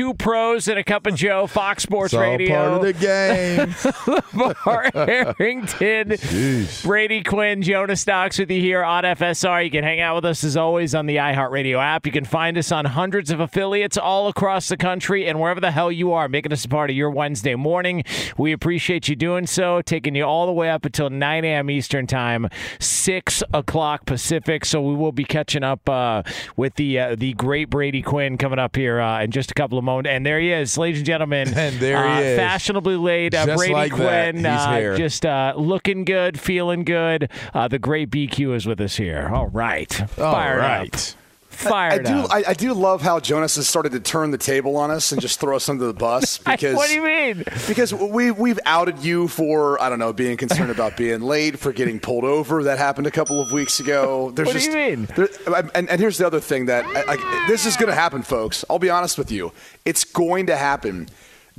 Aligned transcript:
Two 0.00 0.14
pros 0.14 0.66
and 0.66 0.78
a 0.78 0.82
cup 0.82 1.06
of 1.06 1.14
Joe, 1.14 1.46
Fox 1.46 1.82
Sports 1.82 2.14
Radio. 2.14 2.48
part 2.48 2.72
of 2.72 2.80
the 2.80 2.92
game. 2.94 3.68
LeVar 4.32 4.94
Harrington, 5.38 6.08
Jeez. 6.16 6.82
Brady 6.82 7.22
Quinn, 7.22 7.60
Jonas 7.60 8.06
Knox 8.06 8.38
with 8.38 8.50
you 8.50 8.62
here 8.62 8.82
on 8.82 9.04
FSR. 9.04 9.62
You 9.62 9.70
can 9.70 9.84
hang 9.84 10.00
out 10.00 10.14
with 10.14 10.24
us 10.24 10.42
as 10.42 10.56
always 10.56 10.94
on 10.94 11.04
the 11.04 11.16
iHeartRadio 11.16 11.78
app. 11.78 12.06
You 12.06 12.12
can 12.12 12.24
find 12.24 12.56
us 12.56 12.72
on 12.72 12.86
hundreds 12.86 13.30
of 13.30 13.40
affiliates 13.40 13.98
all 13.98 14.28
across 14.28 14.68
the 14.68 14.78
country 14.78 15.28
and 15.28 15.38
wherever 15.38 15.60
the 15.60 15.70
hell 15.70 15.92
you 15.92 16.14
are, 16.14 16.30
making 16.30 16.54
us 16.54 16.64
a 16.64 16.68
part 16.68 16.88
of 16.88 16.96
your 16.96 17.10
Wednesday 17.10 17.54
morning. 17.54 18.02
We 18.38 18.52
appreciate 18.52 19.06
you 19.06 19.16
doing 19.16 19.46
so, 19.46 19.82
taking 19.82 20.14
you 20.14 20.24
all 20.24 20.46
the 20.46 20.52
way 20.52 20.70
up 20.70 20.86
until 20.86 21.10
9 21.10 21.44
a.m. 21.44 21.68
Eastern 21.68 22.06
Time, 22.06 22.48
6 22.78 23.42
o'clock 23.52 24.06
Pacific. 24.06 24.64
So 24.64 24.80
we 24.80 24.94
will 24.94 25.12
be 25.12 25.24
catching 25.24 25.62
up 25.62 25.86
uh, 25.90 26.22
with 26.56 26.76
the 26.76 26.98
uh, 26.98 27.16
the 27.16 27.34
great 27.34 27.68
Brady 27.68 28.00
Quinn 28.00 28.38
coming 28.38 28.58
up 28.58 28.76
here 28.76 28.98
uh, 28.98 29.22
in 29.22 29.30
just 29.30 29.50
a 29.50 29.54
couple 29.54 29.76
of 29.76 29.84
And 29.98 30.24
there 30.24 30.38
he 30.40 30.52
is, 30.52 30.76
ladies 30.78 31.00
and 31.00 31.06
gentlemen. 31.06 31.48
And 31.60 31.78
there 31.78 32.02
he 32.02 32.10
uh, 32.10 32.20
is. 32.20 32.38
Fashionably 32.38 32.96
laid, 32.96 33.34
uh, 33.34 33.56
Brady 33.56 33.74
like 33.74 33.92
Quinn. 33.92 34.46
uh. 34.46 34.96
Just 34.96 35.26
uh, 35.26 35.52
looking 35.56 36.04
good, 36.04 36.38
feeling 36.40 36.84
good. 36.84 37.30
Uh, 37.52 37.68
the 37.68 37.78
great 37.78 38.10
BQ 38.10 38.54
is 38.54 38.66
with 38.66 38.80
us 38.80 38.96
here. 38.96 39.30
All 39.32 39.48
right. 39.48 40.00
All 40.00 40.06
Fired 40.32 40.58
right. 40.58 41.14
up. 41.14 41.19
Fired 41.68 42.06
I 42.06 42.12
do. 42.12 42.18
up. 42.20 42.32
I, 42.32 42.44
I 42.48 42.54
do 42.54 42.72
love 42.72 43.02
how 43.02 43.20
Jonas 43.20 43.56
has 43.56 43.68
started 43.68 43.92
to 43.92 44.00
turn 44.00 44.30
the 44.30 44.38
table 44.38 44.76
on 44.76 44.90
us 44.90 45.12
and 45.12 45.20
just 45.20 45.40
throw 45.40 45.56
us 45.56 45.68
under 45.68 45.86
the 45.86 45.94
bus 45.94 46.38
because. 46.38 46.74
what 46.76 46.88
do 46.88 46.94
you 46.94 47.04
mean? 47.04 47.44
Because 47.68 47.92
we 47.94 48.30
we've 48.30 48.58
outed 48.66 48.98
you 49.00 49.28
for 49.28 49.80
I 49.80 49.88
don't 49.88 49.98
know 49.98 50.12
being 50.12 50.36
concerned 50.36 50.70
about 50.70 50.96
being 50.96 51.20
late 51.20 51.58
for 51.58 51.72
getting 51.72 52.00
pulled 52.00 52.24
over. 52.24 52.64
That 52.64 52.78
happened 52.78 53.06
a 53.06 53.10
couple 53.10 53.40
of 53.40 53.52
weeks 53.52 53.80
ago. 53.80 54.30
There's 54.30 54.46
What 54.46 54.52
do 54.52 54.58
just, 54.58 54.70
you 54.70 54.76
mean? 54.76 55.08
there- 55.16 55.28
and, 55.74 55.88
and 55.88 56.00
here's 56.00 56.18
the 56.18 56.26
other 56.26 56.40
thing 56.40 56.66
that 56.66 56.84
I, 56.86 57.14
I, 57.14 57.44
this 57.48 57.66
is 57.66 57.76
going 57.76 57.88
to 57.88 57.94
happen, 57.94 58.22
folks. 58.22 58.64
I'll 58.70 58.78
be 58.78 58.90
honest 58.90 59.18
with 59.18 59.30
you. 59.30 59.52
It's 59.84 60.04
going 60.04 60.46
to 60.46 60.56
happen. 60.56 61.08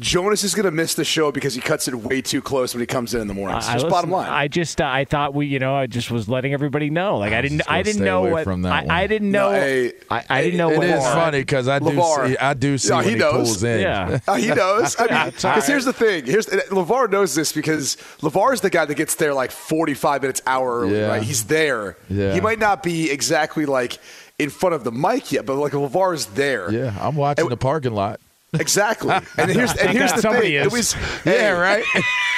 Jonas 0.01 0.43
is 0.43 0.53
going 0.55 0.65
to 0.65 0.71
miss 0.71 0.95
the 0.95 1.05
show 1.05 1.31
because 1.31 1.53
he 1.53 1.61
cuts 1.61 1.87
it 1.87 1.95
way 1.95 2.21
too 2.21 2.41
close 2.41 2.73
when 2.73 2.79
he 2.81 2.87
comes 2.87 3.13
in 3.13 3.21
in 3.21 3.27
the 3.27 3.33
morning. 3.33 3.55
It's 3.57 3.67
I 3.67 3.73
just 3.73 3.85
listen, 3.85 3.89
bottom 3.91 4.11
line. 4.11 4.29
I 4.29 4.47
just 4.47 4.81
uh, 4.81 4.85
I 4.85 5.05
thought 5.05 5.33
we 5.33 5.45
you 5.45 5.59
know 5.59 5.75
I 5.75 5.85
just 5.87 6.09
was 6.11 6.27
letting 6.27 6.53
everybody 6.53 6.89
know 6.89 7.17
like 7.19 7.31
I 7.33 7.41
was 7.41 7.49
didn't 7.51 7.71
I 7.71 7.83
didn't 7.83 8.03
know 8.03 8.21
what 8.23 8.43
from 8.43 8.63
that 8.63 8.89
I. 8.89 9.03
I 9.03 9.07
didn't 9.07 9.31
No, 9.31 9.51
know 9.51 9.59
hey, 9.59 9.93
I, 10.09 10.23
I 10.29 10.41
didn't 10.43 10.57
know 10.57 10.71
it 10.71 10.77
what 10.77 10.87
It 10.87 10.95
is 10.95 11.03
LeVar. 11.03 11.13
funny 11.13 11.39
because 11.39 11.67
I 11.67 11.79
do 11.79 11.89
see, 12.27 12.37
I 12.37 12.53
do 12.55 12.77
see 12.77 12.89
No, 12.89 12.95
when 12.97 13.05
he 13.05 13.11
he, 13.11 13.15
knows. 13.17 13.33
pulls 13.33 13.63
in. 13.63 13.79
Yeah. 13.81 14.19
Uh, 14.27 14.35
he 14.35 14.47
knows. 14.47 14.95
I 14.99 15.07
mean, 15.23 15.31
because 15.35 15.67
here's 15.67 15.85
the 15.85 15.93
thing. 15.93 16.25
Here's 16.25 16.47
Levar 16.47 17.09
knows 17.09 17.35
this 17.35 17.51
because 17.53 17.95
Levar 18.21 18.53
is 18.53 18.61
the 18.61 18.69
guy 18.69 18.85
that 18.85 18.95
gets 18.95 19.15
there 19.15 19.33
like 19.33 19.51
45 19.51 20.21
minutes 20.21 20.41
hour 20.47 20.81
early. 20.81 20.97
Yeah. 20.97 21.07
Right? 21.07 21.23
He's 21.23 21.45
there. 21.45 21.95
Yeah. 22.09 22.33
He 22.33 22.41
might 22.41 22.59
not 22.59 22.81
be 22.83 23.11
exactly 23.11 23.65
like 23.65 23.99
in 24.39 24.49
front 24.49 24.73
of 24.75 24.83
the 24.83 24.91
mic 24.91 25.31
yet, 25.31 25.45
but 25.45 25.55
like 25.57 25.73
Levar 25.73 26.13
is 26.15 26.25
there. 26.27 26.71
yeah, 26.71 26.95
I'm 26.99 27.15
watching 27.15 27.43
And- 27.43 27.51
the 27.51 27.57
parking 27.57 27.93
lot. 27.93 28.19
Exactly. 28.53 29.15
And 29.37 29.49
here's 29.49 29.73
and 29.77 29.91
here's 29.91 30.11
the 30.13 30.21
Somebody 30.21 30.47
thing. 30.49 30.55
is. 30.57 30.65
It 30.65 30.71
was 30.71 30.93
Yeah, 31.25 31.31
hey, 31.33 31.51
right. 31.51 31.83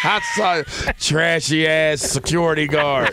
Saw 0.35 0.61
trashy 0.99 1.65
ass 1.65 2.01
security 2.01 2.67
guard, 2.67 3.09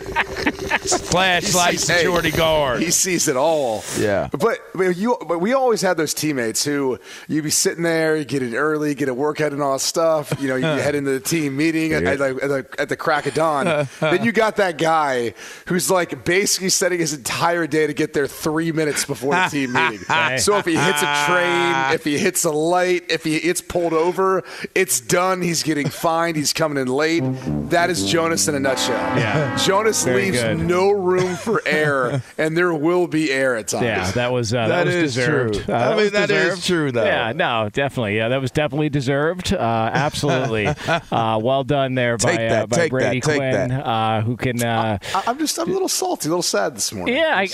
flashlight 0.79 1.71
Hey, 1.71 1.77
security 1.77 2.31
guard. 2.31 2.81
He 2.81 2.91
sees 2.91 3.27
it 3.27 3.35
all. 3.37 3.83
Yeah. 3.99 4.29
But, 4.31 4.59
but 4.73 4.95
you, 4.97 5.17
but 5.27 5.39
we 5.39 5.53
always 5.53 5.81
had 5.81 5.97
those 5.97 6.13
teammates 6.13 6.63
who 6.63 6.99
you'd 7.27 7.43
be 7.43 7.49
sitting 7.49 7.83
there, 7.83 8.15
you 8.17 8.25
get 8.25 8.41
in 8.41 8.55
early, 8.55 8.95
get 8.95 9.09
a 9.09 9.13
workout 9.13 9.51
and 9.53 9.61
all 9.61 9.73
that 9.73 9.79
stuff. 9.79 10.33
You 10.39 10.47
know, 10.47 10.55
you 10.55 10.65
head 10.65 10.95
into 10.95 11.11
the 11.11 11.19
team 11.19 11.57
meeting 11.57 11.93
at, 11.93 12.03
at, 12.03 12.17
the, 12.19 12.25
at, 12.41 12.47
the, 12.47 12.67
at 12.79 12.89
the 12.89 12.97
crack 12.97 13.25
of 13.25 13.33
dawn. 13.33 13.87
then 13.99 14.23
you 14.23 14.31
got 14.31 14.57
that 14.57 14.77
guy 14.77 15.33
who's 15.67 15.89
like 15.91 16.25
basically 16.25 16.69
setting 16.69 16.99
his 16.99 17.13
entire 17.13 17.67
day 17.67 17.87
to 17.87 17.93
get 17.93 18.13
there 18.13 18.27
three 18.27 18.71
minutes 18.71 19.05
before 19.05 19.33
the 19.35 19.47
team 19.49 19.73
meeting. 19.73 19.99
so 20.37 20.57
if 20.57 20.65
he 20.65 20.75
hits 20.75 21.01
a 21.01 21.25
train, 21.27 21.93
if 21.93 22.03
he 22.03 22.17
hits 22.17 22.43
a 22.45 22.51
light, 22.51 23.03
if 23.09 23.23
he 23.23 23.39
gets 23.39 23.61
pulled 23.61 23.93
over, 23.93 24.43
it's 24.75 24.99
done. 24.99 25.41
He's 25.41 25.63
getting 25.63 25.89
fined. 25.89 26.37
He's 26.37 26.53
coming 26.53 26.77
in 26.77 26.87
late. 26.87 27.21
That 27.69 27.89
is 27.89 28.09
Jonas 28.09 28.47
in 28.47 28.55
a 28.55 28.59
nutshell. 28.59 28.95
Yeah. 29.17 29.55
Jonas 29.57 30.03
Very 30.03 30.25
leaves 30.25 30.41
good. 30.41 30.60
No 30.61 30.91
room 30.91 31.35
for 31.35 31.61
air, 31.65 32.21
and 32.37 32.55
there 32.57 32.73
will 32.73 33.07
be 33.07 33.31
air 33.31 33.55
at 33.55 33.67
times. 33.69 33.83
Yeah, 33.83 34.11
that 34.11 34.31
was 34.31 34.53
uh, 34.53 34.67
that, 34.67 34.85
That 34.85 34.85
was 34.87 34.95
is 34.95 35.15
deserved. 35.15 35.65
true. 35.65 35.73
Uh, 35.73 35.77
I 35.77 35.87
mean, 35.89 35.95
was 35.97 36.11
that 36.11 36.29
is 36.31 36.49
deserved. 36.49 36.65
true, 36.65 36.91
though. 36.91 37.05
Yeah, 37.05 37.31
no, 37.33 37.69
definitely. 37.71 38.17
Yeah, 38.17 38.29
that 38.29 38.41
was 38.41 38.51
definitely 38.51 38.89
deserved. 38.89 39.53
Uh, 39.53 39.89
absolutely. 39.93 40.67
uh, 40.87 41.39
well 41.41 41.63
done 41.63 41.95
there 41.95 42.17
by 42.17 42.31
Take 42.31 42.39
uh, 42.39 42.49
that, 42.49 42.69
by 42.69 42.75
take 42.77 42.91
Brady 42.91 43.19
that, 43.19 43.25
take 43.27 43.37
Quinn, 43.37 43.69
that. 43.69 43.85
Uh, 43.85 44.21
who 44.21 44.37
can. 44.37 44.63
Uh, 44.63 44.97
I- 45.15 45.23
I'm 45.27 45.37
just 45.37 45.57
I'm 45.59 45.69
a 45.69 45.73
little 45.73 45.87
salty, 45.89 46.27
a 46.27 46.31
little 46.31 46.41
sad 46.43 46.75
this 46.75 46.91
morning. 46.93 47.15
Yeah, 47.15 47.33
I, 47.35 47.47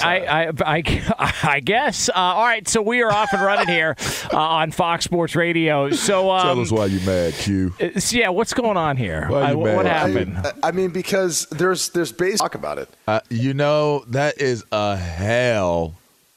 I'm. 0.48 0.56
I, 0.60 0.74
I, 0.78 1.14
I, 1.18 1.34
I 1.56 1.60
guess. 1.60 2.10
Uh, 2.10 2.14
all 2.16 2.44
right, 2.46 2.68
so 2.68 2.82
we 2.82 3.02
are 3.02 3.12
off 3.12 3.32
and 3.34 3.42
running 3.42 3.68
here 3.68 3.96
uh, 4.34 4.38
on 4.38 4.72
Fox 4.72 5.04
Sports 5.06 5.36
Radio. 5.36 5.90
So, 5.92 6.32
um, 6.32 6.42
Tell 6.42 6.60
us 6.62 6.72
why 6.72 6.86
you 6.86 7.00
mad, 7.06 7.34
Q. 7.34 7.74
so 7.98 8.18
yeah, 8.18 8.30
what's 8.30 8.54
going 8.54 8.78
on 8.78 8.98
here? 8.98 9.28
Why 9.30 9.52
you 9.52 9.58
what 9.58 9.86
mad? 9.86 10.10
happened? 10.10 10.38
I, 10.64 10.70
I 10.70 10.72
mean, 10.72 10.90
because 10.92 11.46
there's 11.52 11.90
there's 11.90 12.12
base 12.12 12.40
talk 12.40 12.56
about 12.56 12.78
it. 12.78 12.90
Uh, 13.08 13.22
you 13.30 13.54
know 13.54 14.04
that 14.10 14.40
is 14.42 14.66
a 14.72 14.98
hell 14.98 15.96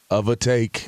of 0.09 0.29
a 0.29 0.35
take. 0.37 0.87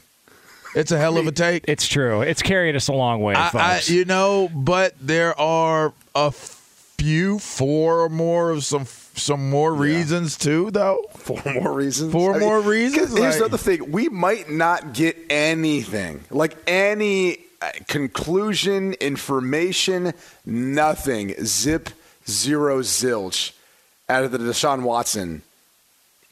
It's 0.75 0.91
a 0.91 0.97
hell 0.97 1.17
of 1.17 1.27
a 1.27 1.31
take. 1.31 1.65
It's 1.67 1.87
true. 1.87 2.21
It's 2.21 2.41
carried 2.41 2.75
us 2.75 2.87
a 2.87 2.93
long 2.93 3.21
way, 3.21 3.35
I, 3.35 3.49
I, 3.53 3.81
you 3.85 4.05
know, 4.05 4.49
but 4.55 4.95
there 4.99 5.37
are 5.39 5.93
a 6.15 6.31
few, 6.31 7.37
four 7.37 7.99
or 8.01 8.09
more 8.09 8.49
of 8.51 8.63
some 8.63 8.85
some 9.15 9.49
more 9.51 9.73
reasons 9.73 10.37
too, 10.37 10.71
though. 10.71 11.03
Four 11.17 11.41
more 11.53 11.73
reasons. 11.73 12.11
Four 12.11 12.39
more 12.39 12.61
reasons? 12.61 13.09
'cause 13.09 13.17
Here's 13.17 13.33
Like- 13.35 13.39
the 13.39 13.45
other 13.45 13.57
thing: 13.57 13.91
we 13.91 14.09
might 14.09 14.49
not 14.49 14.93
get 14.93 15.17
anything, 15.29 16.23
like 16.31 16.55
any 16.65 17.39
uh, 17.61 17.69
conclusion, 17.87 18.93
information, 18.93 20.13
nothing. 20.45 21.35
Zip, 21.45 21.89
zero, 22.27 22.81
zilch 22.81 23.51
out 24.09 24.23
of 24.23 24.31
the 24.31 24.37
Deshaun 24.39 24.81
Watson 24.81 25.43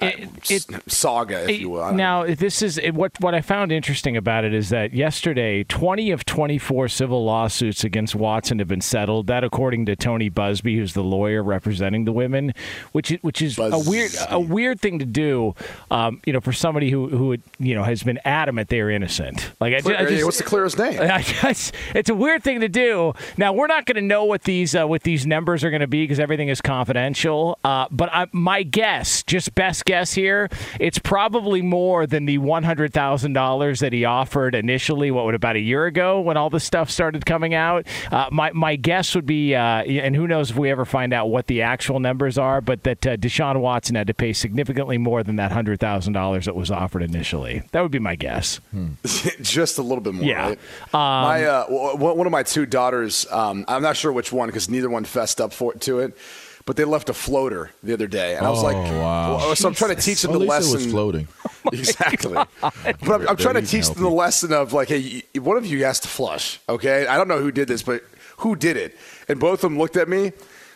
It- 0.01 0.30
it- 0.50 0.92
saga, 0.92 1.50
if 1.50 1.62
you 1.62 1.69
will. 1.69 1.92
Know. 1.92 2.24
Now, 2.25 2.36
this 2.36 2.62
is 2.62 2.80
what 2.94 3.12
what 3.19 3.36
I 3.36 3.42
found 3.42 3.71
interesting 3.71 4.18
about 4.18 4.44
it 4.44 4.53
is 4.53 4.69
that 4.69 4.94
yesterday, 4.94 5.63
20 5.63 6.12
of 6.12 6.25
24 6.25 6.88
civil 6.88 7.24
lawsuits 7.24 7.83
against 7.83 8.15
Watson 8.15 8.59
have 8.59 8.68
been 8.68 8.81
settled. 8.81 9.27
That, 9.27 9.44
according 9.44 9.86
to 9.86 9.95
Tony 9.95 10.30
Buzbee, 10.30 10.75
who's 10.75 10.94
the 10.94 11.03
lawyer 11.03 11.44
representing 11.44 12.06
the 12.06 12.12
women, 12.12 12.53
which 12.92 13.12
is, 13.12 13.19
which 13.21 13.42
is 13.42 13.57
a 13.57 13.77
weird 13.77 14.12
a 14.30 14.39
weird 14.39 14.80
thing 14.80 15.00
to 15.00 15.06
do. 15.06 15.56
Um, 15.92 16.19
you 16.25 16.33
know, 16.33 16.42
for 16.42 16.54
somebody 16.54 16.89
who 16.89 17.07
who 17.09 17.38
you 17.59 17.75
know 17.75 17.83
has 17.83 18.04
been 18.04 18.19
adamant 18.25 18.69
they're 18.69 18.89
innocent. 18.89 19.51
Like 19.59 19.74
I, 19.74 19.77
I 19.77 20.06
just, 20.06 20.25
what's 20.25 20.38
the 20.38 20.44
clearest 20.44 20.77
name? 20.77 21.00
I 21.12 21.21
just, 21.21 21.74
it's 21.94 22.09
a 22.09 22.15
weird 22.15 22.44
thing 22.44 22.62
to 22.62 22.69
do. 22.69 23.13
Now 23.38 23.54
we're 23.54 23.68
not 23.68 23.86
going 23.86 23.95
to 23.95 24.01
know 24.01 24.25
what 24.25 24.44
these 24.44 24.75
uh, 24.75 24.88
what 24.88 25.04
these 25.04 25.27
numbers 25.27 25.63
are 25.63 25.69
going 25.69 25.81
to 25.81 25.88
be 25.88 26.04
because 26.04 26.19
everything 26.19 26.47
is 26.50 26.62
confidential. 26.62 27.59
Uh, 27.63 27.88
but 27.92 28.09
I, 28.12 28.27
my 28.31 28.63
guess, 28.63 29.24
just 29.24 29.54
best 29.54 29.86
guess 29.86 29.91
here, 30.14 30.50
it's 30.80 31.00
probably 31.00 31.62
more 31.62 32.08
than 32.08 32.26
the 32.26 32.38
one 32.38 32.64
hundred 32.64 32.94
thousand 32.94 33.34
dollars 33.34 33.80
that 33.80 33.94
he 33.94 34.06
offered 34.06 34.56
initially. 34.56 35.12
What 35.12 35.26
would 35.26 35.36
about 35.36 35.56
a 35.56 35.60
year 35.60 35.86
ago 35.86 36.22
when 36.22 36.38
all 36.38 36.50
this 36.50 36.64
stuff 36.64 36.90
started 36.90 37.26
coming 37.26 37.54
out? 37.54 37.86
Uh, 38.12 38.30
my 38.32 38.52
my 38.54 38.76
guess 38.76 39.16
would 39.16 39.26
be, 39.26 39.56
uh, 39.56 39.84
and 39.84 40.16
who 40.16 40.28
knows 40.28 40.52
if 40.52 40.58
we 40.58 40.70
ever 40.70 40.86
find 40.86 41.14
out 41.14 41.28
what 41.28 41.48
the 41.48 41.62
actual 41.62 42.00
numbers 42.00 42.38
are, 42.38 42.62
but 42.62 42.84
that 42.84 43.06
uh, 43.06 43.18
Deshaun 43.18 43.60
Watson 43.60 43.96
had 43.96 44.08
to 44.08 44.14
pay 44.14 44.34
significantly 44.34 44.98
more 44.98 45.24
than 45.24 45.36
that 45.38 45.52
hundred 45.52 45.80
thousand 45.80 46.14
dollars 46.14 46.46
that 46.46 46.56
was 46.56 46.72
offered 46.72 47.04
initially. 47.04 47.64
That 47.72 47.82
would 47.82 47.92
be 47.92 48.00
my 48.00 48.16
guess. 48.16 48.60
just 49.42 49.78
a 49.78 49.82
little 49.82 50.02
bit 50.02 50.14
more. 50.14 50.26
Yeah. 50.26 50.50
Right? 50.50 50.60
my 50.94 51.46
uh, 51.46 51.66
one 51.68 52.26
of 52.26 52.32
my 52.32 52.44
two 52.44 52.66
daughters. 52.66 53.26
Um, 53.32 53.66
I'm 53.68 53.82
not 53.82 53.98
sure 53.98 54.12
which 54.12 54.32
one 54.32 54.50
because 54.50 54.70
neither 54.70 54.90
one 54.90 55.06
fessed 55.06 55.42
up 55.42 55.54
for 55.54 55.74
to 55.74 56.00
it. 56.00 56.18
But 56.66 56.75
they 56.75 56.84
left 56.86 57.10
a 57.10 57.13
floater 57.13 57.72
the 57.84 57.94
other 57.94 58.08
day, 58.08 58.36
and 58.36 58.46
I 58.46 58.50
was 58.50 58.63
like, 58.63 58.75
Oh, 58.75 59.00
wow. 59.02 59.38
well, 59.38 59.56
so 59.56 59.68
I'm 59.68 59.74
trying 59.74 59.96
to 59.96 60.02
teach 60.02 60.22
them 60.22 60.31
Well, 60.31 60.40
the 60.42 60.46
lesson. 60.46 60.72
it 60.72 60.84
was 60.84 60.92
floating. 60.92 61.28
exactly. 61.74 62.34
But 62.62 63.12
I'm, 63.12 63.28
I'm 63.30 63.38
trying 63.38 63.56
to 63.56 63.62
teach 63.66 63.88
them 63.90 64.04
the 64.04 64.10
lesson 64.10 64.54
of 64.54 64.72
like, 64.74 64.90
hey, 64.90 65.24
one 65.40 65.58
of 65.58 65.66
you 65.66 65.84
has 65.86 66.00
to 66.02 66.08
flush. 66.08 66.60
Okay, 66.69 67.08
I 67.08 67.18
don't 67.18 67.28
know 67.28 67.40
who 67.40 67.52
did 67.52 67.68
this, 67.68 67.81
but 67.84 68.04
who 68.38 68.56
did 68.56 68.78
it? 68.78 68.98
And 69.28 69.40
both 69.40 69.63
of 69.63 69.72
them 69.72 69.78
looked 69.80 69.98
at 69.98 70.08
me. 70.08 70.31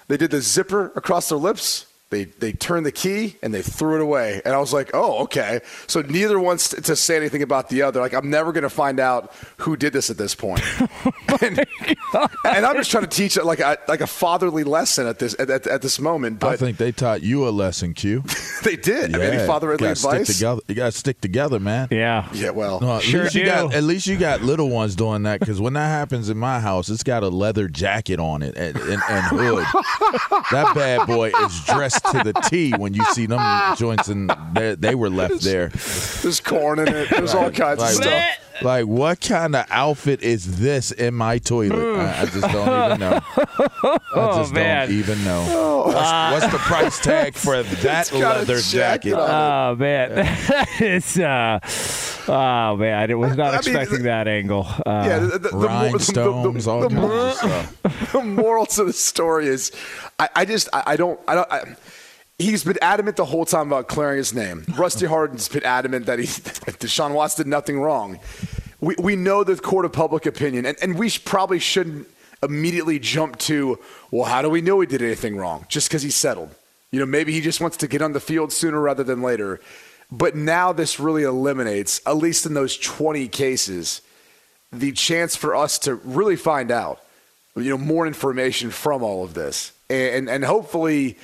They 0.08 0.18
did 0.18 0.32
the 0.32 0.42
zipper 0.42 0.92
across 0.96 1.30
their 1.30 1.38
lips. 1.38 1.86
They 2.12 2.26
they 2.26 2.52
turned 2.54 2.86
the 2.86 2.92
key 2.92 3.36
and 3.42 3.52
they 3.54 3.64
threw 3.64 3.96
it 3.96 4.02
away. 4.02 4.40
And 4.46 4.54
I 4.54 4.60
was 4.60 4.72
like, 4.72 4.92
oh, 4.94 5.24
okay. 5.24 5.60
So 5.88 6.02
neither 6.02 6.40
wants 6.40 6.70
to- 6.70 6.82
to 6.82 6.96
say 6.96 7.16
anything 7.18 7.42
about 7.42 7.70
the 7.70 7.82
other. 7.82 8.00
Like 8.00 8.14
I'm 8.14 8.30
never 8.30 8.52
going 8.52 8.64
to 8.64 8.70
find 8.70 9.00
out 9.00 9.34
who 9.58 9.76
did 9.76 9.92
this 9.92 10.10
at 10.10 10.18
this 10.18 10.36
point. 10.36 10.62
Oh 11.28 11.38
and, 11.42 11.66
and 12.46 12.66
I'm 12.66 12.76
just 12.78 12.90
trying 12.92 13.04
to 13.04 13.10
teach 13.10 13.36
it 13.36 13.44
like 13.46 13.60
a 13.60 13.78
like 13.90 14.00
a 14.00 14.08
fatherly 14.08 14.64
lesson 14.64 15.06
at 15.06 15.20
this 15.20 15.36
at, 15.38 15.50
at, 15.50 15.68
at 15.68 15.82
this 15.82 16.00
moment. 16.00 16.40
But 16.40 16.54
I 16.54 16.56
think 16.58 16.78
they 16.78 16.92
taught 16.94 17.22
you 17.24 17.48
a 17.48 17.50
lesson, 17.50 17.94
Q. 17.94 18.24
they 18.64 18.76
did. 18.78 19.14
I 19.14 19.18
mean, 19.18 19.28
any 19.34 19.46
fatherly 19.46 19.76
gotta 19.78 19.96
Stick 19.96 20.12
advice? 20.12 20.38
together. 20.38 20.62
You 20.68 20.76
got 20.76 20.86
to 20.86 20.92
stick 20.98 21.20
together, 21.20 21.60
man. 21.60 21.90
Yeah. 21.92 22.30
Yeah. 22.34 22.52
Well. 22.52 22.80
No, 22.80 22.98
at 22.98 23.04
Sure 23.04 23.24
least 23.24 23.36
you 23.36 23.42
do. 23.44 23.50
got 23.50 23.74
at 23.74 23.84
least 23.84 24.08
you 24.08 24.18
got 24.18 24.42
little 24.44 24.70
ones 24.70 24.96
doing 24.96 25.24
that 25.24 25.40
because 25.42 25.60
when 25.60 25.74
that 25.74 25.88
happens 25.88 26.30
in 26.30 26.38
my 26.38 26.60
house, 26.62 26.88
it's 26.90 27.04
got 27.04 27.24
a 27.24 27.30
leather 27.30 27.68
jacket 27.68 28.20
on 28.20 28.42
it 28.42 28.56
and, 28.56 28.78
and, 28.78 29.02
and 29.10 29.26
hood. 29.26 29.66
that 30.52 30.72
bad 30.76 31.06
boy 31.08 31.32
is 31.46 31.66
dressed 31.66 31.95
to 32.02 32.22
the 32.24 32.34
T 32.50 32.72
when 32.74 32.94
you 32.94 33.04
see 33.14 33.26
them 33.26 33.40
joints 33.76 34.08
and 34.08 34.32
they, 34.54 34.76
they 34.76 34.96
were 34.96 35.10
left 35.10 35.42
there. 35.42 35.70
There's 35.70 36.40
corn 36.40 36.80
in 36.80 36.88
it. 36.88 37.10
There's 37.10 37.34
all 37.34 37.52
kinds 37.52 37.80
Like, 37.80 37.96
of 37.98 38.04
stuff. 38.04 38.24
like 38.62 38.86
what 38.86 39.20
kind 39.22 39.56
of 39.56 39.66
outfit 39.70 40.22
is 40.22 40.60
this 40.60 40.92
in 40.92 41.14
my 41.14 41.38
toilet? 41.40 42.00
I, 42.00 42.22
I 42.22 42.26
just 42.26 42.42
don't 42.42 42.86
even 42.86 43.00
know. 43.00 43.20
I 43.38 43.98
Oh, 44.18 44.38
just 44.38 44.54
man. 44.54 44.88
don't 44.88 44.98
even 44.98 45.24
know. 45.24 45.84
What's, 45.86 46.42
what's 46.44 46.54
the 46.54 46.60
price 46.60 47.00
tag 47.00 47.36
for 47.36 47.62
that 47.64 48.12
leather 48.14 48.60
jacket 48.62 49.12
jacket? 49.12 49.14
on 49.14 49.30
it. 49.30 49.34
Oh 49.34 49.76
man, 49.78 50.12
it's 50.80 51.20
uh, 51.20 51.60
oh 52.28 52.76
man, 52.78 53.12
I 53.12 53.14
was 53.16 53.36
not 53.36 53.48
I 53.48 53.52
mean, 53.52 53.58
expecting 53.58 54.04
that 54.04 54.28
angle. 54.28 54.68
Uh, 54.86 55.04
Yeah, 55.06 55.20
the, 55.20 55.28
the, 55.28 55.40
the, 55.40 55.50
the, 55.50 55.68
Rhinestones, 55.68 56.68
all 56.68 56.82
the, 56.82 56.90
kinds 56.90 57.02
the, 57.02 57.18
of 57.18 57.34
stuff. 57.34 58.12
the 58.12 58.24
moral 58.24 58.66
to 58.68 58.84
the 58.86 58.94
story 58.94 59.48
is, 59.48 59.72
I, 60.20 60.30
I 60.36 60.46
just 60.46 60.70
I, 60.74 60.84
I 60.88 60.96
don't 60.96 61.20
I 61.28 61.36
don't. 61.36 61.52
I, 61.52 61.76
He's 62.38 62.66
been 62.66 62.78
adamant 62.82 63.16
the 63.16 63.24
whole 63.24 63.46
time 63.46 63.68
about 63.68 63.88
clearing 63.88 64.18
his 64.18 64.34
name. 64.34 64.66
Rusty 64.76 65.06
Hardin's 65.06 65.48
been 65.48 65.64
adamant 65.64 66.06
that 66.08 66.20
he, 66.20 66.26
Deshaun 66.26 67.14
Watson 67.14 67.46
did 67.46 67.50
nothing 67.50 67.80
wrong. 67.80 68.20
We, 68.82 68.96
we 69.00 69.16
know 69.16 69.46
the 69.46 69.56
court 69.56 69.86
of 69.86 69.94
public 69.94 70.26
opinion, 70.26 70.66
and, 70.66 70.78
and 70.82 71.00
we 71.00 71.10
probably 71.24 71.60
shouldn't 71.60 72.10
immediately 72.44 73.00
jump 73.00 73.38
to, 73.40 73.80
well, 74.12 74.26
how 74.26 74.42
do 74.42 74.50
we 74.50 74.60
know 74.60 74.82
he 74.82 74.88
did 74.88 75.02
anything 75.02 75.38
wrong? 75.38 75.66
Just 75.70 75.88
because 75.88 76.02
he 76.04 76.10
settled. 76.10 76.54
You 76.92 77.00
know, 77.00 77.06
maybe 77.06 77.32
he 77.32 77.40
just 77.40 77.62
wants 77.62 77.78
to 77.78 77.88
get 77.88 78.02
on 78.02 78.12
the 78.12 78.20
field 78.20 78.52
sooner 78.52 78.82
rather 78.82 79.04
than 79.04 79.22
later. 79.22 79.62
But 80.18 80.36
now 80.36 80.72
this 80.72 80.98
really 80.98 81.24
eliminates, 81.24 82.00
at 82.06 82.16
least 82.16 82.46
in 82.46 82.54
those 82.54 82.78
20 82.78 83.28
cases, 83.28 84.02
the 84.72 84.94
chance 84.94 85.36
for 85.36 85.54
us 85.56 85.78
to 85.80 85.96
really 85.96 86.38
find 86.38 86.72
out, 86.72 87.02
you 87.56 87.70
know, 87.70 87.78
more 87.78 88.08
information 88.08 88.72
from 88.72 89.04
all 89.04 89.26
of 89.26 89.34
this, 89.34 89.74
and 89.90 90.30
and 90.30 90.44
hopefully, 90.44 91.18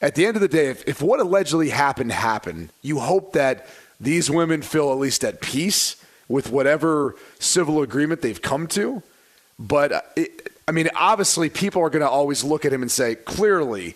at 0.00 0.14
the 0.14 0.26
end 0.26 0.36
of 0.36 0.42
the 0.42 0.48
day, 0.48 0.68
if, 0.68 0.86
if 0.86 1.02
what 1.02 1.20
allegedly 1.20 1.70
happened 1.70 2.12
happened, 2.12 2.70
you 2.82 2.98
hope 2.98 3.32
that 3.32 3.66
these 4.00 4.30
women 4.30 4.60
feel 4.62 4.92
at 4.92 4.98
least 4.98 5.24
at 5.24 5.40
peace 5.40 5.96
with 6.28 6.50
whatever 6.50 7.16
civil 7.38 7.82
agreement 7.82 8.20
they've 8.22 8.42
come 8.42 8.66
to. 8.68 9.02
But 9.58 9.92
uh, 9.92 10.00
it, 10.16 10.52
I 10.68 10.72
mean, 10.72 10.88
obviously, 10.94 11.48
people 11.48 11.82
are 11.82 11.90
going 11.90 12.00
to 12.00 12.08
always 12.08 12.44
look 12.44 12.64
at 12.64 12.72
him 12.72 12.82
and 12.82 12.90
say, 12.90 13.14
clearly, 13.14 13.94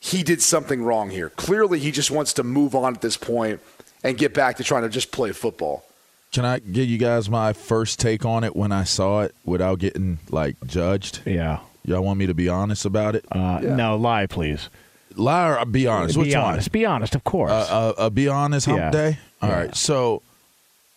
he 0.00 0.24
did 0.24 0.42
something 0.42 0.82
wrong 0.82 1.10
here. 1.10 1.30
Clearly, 1.30 1.78
he 1.78 1.92
just 1.92 2.10
wants 2.10 2.32
to 2.34 2.42
move 2.42 2.74
on 2.74 2.94
at 2.94 3.00
this 3.00 3.16
point 3.16 3.60
and 4.02 4.16
get 4.18 4.34
back 4.34 4.56
to 4.56 4.64
trying 4.64 4.82
to 4.82 4.88
just 4.88 5.10
play 5.12 5.32
football. 5.32 5.84
Can 6.32 6.44
I 6.44 6.58
give 6.60 6.88
you 6.88 6.98
guys 6.98 7.28
my 7.28 7.52
first 7.52 8.00
take 8.00 8.24
on 8.24 8.42
it 8.42 8.56
when 8.56 8.72
I 8.72 8.84
saw 8.84 9.20
it 9.22 9.34
without 9.44 9.78
getting 9.78 10.18
like 10.30 10.56
judged? 10.66 11.20
yeah. 11.26 11.60
Y'all 11.84 12.00
want 12.02 12.16
me 12.18 12.26
to 12.26 12.34
be 12.34 12.48
honest 12.48 12.84
about 12.84 13.16
it? 13.16 13.24
Uh, 13.32 13.58
No, 13.60 13.96
lie, 13.96 14.26
please. 14.26 14.68
Lie 15.16 15.50
or 15.60 15.64
be 15.66 15.86
honest? 15.88 16.14
Be 16.14 16.20
Which 16.26 16.34
honest. 16.36 16.70
Be 16.72 16.86
honest, 16.86 17.14
of 17.16 17.24
course. 17.24 17.50
one? 17.50 17.60
Uh, 17.60 17.64
uh, 17.64 17.94
uh, 17.98 18.10
be 18.10 18.28
honest. 18.28 18.66
Hump 18.66 18.78
Yeah. 18.78 18.90
day. 18.90 19.18
All 19.42 19.48
Yeah. 19.48 19.56
right. 19.56 19.76
So 19.76 20.22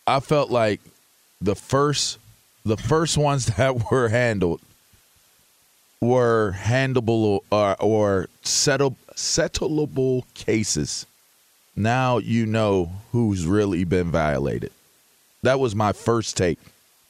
I 0.06 0.20
felt 0.20 0.52
like 0.52 0.80
the 1.42 1.56
first, 1.56 2.20
the 2.64 2.78
first 2.78 3.18
ones 3.18 3.48
that 3.58 3.90
were 3.92 4.10
handled 4.10 4.62
were 6.02 6.56
handleable 6.58 7.40
or, 7.52 7.76
or 7.82 8.30
settle, 8.44 8.96
settleable 9.16 10.24
cases. 10.36 11.06
Now 11.76 12.18
you 12.18 12.46
know 12.46 12.92
who's 13.12 13.46
really 13.46 13.84
been 13.84 14.10
violated. 14.12 14.72
That 15.44 15.60
was 15.60 15.76
my 15.76 15.92
first 15.94 16.38
take. 16.38 16.60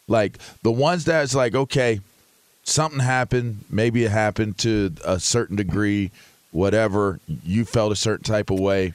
Like 0.08 0.38
the 0.64 0.72
ones 0.72 1.06
that's 1.06 1.36
like, 1.36 1.56
okay, 1.56 2.00
something 2.64 3.00
happened, 3.00 3.64
maybe 3.70 4.04
it 4.04 4.12
happened 4.12 4.58
to 4.60 4.94
a 5.06 5.20
certain 5.20 5.56
degree, 5.56 6.12
whatever, 6.52 7.20
you 7.44 7.66
felt 7.66 7.92
a 7.92 7.96
certain 7.96 8.24
type 8.24 8.50
of 8.50 8.60
way. 8.60 8.94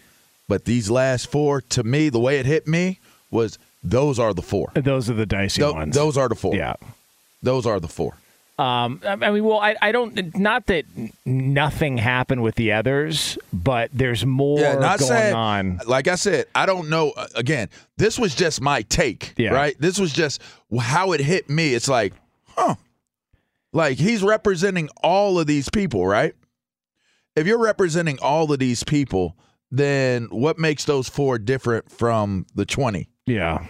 But 0.49 0.65
these 0.65 0.91
last 0.91 1.31
four, 1.31 1.61
to 1.62 1.85
me, 1.85 2.09
the 2.09 2.19
way 2.21 2.39
it 2.39 2.47
hit 2.47 2.67
me 2.67 2.99
was 3.31 3.59
those 3.83 4.19
are 4.19 4.35
the 4.35 4.43
four. 4.43 4.73
Those 4.75 5.09
are 5.09 5.15
the 5.15 5.27
dicey 5.27 5.62
Tho- 5.62 5.73
ones. 5.73 5.95
those 5.95 6.17
are 6.19 6.29
the 6.29 6.35
four. 6.35 6.55
Yeah. 6.55 6.75
Those 7.43 7.67
are 7.67 7.81
the 7.81 7.89
four. 7.89 8.15
Um, 8.61 9.00
I 9.07 9.17
mean, 9.31 9.43
well, 9.45 9.59
I, 9.59 9.75
I 9.81 9.90
don't. 9.90 10.37
Not 10.37 10.67
that 10.67 10.85
nothing 11.25 11.97
happened 11.97 12.43
with 12.43 12.57
the 12.57 12.73
others, 12.73 13.38
but 13.52 13.90
there's 13.93 14.26
more 14.26 14.61
Yeah, 14.61 14.75
going 14.76 14.99
saying. 14.99 15.35
on. 15.35 15.81
Like 15.87 16.09
I 16.09 16.17
said, 16.17 16.47
I 16.55 16.67
don't 16.67 16.90
know. 16.90 17.12
uh, 17.17 17.26
Again, 17.35 17.69
this 17.97 18.19
was 18.19 18.35
just 18.35 18.61
my 18.61 18.83
take. 18.83 19.33
Yeah. 19.38 19.50
Right. 19.52 19.75
This 19.79 19.99
was 19.99 20.12
just 20.12 20.43
how 20.79 21.12
it 21.12 21.21
hit 21.21 21.49
me. 21.49 21.73
It's 21.75 21.88
like, 21.88 22.12
huh. 22.49 22.75
Like 23.73 23.97
he's 23.99 24.23
representing 24.23 24.88
all 25.02 25.38
of 25.38 25.47
these 25.47 25.71
people, 25.71 26.07
right? 26.07 26.35
If 27.37 27.47
you're 27.47 27.59
representing 27.62 28.19
all 28.21 28.52
of 28.52 28.59
these 28.59 28.83
people, 28.85 29.37
then 29.71 30.25
what 30.25 30.59
makes 30.59 30.85
those 30.85 31.09
four 31.09 31.38
different 31.38 31.90
from 31.90 32.45
the 32.55 32.67
twenty? 32.67 33.09
Yeah. 33.26 33.64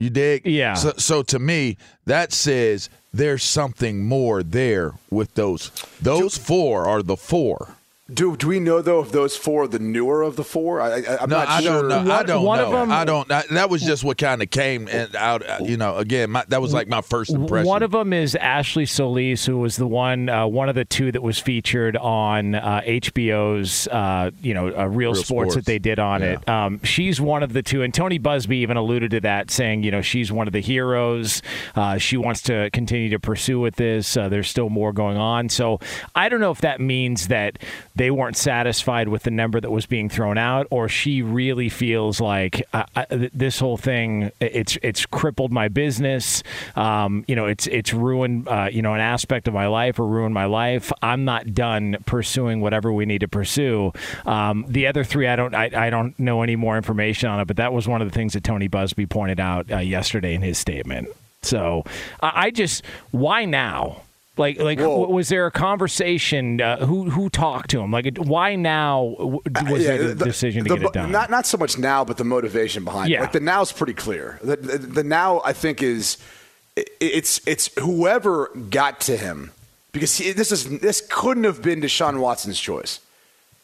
You 0.00 0.10
dig? 0.10 0.46
Yeah. 0.46 0.74
So, 0.74 0.92
so 0.96 1.22
to 1.24 1.38
me, 1.38 1.76
that 2.06 2.32
says 2.32 2.88
there's 3.12 3.42
something 3.42 4.04
more 4.04 4.42
there 4.44 4.92
with 5.10 5.34
those. 5.34 5.70
Those 6.00 6.36
four 6.38 6.86
are 6.86 7.02
the 7.02 7.16
four. 7.16 7.74
Do 8.10 8.38
do 8.38 8.48
we 8.48 8.58
know 8.58 8.80
though 8.80 9.00
if 9.02 9.12
those 9.12 9.36
four 9.36 9.64
are 9.64 9.68
the 9.68 9.78
newer 9.78 10.22
of 10.22 10.36
the 10.36 10.42
four? 10.44 10.80
I, 10.80 11.02
I, 11.02 11.18
I'm 11.20 11.28
no, 11.28 11.36
not 11.36 11.48
I 11.48 11.60
sure. 11.60 11.82
don't 11.82 11.88
know. 11.88 12.10
I 12.10 12.16
One- 12.18 12.26
don't 12.26 12.42
one 12.42 12.58
know. 12.58 12.64
of 12.66 12.72
them- 12.72 12.90
I 12.92 13.04
don't. 13.04 13.28
That, 13.28 13.48
that 13.50 13.68
was 13.68 13.82
just 13.82 14.02
what 14.02 14.16
kind 14.16 14.42
of 14.42 14.48
came 14.48 14.88
and 14.88 15.14
out. 15.14 15.46
uh, 15.46 15.58
You 15.62 15.76
know, 15.76 15.96
again, 15.96 16.30
my, 16.30 16.42
that 16.48 16.62
was 16.62 16.72
like 16.72 16.88
my 16.88 17.02
first 17.02 17.30
impression. 17.32 17.66
One 17.66 17.82
of 17.82 17.90
them 17.90 18.14
is 18.14 18.34
Ashley 18.34 18.86
Solis, 18.86 19.44
who 19.44 19.58
was 19.58 19.76
the 19.76 19.86
one, 19.86 20.30
uh, 20.30 20.46
one 20.46 20.70
of 20.70 20.74
the 20.74 20.86
two 20.86 21.12
that 21.12 21.22
was 21.22 21.38
featured 21.38 21.98
on 21.98 22.54
uh, 22.54 22.80
HBO's, 22.86 23.86
uh, 23.88 24.30
you 24.40 24.54
know, 24.54 24.68
uh, 24.74 24.86
Real, 24.86 25.14
Sports, 25.14 25.28
Sports. 25.28 25.54
that 25.56 25.66
they 25.66 25.78
did 25.78 25.98
on 25.98 26.22
it. 26.22 26.48
Um, 26.48 26.82
she's 26.84 27.20
one 27.20 27.42
of 27.42 27.52
the 27.52 27.62
two, 27.62 27.82
and 27.82 27.92
Tony 27.92 28.18
Buzbee 28.18 28.54
even 28.54 28.78
alluded 28.78 29.10
to 29.10 29.20
that, 29.20 29.50
saying, 29.50 29.82
you 29.82 29.90
know, 29.90 30.00
she's 30.00 30.32
one 30.32 30.46
of 30.46 30.54
the 30.54 30.60
heroes. 30.60 31.42
Uh, 31.76 31.98
she 31.98 32.16
wants 32.16 32.40
to 32.42 32.70
continue 32.72 33.10
to 33.10 33.18
pursue 33.20 33.60
with 33.60 33.76
this. 33.76 34.16
Uh, 34.16 34.30
there's 34.30 34.48
still 34.48 34.70
more 34.70 34.94
going 34.94 35.18
on, 35.18 35.50
so 35.50 35.78
I 36.14 36.30
don't 36.30 36.40
know 36.40 36.52
if 36.52 36.62
that 36.62 36.80
means 36.80 37.28
that 37.28 37.58
they 37.98 38.12
weren't 38.12 38.36
satisfied 38.36 39.08
with 39.08 39.24
the 39.24 39.30
number 39.30 39.60
that 39.60 39.70
was 39.70 39.84
being 39.84 40.08
thrown 40.08 40.38
out, 40.38 40.68
or 40.70 40.88
she 40.88 41.20
really 41.20 41.68
feels 41.68 42.20
like 42.20 42.66
uh, 42.72 42.84
I, 42.94 43.06
this 43.10 43.58
whole 43.58 43.76
thing 43.76 44.30
it's 44.40 44.78
it's 44.82 45.04
crippled 45.04 45.52
my 45.52 45.66
business. 45.66 46.44
Um, 46.76 47.24
you 47.26 47.34
know, 47.34 47.46
it's 47.46 47.66
it's 47.66 47.92
ruined 47.92 48.48
uh, 48.48 48.68
you 48.70 48.82
know 48.82 48.94
an 48.94 49.00
aspect 49.00 49.48
of 49.48 49.54
my 49.54 49.66
life 49.66 49.98
or 49.98 50.06
ruined 50.06 50.32
my 50.32 50.44
life. 50.44 50.92
I'm 51.02 51.24
not 51.24 51.54
done 51.54 51.96
pursuing 52.06 52.60
whatever 52.60 52.92
we 52.92 53.04
need 53.04 53.20
to 53.20 53.28
pursue. 53.28 53.92
Um, 54.24 54.64
the 54.68 54.86
other 54.86 55.02
three, 55.02 55.26
I 55.26 55.34
don't 55.34 55.54
I, 55.54 55.70
I 55.74 55.90
don't 55.90 56.16
know 56.18 56.42
any 56.42 56.54
more 56.56 56.76
information 56.76 57.28
on 57.28 57.40
it, 57.40 57.46
but 57.46 57.56
that 57.56 57.72
was 57.72 57.88
one 57.88 58.00
of 58.00 58.08
the 58.08 58.14
things 58.14 58.32
that 58.34 58.44
Tony 58.44 58.68
Buzbee 58.68 59.08
pointed 59.08 59.40
out 59.40 59.70
uh, 59.72 59.78
yesterday 59.78 60.34
in 60.34 60.42
his 60.42 60.56
statement. 60.56 61.08
So 61.42 61.84
I 62.22 62.46
I 62.46 62.50
just 62.52 62.84
why 63.10 63.44
now? 63.44 64.02
Like, 64.38 64.60
like, 64.60 64.78
was 64.78 65.28
there 65.28 65.46
a 65.46 65.50
conversation? 65.50 66.60
Uh, 66.60 66.84
who 66.86 67.10
who 67.10 67.28
talked 67.28 67.70
to 67.70 67.80
him? 67.80 67.90
Like, 67.90 68.16
why 68.18 68.54
now 68.56 69.14
w- 69.18 69.40
was 69.70 69.82
Yeah, 69.82 69.96
there 69.96 70.14
the, 70.14 70.24
decision 70.24 70.64
to 70.64 70.68
the 70.70 70.76
get 70.80 70.86
it 70.88 70.92
done? 70.92 71.12
Not 71.12 71.30
not 71.30 71.46
so 71.46 71.58
much 71.58 71.76
now, 71.78 72.04
but 72.04 72.16
the 72.16 72.24
motivation 72.24 72.84
behind 72.84 73.10
Yeah. 73.10 73.18
it. 73.18 73.20
Like 73.22 73.32
the 73.32 73.60
is 73.60 73.72
pretty 73.72 73.94
clear. 73.94 74.38
The, 74.42 74.56
the, 74.56 74.78
the 74.78 75.04
now 75.04 75.40
I 75.44 75.52
think 75.52 75.82
is 75.82 76.18
it's 77.00 77.40
it's 77.46 77.70
whoever 77.78 78.48
got 78.70 79.00
to 79.02 79.16
him 79.16 79.50
because 79.92 80.16
he, 80.16 80.32
this 80.32 80.52
is 80.52 80.78
this 80.80 81.02
couldn't 81.10 81.44
have 81.44 81.60
been 81.62 81.80
Deshaun 81.80 82.18
Watson's 82.20 82.60
choice. 82.60 83.00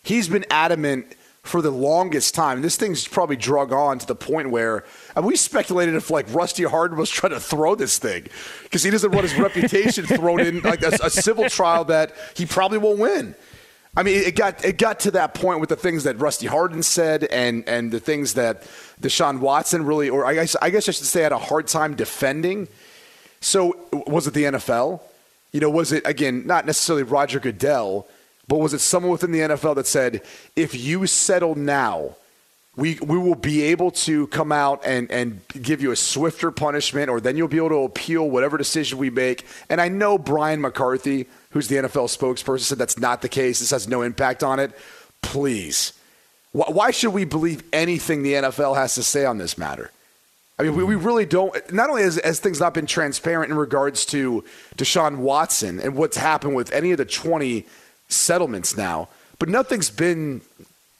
He's 0.02 0.28
been 0.28 0.44
adamant 0.50 1.06
for 1.44 1.60
the 1.60 1.70
longest 1.70 2.34
time. 2.34 2.62
This 2.62 2.76
thing's 2.76 3.06
probably 3.06 3.36
drug 3.36 3.70
on 3.70 3.98
to 3.98 4.06
the 4.06 4.14
point 4.14 4.50
where 4.50 4.82
and 5.14 5.24
we 5.24 5.36
speculated 5.36 5.94
if 5.94 6.10
like 6.10 6.26
Rusty 6.34 6.64
Hardin 6.64 6.96
was 6.96 7.10
trying 7.10 7.32
to 7.32 7.40
throw 7.40 7.74
this 7.74 7.98
thing 7.98 8.26
because 8.64 8.82
he 8.82 8.90
doesn't 8.90 9.12
want 9.12 9.28
his 9.28 9.38
reputation 9.38 10.06
thrown 10.06 10.40
in 10.40 10.60
like 10.62 10.82
a, 10.82 10.98
a 11.02 11.10
civil 11.10 11.48
trial 11.48 11.84
that 11.84 12.14
he 12.34 12.46
probably 12.46 12.78
won't 12.78 12.98
win. 12.98 13.36
I 13.96 14.02
mean, 14.02 14.16
it 14.16 14.34
got 14.34 14.64
it 14.64 14.78
got 14.78 15.00
to 15.00 15.12
that 15.12 15.34
point 15.34 15.60
with 15.60 15.68
the 15.68 15.76
things 15.76 16.04
that 16.04 16.18
Rusty 16.18 16.46
Hardin 16.46 16.82
said 16.82 17.24
and 17.24 17.62
and 17.68 17.92
the 17.92 18.00
things 18.00 18.34
that 18.34 18.62
Deshaun 19.00 19.38
Watson 19.38 19.84
really, 19.84 20.08
or 20.08 20.24
I 20.24 20.34
guess 20.34 20.56
I 20.60 20.70
guess 20.70 20.88
I 20.88 20.92
should 20.92 21.04
say, 21.04 21.22
had 21.22 21.32
a 21.32 21.38
hard 21.38 21.68
time 21.68 21.94
defending. 21.94 22.68
So 23.40 23.76
was 23.92 24.26
it 24.26 24.34
the 24.34 24.44
NFL? 24.44 25.00
You 25.52 25.60
know, 25.60 25.70
was 25.70 25.92
it 25.92 26.04
again 26.06 26.46
not 26.46 26.64
necessarily 26.66 27.02
Roger 27.02 27.38
Goodell, 27.38 28.08
but 28.48 28.58
was 28.58 28.74
it 28.74 28.80
someone 28.80 29.12
within 29.12 29.32
the 29.32 29.40
NFL 29.40 29.76
that 29.76 29.86
said, 29.86 30.22
if 30.54 30.74
you 30.74 31.06
settle 31.06 31.54
now, 31.54 32.16
we 32.76 32.98
we 33.00 33.16
will 33.18 33.36
be 33.36 33.62
able 33.62 33.90
to 33.92 34.26
come 34.28 34.50
out 34.50 34.82
and 34.84 35.10
and 35.10 35.40
give 35.62 35.80
you 35.80 35.92
a 35.92 35.96
swifter 35.96 36.50
punishment, 36.50 37.08
or 37.08 37.20
then 37.20 37.36
you'll 37.36 37.48
be 37.48 37.58
able 37.58 37.68
to 37.68 37.84
appeal 37.84 38.28
whatever 38.28 38.58
decision 38.58 38.98
we 38.98 39.10
make. 39.10 39.46
And 39.70 39.80
I 39.80 39.88
know 39.88 40.18
Brian 40.18 40.60
McCarthy, 40.60 41.26
who's 41.50 41.68
the 41.68 41.76
NFL 41.76 42.08
spokesperson, 42.16 42.60
said 42.60 42.78
that's 42.78 42.98
not 42.98 43.22
the 43.22 43.28
case. 43.28 43.60
This 43.60 43.70
has 43.70 43.86
no 43.86 44.02
impact 44.02 44.42
on 44.42 44.58
it. 44.58 44.72
Please, 45.22 45.92
why, 46.52 46.90
should 46.90 47.12
we 47.12 47.24
believe 47.24 47.62
anything 47.72 48.22
the 48.22 48.34
NFL 48.34 48.76
has 48.76 48.94
to 48.96 49.02
say 49.02 49.24
on 49.24 49.38
this 49.38 49.56
matter? 49.56 49.90
I 50.58 50.62
mean, 50.62 50.76
we, 50.76 50.84
we 50.84 50.94
really 50.94 51.26
don't. 51.26 51.72
Not 51.72 51.90
only 51.90 52.02
has, 52.02 52.20
has 52.22 52.38
things 52.38 52.60
not 52.60 52.74
been 52.74 52.86
transparent 52.86 53.50
in 53.50 53.56
regards 53.56 54.06
to 54.06 54.44
Deshaun 54.76 55.18
Watson 55.18 55.80
and 55.80 55.96
what's 55.96 56.16
happened 56.16 56.54
with 56.54 56.72
any 56.72 56.92
of 56.92 56.98
the 56.98 57.04
20 57.04 57.66
settlements 58.14 58.76
now, 58.76 59.08
but 59.38 59.48
nothing's 59.48 59.90
been. 59.90 60.40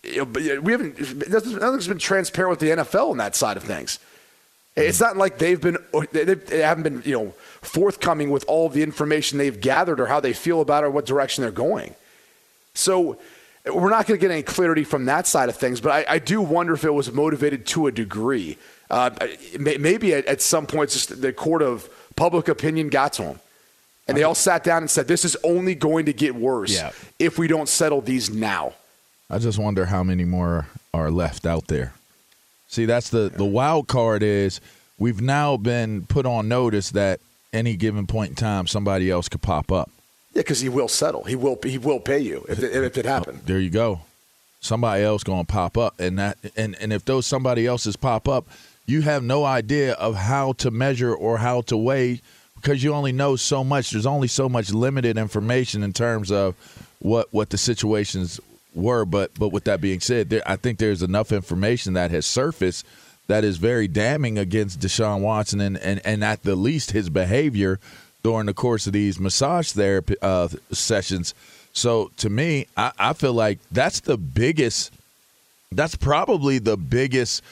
You 0.03 0.25
know, 0.25 0.61
we 0.61 0.73
haven't. 0.73 1.29
Nothing's 1.31 1.89
been 1.89 1.99
transparent 1.99 2.51
with 2.51 2.61
the 2.61 2.83
NFL 2.83 3.11
on 3.11 3.17
that 3.19 3.35
side 3.35 3.57
of 3.57 3.63
things. 3.63 3.99
It's 4.77 5.01
not 5.01 5.17
like 5.17 5.39
they've 5.39 5.61
been. 5.61 5.79
They, 6.13 6.25
they 6.25 6.59
haven't 6.61 6.83
been. 6.83 7.03
You 7.05 7.19
know, 7.19 7.35
forthcoming 7.63 8.31
with 8.31 8.45
all 8.47 8.69
the 8.69 8.83
information 8.83 9.39
they've 9.39 9.61
gathered 9.61 10.01
or 10.01 10.07
how 10.07 10.21
they 10.21 10.33
feel 10.33 10.61
about 10.61 10.85
it 10.85 10.89
or 10.89 10.91
what 10.91 11.07
direction 11.07 11.43
they're 11.43 11.51
going. 11.51 11.95
So 12.75 13.19
we're 13.67 13.91
not 13.91 14.07
going 14.07 14.19
to 14.19 14.21
get 14.21 14.31
any 14.31 14.43
clarity 14.43 14.85
from 14.85 15.07
that 15.07 15.27
side 15.27 15.49
of 15.49 15.57
things, 15.57 15.81
but 15.81 15.93
I, 15.93 16.15
I 16.15 16.19
do 16.19 16.43
wonder 16.43 16.75
if 16.75 16.85
it 16.85 16.93
was 16.93 17.11
motivated 17.11 17.67
to 17.69 17.87
a 17.87 17.93
degree. 17.93 18.59
Uh, 18.91 19.11
maybe 19.59 20.13
at, 20.13 20.27
at 20.27 20.43
some 20.43 20.67
point, 20.67 20.91
the 20.91 21.33
court 21.33 21.63
of 21.63 21.89
public 22.17 22.49
opinion 22.49 22.91
got 22.91 23.15
to 23.15 23.23
him. 23.23 23.41
And 24.07 24.17
they 24.17 24.23
all 24.23 24.35
sat 24.35 24.65
down 24.65 24.83
and 24.83 24.91
said, 24.91 25.09
this 25.09 25.25
is 25.25 25.37
only 25.45 25.75
going 25.75 26.05
to 26.07 26.13
get 26.13 26.35
worse 26.35 26.73
Yeah. 26.73 26.91
if 27.19 27.39
we 27.39 27.47
don't 27.49 27.69
settle 27.69 28.01
these 28.03 28.29
now. 28.31 28.75
I 29.31 29.39
just 29.39 29.59
wonder 29.59 29.87
how 29.87 30.03
many 30.03 30.25
more 30.25 30.67
are 30.93 31.11
left 31.11 31.47
out 31.47 31.69
there. 31.69 31.95
See, 32.69 32.85
that's 32.85 33.09
the 33.09 33.31
the 33.35 33.45
wild 33.45 33.87
card 33.89 34.23
is 34.23 34.61
we've 34.99 35.21
now 35.21 35.57
been 35.57 36.05
put 36.07 36.27
on 36.27 36.49
notice 36.49 36.91
that 36.91 37.21
any 37.53 37.77
given 37.77 38.07
point 38.07 38.31
in 38.31 38.35
time 38.37 38.67
somebody 38.67 39.11
else 39.11 39.29
could 39.29 39.43
pop 39.43 39.73
up. 39.73 39.91
Yeah, 40.35 40.41
because 40.43 40.61
he 40.61 40.69
will 40.69 40.89
settle. 40.89 41.25
He 41.25 41.37
will. 41.37 41.57
He 41.63 41.79
will 41.79 42.01
pay 42.01 42.19
you 42.19 42.45
if 42.49 42.59
it, 42.63 42.75
if 42.85 42.99
it 42.99 43.07
happened. 43.07 43.43
There 43.47 43.61
you 43.61 43.71
go. 43.71 44.01
Somebody 44.61 45.05
else 45.05 45.23
going 45.23 45.47
to 45.47 45.53
pop 45.53 45.79
up, 45.79 45.95
and 46.01 46.19
that 46.19 46.37
and 46.57 46.77
and 46.81 46.93
if 46.93 47.05
those 47.05 47.27
somebody 47.27 47.67
else's 47.67 47.97
pop 47.97 48.29
up, 48.29 48.47
you 48.87 49.03
have 49.03 49.23
no 49.23 49.45
idea 49.45 49.93
of 49.95 50.17
how 50.17 50.53
to 50.55 50.71
measure 50.71 51.15
or 51.15 51.39
how 51.39 51.61
to 51.63 51.77
weigh 51.77 52.21
because 52.65 52.83
you 52.83 52.95
only 52.95 53.13
know 53.13 53.37
so 53.37 53.63
much. 53.63 53.91
There's 53.91 54.07
only 54.07 54.27
so 54.27 54.49
much 54.49 54.73
limited 54.73 55.19
information 55.19 55.83
in 55.83 55.93
terms 55.93 56.33
of 56.33 56.55
what 56.99 57.29
what 57.31 57.51
the 57.51 57.59
situations 57.59 58.41
were. 58.75 59.05
But 59.05 59.33
but 59.39 59.51
with 59.51 59.65
that 59.65 59.83
being 59.83 60.01
said, 60.01 60.31
there, 60.31 60.43
I 60.47 60.57
think 60.57 60.79
there's 60.79 61.03
enough 61.03 61.31
information 61.31 61.93
that 61.93 62.11
has 62.11 62.25
surfaced 62.25 62.87
that 63.27 63.45
is 63.45 63.59
very 63.59 63.87
damning 63.87 64.39
against 64.39 64.81
Deshaun 64.81 65.21
Watson 65.21 65.61
and 65.61 65.77
and, 65.77 66.01
and 66.07 66.25
at 66.25 66.43
the 66.43 66.57
least 66.57 66.93
his 66.93 67.11
behavior 67.11 67.79
during 68.23 68.47
the 68.47 68.55
course 68.55 68.87
of 68.87 68.95
these 68.95 69.21
massage 69.21 69.73
therapy 69.73 70.17
uh, 70.23 70.49
sessions. 70.73 71.35
So 71.75 72.13
to 72.17 72.31
me, 72.31 72.67
I, 72.79 72.93
I 72.99 73.13
feel 73.13 73.35
like 73.35 73.59
that's 73.71 74.01
the 74.01 74.17
biggest. 74.17 74.91
That's 75.71 75.97
probably 75.97 76.59
the 76.59 76.79
biggest 76.79 77.43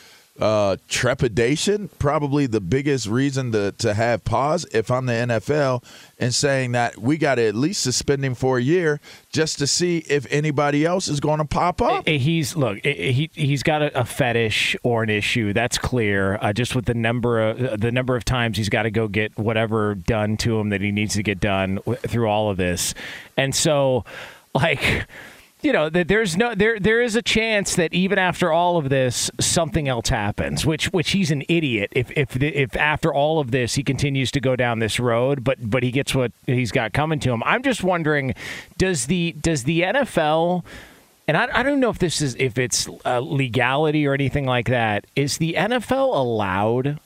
uh, 0.40 0.76
trepidation, 0.88 1.88
probably 1.98 2.46
the 2.46 2.60
biggest 2.60 3.06
reason 3.06 3.52
to, 3.52 3.72
to 3.72 3.92
have 3.92 4.24
pause 4.24 4.64
if 4.72 4.90
I'm 4.90 5.06
the 5.06 5.12
NFL 5.12 5.84
and 6.18 6.34
saying 6.34 6.72
that 6.72 6.98
we 6.98 7.18
got 7.18 7.34
to 7.34 7.46
at 7.46 7.54
least 7.54 7.82
suspend 7.82 8.24
him 8.24 8.34
for 8.34 8.56
a 8.56 8.62
year 8.62 8.98
just 9.30 9.58
to 9.58 9.66
see 9.66 9.98
if 10.08 10.26
anybody 10.30 10.86
else 10.86 11.06
is 11.06 11.20
going 11.20 11.38
to 11.38 11.44
pop 11.44 11.82
up. 11.82 12.08
He's 12.08 12.56
look. 12.56 12.78
He 12.84 13.30
he's 13.34 13.62
got 13.62 13.82
a, 13.82 14.00
a 14.00 14.04
fetish 14.04 14.74
or 14.82 15.02
an 15.02 15.10
issue. 15.10 15.52
That's 15.52 15.76
clear. 15.76 16.38
Uh, 16.40 16.52
just 16.52 16.74
with 16.74 16.86
the 16.86 16.94
number 16.94 17.40
of 17.40 17.80
the 17.80 17.92
number 17.92 18.16
of 18.16 18.24
times 18.24 18.56
he's 18.56 18.70
got 18.70 18.84
to 18.84 18.90
go 18.90 19.08
get 19.08 19.36
whatever 19.38 19.94
done 19.94 20.38
to 20.38 20.58
him 20.58 20.70
that 20.70 20.80
he 20.80 20.92
needs 20.92 21.14
to 21.14 21.22
get 21.22 21.40
done 21.40 21.78
through 21.78 22.28
all 22.28 22.50
of 22.50 22.56
this, 22.56 22.94
and 23.36 23.54
so 23.54 24.04
like. 24.54 25.06
You 25.62 25.72
know 25.72 25.88
that 25.88 26.08
there's 26.08 26.36
no 26.36 26.54
there 26.54 26.80
there 26.80 27.00
is 27.00 27.14
a 27.14 27.22
chance 27.22 27.76
that 27.76 27.94
even 27.94 28.18
after 28.18 28.50
all 28.50 28.78
of 28.78 28.88
this 28.88 29.30
something 29.38 29.88
else 29.88 30.08
happens 30.08 30.66
which 30.66 30.86
which 30.92 31.12
he's 31.12 31.30
an 31.30 31.44
idiot 31.48 31.92
if 31.92 32.10
if 32.16 32.36
if 32.42 32.76
after 32.76 33.14
all 33.14 33.38
of 33.38 33.52
this 33.52 33.76
he 33.76 33.84
continues 33.84 34.32
to 34.32 34.40
go 34.40 34.56
down 34.56 34.80
this 34.80 34.98
road 34.98 35.44
but 35.44 35.58
but 35.70 35.84
he 35.84 35.92
gets 35.92 36.16
what 36.16 36.32
he's 36.46 36.72
got 36.72 36.92
coming 36.92 37.20
to 37.20 37.30
him 37.30 37.44
I'm 37.44 37.62
just 37.62 37.84
wondering 37.84 38.34
does 38.76 39.06
the 39.06 39.36
does 39.40 39.62
the 39.62 39.82
NFL 39.82 40.64
and 41.28 41.36
I, 41.36 41.60
I 41.60 41.62
don't 41.62 41.80
know 41.80 41.90
if 41.90 41.98
this 41.98 42.20
is 42.20 42.34
if 42.36 42.58
it's 42.58 42.88
uh, 43.04 43.20
legality 43.20 44.06
or 44.06 44.14
anything 44.14 44.44
like 44.44 44.66
that. 44.66 45.06
Is 45.14 45.38
the 45.38 45.54
NFL 45.54 46.14
allowed 46.14 46.98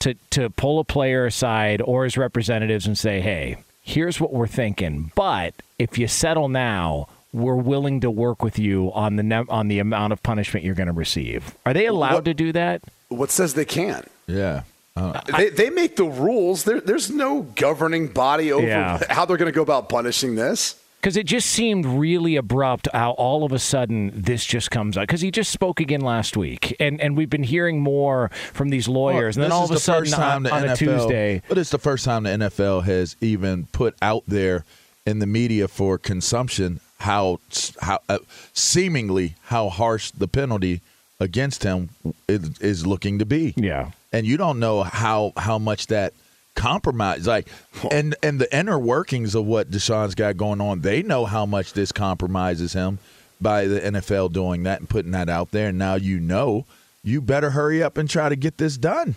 to 0.00 0.14
to 0.30 0.50
pull 0.50 0.78
a 0.78 0.84
player 0.84 1.26
aside 1.26 1.82
or 1.82 2.04
his 2.04 2.16
representatives 2.16 2.86
and 2.86 2.96
say, 2.96 3.20
"Hey, 3.20 3.56
here's 3.82 4.20
what 4.20 4.32
we're 4.32 4.46
thinking, 4.46 5.10
but 5.14 5.54
if 5.78 5.98
you 5.98 6.06
settle 6.06 6.48
now, 6.48 7.08
we're 7.34 7.54
willing 7.56 8.00
to 8.00 8.10
work 8.10 8.42
with 8.42 8.58
you 8.58 8.90
on 8.92 9.16
the 9.16 9.22
num- 9.22 9.48
on 9.50 9.68
the 9.68 9.78
amount 9.80 10.12
of 10.12 10.22
punishment 10.22 10.64
you're 10.64 10.74
going 10.74 10.86
to 10.86 10.92
receive." 10.94 11.54
Are 11.66 11.74
they 11.74 11.86
allowed 11.86 12.14
What- 12.14 12.24
to 12.26 12.34
do 12.34 12.52
that? 12.52 12.82
What 13.08 13.30
says 13.30 13.54
they 13.54 13.64
can't? 13.66 14.10
Yeah. 14.26 14.62
Uh, 14.96 15.20
They, 15.36 15.50
they 15.50 15.70
make 15.70 15.96
the 15.96 16.04
rules. 16.04 16.64
There, 16.64 16.80
there's 16.80 17.10
no 17.10 17.42
governing 17.56 18.06
body 18.08 18.52
over 18.52 18.66
Yeah. 18.66 19.00
how 19.10 19.24
they're 19.24 19.36
going 19.36 19.50
to 19.52 19.54
go 19.54 19.62
about 19.62 19.88
punishing 19.88 20.36
this. 20.36 20.76
Because 21.00 21.16
it 21.18 21.26
just 21.26 21.50
seemed 21.50 21.84
really 21.84 22.36
abrupt 22.36 22.88
how 22.94 23.10
all 23.12 23.44
of 23.44 23.52
a 23.52 23.58
sudden 23.58 24.10
this 24.14 24.42
just 24.44 24.70
comes 24.70 24.96
out. 24.96 25.02
Because 25.02 25.20
he 25.20 25.30
just 25.30 25.50
spoke 25.50 25.78
again 25.80 26.00
last 26.00 26.34
week, 26.36 26.74
and, 26.80 26.98
and 27.00 27.14
we've 27.16 27.28
been 27.28 27.42
hearing 27.42 27.80
more 27.82 28.30
from 28.54 28.70
these 28.70 28.88
lawyers. 28.88 29.36
Well, 29.36 29.44
and 29.44 29.52
then 29.52 29.58
all 29.58 29.64
of 29.64 29.70
a 29.72 29.78
sudden 29.80 30.10
time 30.10 30.36
on, 30.36 30.42
the 30.44 30.54
on 30.54 30.64
a 30.70 30.76
Tuesday, 30.76 31.42
But 31.48 31.58
it's 31.58 31.70
the 31.70 31.78
first 31.78 32.04
time 32.06 32.22
the 32.22 32.30
NFL 32.30 32.84
has 32.84 33.16
even 33.20 33.66
put 33.66 33.94
out 34.00 34.22
there 34.26 34.64
in 35.04 35.18
the 35.18 35.26
media 35.26 35.68
for 35.68 35.98
consumption 35.98 36.80
how 37.04 37.38
how 37.80 37.98
uh, 38.08 38.18
seemingly 38.52 39.34
how 39.44 39.68
harsh 39.68 40.10
the 40.10 40.28
penalty 40.28 40.80
against 41.20 41.62
him 41.62 41.90
is, 42.28 42.58
is 42.60 42.86
looking 42.86 43.18
to 43.18 43.24
be. 43.26 43.54
Yeah. 43.56 43.90
and 44.12 44.26
you 44.26 44.36
don't 44.36 44.58
know 44.58 44.82
how 44.82 45.32
how 45.36 45.58
much 45.58 45.86
that 45.88 46.12
compromise 46.54 47.26
like 47.26 47.48
and 47.90 48.14
and 48.22 48.40
the 48.40 48.48
inner 48.56 48.78
workings 48.78 49.34
of 49.34 49.44
what 49.44 49.70
Deshaun's 49.70 50.14
got 50.14 50.36
going 50.36 50.60
on. 50.60 50.80
They 50.82 51.02
know 51.02 51.24
how 51.24 51.46
much 51.46 51.72
this 51.72 51.92
compromises 51.92 52.72
him 52.72 52.98
by 53.40 53.66
the 53.66 53.80
NFL 53.80 54.32
doing 54.32 54.62
that 54.64 54.80
and 54.80 54.88
putting 54.88 55.12
that 55.12 55.28
out 55.28 55.50
there. 55.50 55.68
And 55.68 55.78
now 55.78 55.94
you 55.96 56.20
know 56.20 56.64
you 57.02 57.20
better 57.20 57.50
hurry 57.50 57.82
up 57.82 57.98
and 57.98 58.08
try 58.08 58.28
to 58.28 58.36
get 58.36 58.56
this 58.58 58.76
done. 58.76 59.16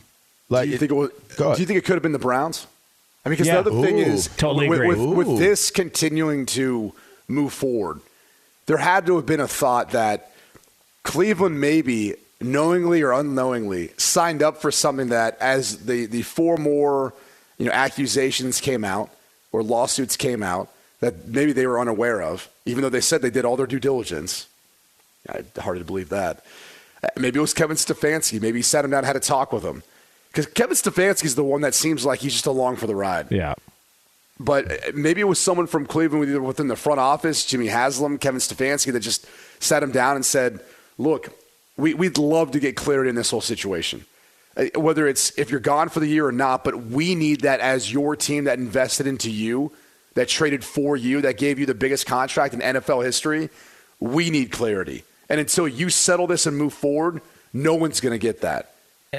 Like 0.50 0.66
Do 0.66 0.72
you 0.72 0.78
think 0.78 0.92
it 0.92 0.96
was? 0.96 1.12
Do 1.38 1.62
you 1.62 1.66
think 1.66 1.78
it 1.78 1.86
could 1.86 1.94
have 1.96 2.04
been 2.04 2.12
the 2.12 2.20
Browns? 2.20 2.68
I 3.26 3.30
mean, 3.30 3.34
because 3.34 3.48
Yeah. 3.48 3.62
the 3.62 3.72
other 3.72 3.82
thing 3.86 3.98
is, 3.98 4.30
Totally 4.38 4.70
with, 4.70 4.80
agree. 4.80 4.96
with, 4.96 5.28
with 5.28 5.38
this 5.40 5.70
continuing 5.70 6.46
to 6.48 6.94
move 7.28 7.54
forward, 7.54 8.00
there 8.66 8.78
had 8.78 9.06
to 9.08 9.16
have 9.16 9.26
been 9.26 9.40
a 9.40 9.48
thought 9.48 9.92
that 9.92 10.32
Cleveland 11.04 11.60
maybe 11.60 12.16
knowingly 12.40 13.02
or 13.02 13.14
unknowingly 13.14 13.92
signed 13.98 14.44
up 14.44 14.62
for 14.62 14.72
something 14.72 15.10
that, 15.10 15.38
as 15.40 15.86
the 15.86 16.06
the 16.06 16.22
four 16.22 16.58
more 16.58 17.14
you 17.58 17.66
know 17.66 17.72
accusations 17.72 18.62
came 18.62 18.84
out 18.84 19.10
or 19.52 19.64
lawsuits 19.64 20.18
came 20.18 20.44
out, 20.44 20.70
that 21.00 21.28
maybe 21.28 21.54
they 21.54 21.66
were 21.66 21.80
unaware 21.80 22.22
of, 22.22 22.50
even 22.66 22.82
though 22.82 22.90
they 22.90 23.02
said 23.02 23.22
they 23.22 23.30
did 23.30 23.46
all 23.46 23.56
their 23.56 23.68
due 23.68 23.80
diligence. 23.80 24.48
I, 25.30 25.44
hard 25.60 25.80
to 25.80 25.86
believe 25.86 26.10
that. 26.10 26.46
Maybe 27.16 27.38
it 27.38 27.42
was 27.42 27.54
Kevin 27.54 27.78
Stefanski. 27.78 28.42
Maybe 28.42 28.60
he 28.60 28.64
sat 28.64 28.84
him 28.84 28.92
down 28.92 29.00
and 29.00 29.08
had 29.08 29.16
a 29.16 29.20
talk 29.20 29.54
with 29.54 29.64
him. 29.64 29.84
Because 30.30 30.46
Kevin 30.48 30.76
Stefanski 30.76 31.26
is 31.26 31.36
the 31.36 31.44
one 31.44 31.62
that 31.62 31.74
seems 31.74 32.06
like 32.06 32.20
he's 32.20 32.34
just 32.34 32.48
along 32.48 32.78
for 32.78 32.88
the 32.88 32.96
ride. 32.96 33.28
Yeah. 33.32 33.54
But 34.40 34.72
uh, 34.72 34.76
maybe 34.94 35.22
it 35.22 35.26
was 35.26 35.40
someone 35.40 35.68
from 35.68 35.86
Cleveland, 35.86 36.28
either 36.28 36.42
within 36.42 36.68
the 36.68 36.76
front 36.76 37.00
office, 37.00 37.46
Jimmy 37.46 37.68
Haslam, 37.68 38.18
Kevin 38.18 38.40
Stefanski, 38.40 38.92
that 38.94 39.00
just 39.00 39.26
sat 39.60 39.82
him 39.82 39.92
down 39.92 40.16
and 40.16 40.26
said, 40.26 40.60
"Look, 40.98 41.34
we, 41.78 41.94
we'd 41.94 42.18
love 42.18 42.52
to 42.52 42.60
get 42.60 42.76
clarity 42.76 43.10
in 43.10 43.16
this 43.16 43.32
whole 43.32 43.42
situation. 43.42 44.06
Uh, 44.56 44.66
Whether 44.80 45.08
it's 45.08 45.38
if 45.38 45.52
you're 45.52 45.60
gone 45.60 45.90
for 45.90 46.00
the 46.00 46.08
year 46.08 46.26
or 46.26 46.32
not, 46.32 46.64
but 46.64 46.86
we 46.86 47.16
need 47.16 47.42
that 47.42 47.60
as 47.60 47.92
your 47.92 48.16
team 48.16 48.46
that 48.46 48.60
invested 48.60 49.08
into 49.08 49.32
you, 49.32 49.72
that 50.16 50.28
traded 50.28 50.64
for 50.64 50.98
you, 50.98 51.22
that 51.22 51.38
gave 51.38 51.60
you 51.60 51.66
the 51.66 51.76
biggest 51.76 52.06
contract 52.06 52.54
in 52.54 52.60
NFL 52.60 53.06
history. 53.06 53.50
We 54.00 54.30
need 54.30 54.52
clarity. 54.52 55.04
And 55.30 55.40
until 55.40 55.68
you 55.68 55.90
settle 55.90 56.28
this 56.28 56.46
and 56.46 56.58
move 56.58 56.74
forward, 56.74 57.22
no 57.54 57.76
one's 57.76 58.00
going 58.00 58.14
to 58.14 58.20
get 58.20 58.42
that. 58.42 58.74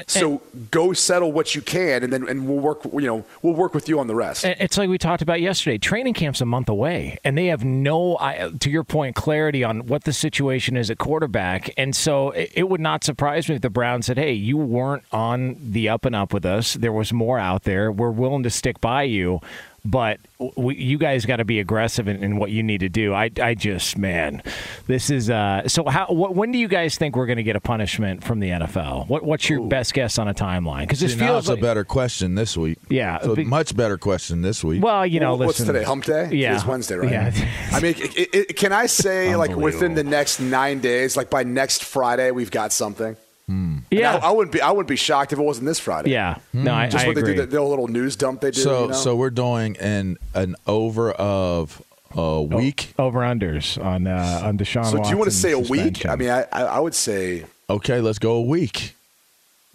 So 0.07 0.43
go 0.71 0.93
settle 0.93 1.33
what 1.33 1.55
you 1.55 1.63
can, 1.63 2.05
and 2.05 2.13
then 2.13 2.29
and 2.29 2.47
we'll 2.47 2.59
work. 2.59 2.85
You 2.85 3.01
know, 3.01 3.25
we'll 3.41 3.55
work 3.55 3.75
with 3.75 3.89
you 3.89 3.99
on 3.99 4.07
the 4.07 4.15
rest. 4.15 4.45
It's 4.45 4.77
like 4.77 4.91
we 4.91 4.99
talked 4.99 5.23
about 5.23 5.41
yesterday. 5.41 5.79
Training 5.79 6.13
camp's 6.13 6.43
a 6.43 6.47
month 6.47 6.69
away, 6.69 7.19
and 7.25 7.39
they 7.39 7.47
have 7.47 7.65
no, 7.65 8.19
to 8.61 8.71
your 8.71 8.85
point, 8.85 9.17
clarity 9.17 9.65
on 9.65 9.87
what 9.87 10.05
the 10.05 10.13
situation 10.13 10.77
is 10.77 10.91
at 10.91 10.99
quarterback. 10.99 11.73
And 11.79 11.97
so 11.97 12.33
it, 12.33 12.53
it 12.55 12.69
would 12.69 12.81
not 12.81 13.03
surprise 13.03 13.49
me 13.49 13.55
if 13.55 13.63
the 13.63 13.71
Browns 13.71 14.07
said, 14.07 14.19
"Hey, 14.19 14.33
you 14.33 14.59
weren't 14.59 15.05
on 15.11 15.57
the 15.59 15.89
up 15.89 16.05
and 16.05 16.15
up 16.15 16.35
with 16.35 16.45
us. 16.45 16.75
There 16.75 16.93
was 16.93 17.13
more 17.13 17.39
out 17.39 17.63
there. 17.63 17.91
We're 17.91 18.11
willing 18.11 18.43
to 18.43 18.51
stick 18.51 18.81
by 18.83 19.05
you." 19.05 19.41
But 19.85 20.19
we, 20.57 20.75
you 20.77 20.99
guys 20.99 21.25
got 21.25 21.37
to 21.37 21.45
be 21.45 21.61
aggressive 21.61 22.09
in, 22.09 22.23
in 22.23 22.37
what 22.37 22.51
you 22.51 22.63
need 22.63 22.81
to 22.81 22.89
do. 22.89 23.15
I, 23.15 23.31
I 23.41 23.55
just, 23.55 23.97
man, 23.97 24.43
this 24.87 25.09
is. 25.09 25.31
Uh, 25.31 25.67
so, 25.69 25.85
how? 25.87 26.07
What, 26.09 26.35
when 26.35 26.51
do 26.53 26.59
you 26.59 26.69
guys 26.69 26.99
think 26.99 27.17
we're 27.17 27.27
going 27.27 27.37
to 27.39 27.43
get 27.43 27.57
a 27.57 27.61
punishment 27.61 28.25
from 28.25 28.41
the 28.41 28.49
NFL? 28.51 29.09
What, 29.09 29.23
what's 29.25 29.49
your 29.49 29.67
best 29.67 29.95
guess 29.95 30.19
on 30.19 30.29
a 30.29 30.35
timeline? 30.35 30.81
Because 30.81 31.01
this 31.01 31.13
See, 31.13 31.21
now 31.21 31.29
feels 31.29 31.45
it's 31.45 31.49
like 31.51 31.59
a 31.59 31.63
better 31.63 31.85
question 31.85 32.35
this 32.35 32.57
week. 32.57 32.79
Yeah, 32.91 33.17
it's 33.17 33.27
a 33.27 33.35
big- 33.35 33.47
much 33.47 33.77
better 33.77 33.97
question 33.97 34.43
this 34.43 34.63
week. 34.65 34.83
well, 34.83 35.07
you 35.07 35.21
know, 35.21 35.37
Well, 35.37 35.47
what's 35.47 35.61
listen, 35.61 35.75
today? 35.75 35.85
Hump 35.87 36.05
day? 36.05 36.29
Yeah, 36.33 36.57
it's 36.57 36.67
Wednesday, 36.67 36.97
right? 36.97 37.11
Yeah. 37.11 37.33
I 37.73 37.81
mean, 37.81 37.95
it, 37.97 38.35
it, 38.35 38.57
can 38.57 38.73
I 38.73 38.87
say 38.87 39.37
like 39.37 39.55
within 39.57 39.95
the 39.95 40.05
next 40.05 40.41
nine 40.41 40.81
days, 40.81 41.17
like 41.17 41.31
by 41.31 41.45
next 41.45 41.85
Friday, 41.85 42.31
we've 42.33 42.51
got 42.51 42.73
something? 42.73 43.17
And 43.49 43.83
yeah, 43.91 44.17
I, 44.17 44.29
I 44.29 44.31
wouldn't 44.31 44.53
be. 44.53 44.61
I 44.61 44.71
wouldn't 44.71 44.89
be 44.89 44.97
shocked 44.97 45.33
if 45.33 45.39
it 45.39 45.43
wasn't 45.43 45.67
this 45.67 45.79
Friday. 45.79 46.11
yeah. 46.11 46.37
No, 46.53 46.75
I, 46.75 46.89
just 46.89 47.05
I 47.05 47.09
what 47.09 47.17
agree. 47.17 47.33
they 47.33 47.41
do, 47.41 47.47
the, 47.47 47.57
the 47.57 47.63
little 47.63 47.89
news 47.89 48.15
dump 48.15 48.43
they 48.43 48.51
do. 48.51 48.61
so 48.61 48.83
you 48.83 48.89
know? 48.89 48.95
so 48.95 49.17
we're 49.17 49.31
doing 49.31 49.77
an 49.79 50.19
an 50.35 50.55
over 50.67 51.13
of 51.13 51.83
a 52.15 52.43
week. 52.43 52.93
Over 52.99 53.21
unders 53.21 53.83
on 53.83 54.07
uh, 54.07 54.43
on 54.45 54.59
Deshaun. 54.59 54.85
So 54.85 55.03
do 55.03 55.09
you 55.09 55.17
want 55.17 55.31
to 55.31 55.37
Watson's 55.37 55.37
say 55.41 55.53
a 55.53 55.59
week? 55.59 56.05
I 56.07 56.17
mean, 56.17 56.29
I, 56.31 56.45
I, 56.53 56.63
I 56.65 56.79
would 56.81 56.95
say 56.95 57.45
Okay, 57.71 58.01
let's 58.01 58.19
go 58.19 58.33
a 58.37 58.43
week. 58.43 58.95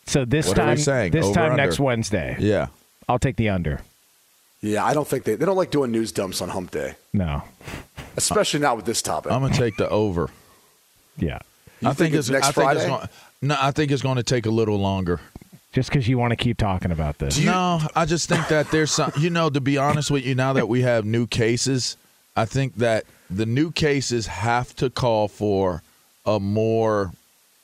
so 0.06 0.24
this 0.26 0.48
What 0.48 0.58
time, 0.58 0.78
saying? 0.78 1.12
this 1.12 1.26
Over, 1.26 1.34
time 1.36 1.52
under? 1.54 1.64
next 1.64 1.80
Wednesday, 1.80 2.36
Yeah. 2.40 2.68
I'll 3.10 3.20
take 3.20 3.36
the 3.38 3.50
under. 3.50 3.82
yeah. 4.62 4.84
I 4.86 4.94
don't 4.94 5.08
think 5.08 5.24
they 5.26 5.34
they 5.36 5.46
don't 5.46 5.58
like 5.58 5.72
doing 5.72 5.92
news 5.92 6.12
dumps 6.12 6.42
on 6.42 6.50
Hump 6.50 6.70
Day, 6.72 6.94
No, 7.12 7.42
especially 8.18 8.60
not 8.62 8.76
with 8.78 8.86
this 8.86 9.02
topic. 9.02 9.32
I'm 9.32 9.42
gonna 9.42 9.54
take 9.56 9.78
the 9.78 9.90
over. 9.90 10.30
yeah, 11.18 11.40
You 11.82 11.90
I 11.90 11.94
think, 11.94 12.14
it's 12.16 12.30
it's 12.30 12.30
next 12.30 12.48
I 12.48 12.52
think 12.52 12.64
Friday. 12.66 12.80
It's 12.80 12.90
going, 12.90 13.10
no, 13.44 13.56
I 13.60 13.72
think 13.72 13.92
it's 13.92 14.02
going 14.02 14.18
to 14.18 14.24
take 14.24 14.46
a 14.46 14.50
little 14.52 14.78
longer. 14.78 15.20
just 15.74 15.90
because 15.90 16.08
you 16.08 16.18
want 16.18 16.32
to 16.32 16.36
keep 16.38 16.58
talking 16.58 16.92
about 16.92 17.18
this. 17.20 17.38
no, 17.40 17.80
I 17.96 18.06
just 18.06 18.30
think 18.30 18.48
that 18.48 18.72
there's 18.72 18.92
some. 18.92 19.12
You 19.18 19.30
know, 19.30 19.50
to 19.50 19.60
be 19.62 19.78
honest 19.78 20.10
with 20.12 20.26
you, 20.26 20.36
now 20.36 20.54
that 20.54 20.68
we 20.68 20.82
have 20.82 21.06
new 21.06 21.28
cases, 21.28 21.98
I 22.36 22.46
think 22.46 22.76
that 22.78 23.06
the 23.30 23.46
new 23.46 23.72
cases 23.72 24.28
have 24.28 24.76
to 24.78 24.90
call 24.90 25.28
for 25.28 25.82
a 26.26 26.40
more 26.40 27.12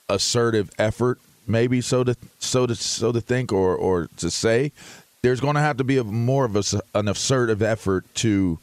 assertive 0.10 0.72
effort, 0.80 1.20
maybe 1.48 1.82
so 1.82 2.04
to 2.04 2.16
so 2.40 2.66
to 2.66 2.76
so 2.76 3.12
to 3.12 3.22
think 3.22 3.52
or 3.52 3.76
or 3.76 4.08
to 4.18 4.30
say. 4.32 4.72
There's 5.22 5.42
going 5.42 5.56
to 5.56 5.62
have 5.62 5.78
to 5.78 5.84
be 5.84 5.98
a 5.98 6.04
more 6.04 6.46
of 6.46 6.56
a, 6.56 6.60
s- 6.60 6.76
an 6.96 7.08
assertive 7.10 7.62
effort 7.62 8.06
to 8.16 8.58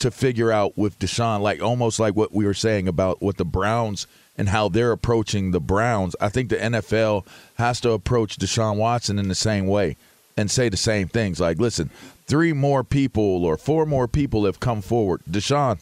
to 0.00 0.10
figure 0.10 0.52
out 0.52 0.76
with 0.76 0.98
Deshaun, 0.98 1.40
like 1.40 1.62
almost 1.62 1.98
like 1.98 2.14
what 2.14 2.32
we 2.32 2.44
were 2.44 2.52
saying 2.54 2.88
about 2.88 3.22
what 3.22 3.36
the 3.38 3.44
Browns 3.44 4.06
and 4.36 4.48
how 4.48 4.68
they're 4.68 4.92
approaching 4.92 5.50
the 5.50 5.60
Browns. 5.60 6.16
I 6.20 6.28
think 6.28 6.48
the 6.48 6.56
NFL 6.56 7.26
has 7.56 7.80
to 7.80 7.92
approach 7.92 8.36
Deshaun 8.36 8.76
Watson 8.76 9.18
in 9.18 9.28
the 9.28 9.34
same 9.34 9.66
way 9.66 9.96
and 10.36 10.50
say 10.50 10.68
the 10.68 10.76
same 10.76 11.08
things. 11.08 11.40
Like, 11.40 11.58
listen, 11.58 11.90
three 12.26 12.52
more 12.52 12.82
people 12.82 13.44
or 13.44 13.56
four 13.56 13.86
more 13.86 14.08
people 14.08 14.44
have 14.46 14.60
come 14.60 14.82
forward. 14.82 15.22
Deshaun, 15.30 15.78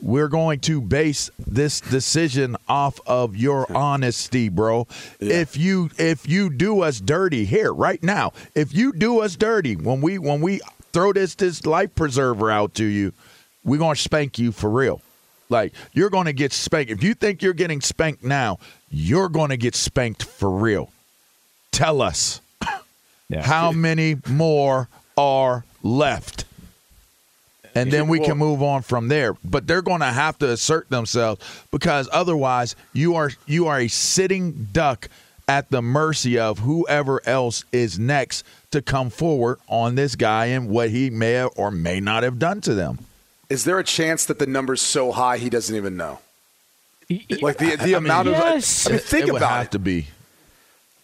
we're 0.00 0.28
going 0.28 0.60
to 0.60 0.80
base 0.80 1.30
this 1.38 1.80
decision 1.80 2.56
off 2.68 2.98
of 3.06 3.36
your 3.36 3.70
honesty, 3.74 4.48
bro. 4.48 4.86
If 5.20 5.56
you 5.56 5.90
if 5.98 6.28
you 6.28 6.50
do 6.50 6.80
us 6.80 7.00
dirty 7.00 7.44
here 7.44 7.72
right 7.72 8.02
now, 8.02 8.32
if 8.54 8.74
you 8.74 8.92
do 8.92 9.20
us 9.20 9.36
dirty 9.36 9.76
when 9.76 10.00
we 10.00 10.18
when 10.18 10.40
we 10.40 10.60
throw 10.92 11.12
this 11.12 11.34
this 11.34 11.66
life 11.66 11.94
preserver 11.94 12.50
out 12.50 12.74
to 12.74 12.84
you, 12.84 13.12
we're 13.64 13.78
gonna 13.78 13.96
spank 13.96 14.38
you 14.38 14.50
for 14.52 14.70
real. 14.70 15.00
Like 15.52 15.72
you're 15.92 16.10
gonna 16.10 16.32
get 16.32 16.52
spanked. 16.52 16.90
If 16.90 17.04
you 17.04 17.14
think 17.14 17.42
you're 17.42 17.52
getting 17.52 17.80
spanked 17.80 18.24
now, 18.24 18.58
you're 18.90 19.28
gonna 19.28 19.56
get 19.56 19.76
spanked 19.76 20.24
for 20.24 20.50
real. 20.50 20.90
Tell 21.70 22.02
us 22.02 22.40
Yeah. 23.28 23.42
how 23.42 23.70
many 23.70 24.16
more 24.28 24.88
are 25.16 25.64
left? 25.82 26.46
And 27.74 27.90
then 27.90 28.08
we 28.08 28.20
can 28.20 28.36
move 28.36 28.62
on 28.62 28.82
from 28.82 29.08
there. 29.08 29.34
But 29.42 29.66
they're 29.66 29.80
going 29.80 30.00
to 30.00 30.06
have 30.12 30.38
to 30.40 30.50
assert 30.50 30.90
themselves 30.90 31.42
because 31.70 32.06
otherwise 32.12 32.76
you 32.92 33.14
are 33.14 33.30
you 33.46 33.66
are 33.68 33.80
a 33.80 33.88
sitting 33.88 34.68
duck 34.72 35.08
at 35.48 35.70
the 35.70 35.80
mercy 35.80 36.38
of 36.38 36.58
whoever 36.58 37.20
else 37.26 37.64
is 37.72 37.98
next 37.98 38.44
to 38.72 38.82
come 38.82 39.08
forward 39.08 39.58
on 39.68 39.94
this 39.94 40.16
guy 40.16 40.46
and 40.46 40.68
what 40.68 40.90
he 40.90 41.08
may 41.08 41.44
or 41.44 41.70
may 41.70 41.98
not 41.98 42.22
have 42.24 42.38
done 42.38 42.60
to 42.62 42.74
them. 42.74 42.98
Is 43.52 43.64
there 43.64 43.78
a 43.78 43.84
chance 43.84 44.24
that 44.26 44.38
the 44.38 44.46
number's 44.46 44.80
so 44.80 45.12
high 45.12 45.36
he 45.36 45.50
doesn't 45.50 45.76
even 45.76 45.96
know? 45.96 46.20
Like 47.42 47.58
the 47.58 47.76
the 47.76 47.96
I 47.96 48.00
mean, 48.00 48.06
amount 48.06 48.28
yes. 48.28 48.86
of 48.86 48.92
I 48.92 48.96
mean, 48.96 49.04
think 49.04 49.28
it 49.28 49.32
would 49.32 49.42
about 49.42 49.50
have 49.50 49.66
it. 49.66 49.70
to 49.72 49.78
be. 49.78 50.06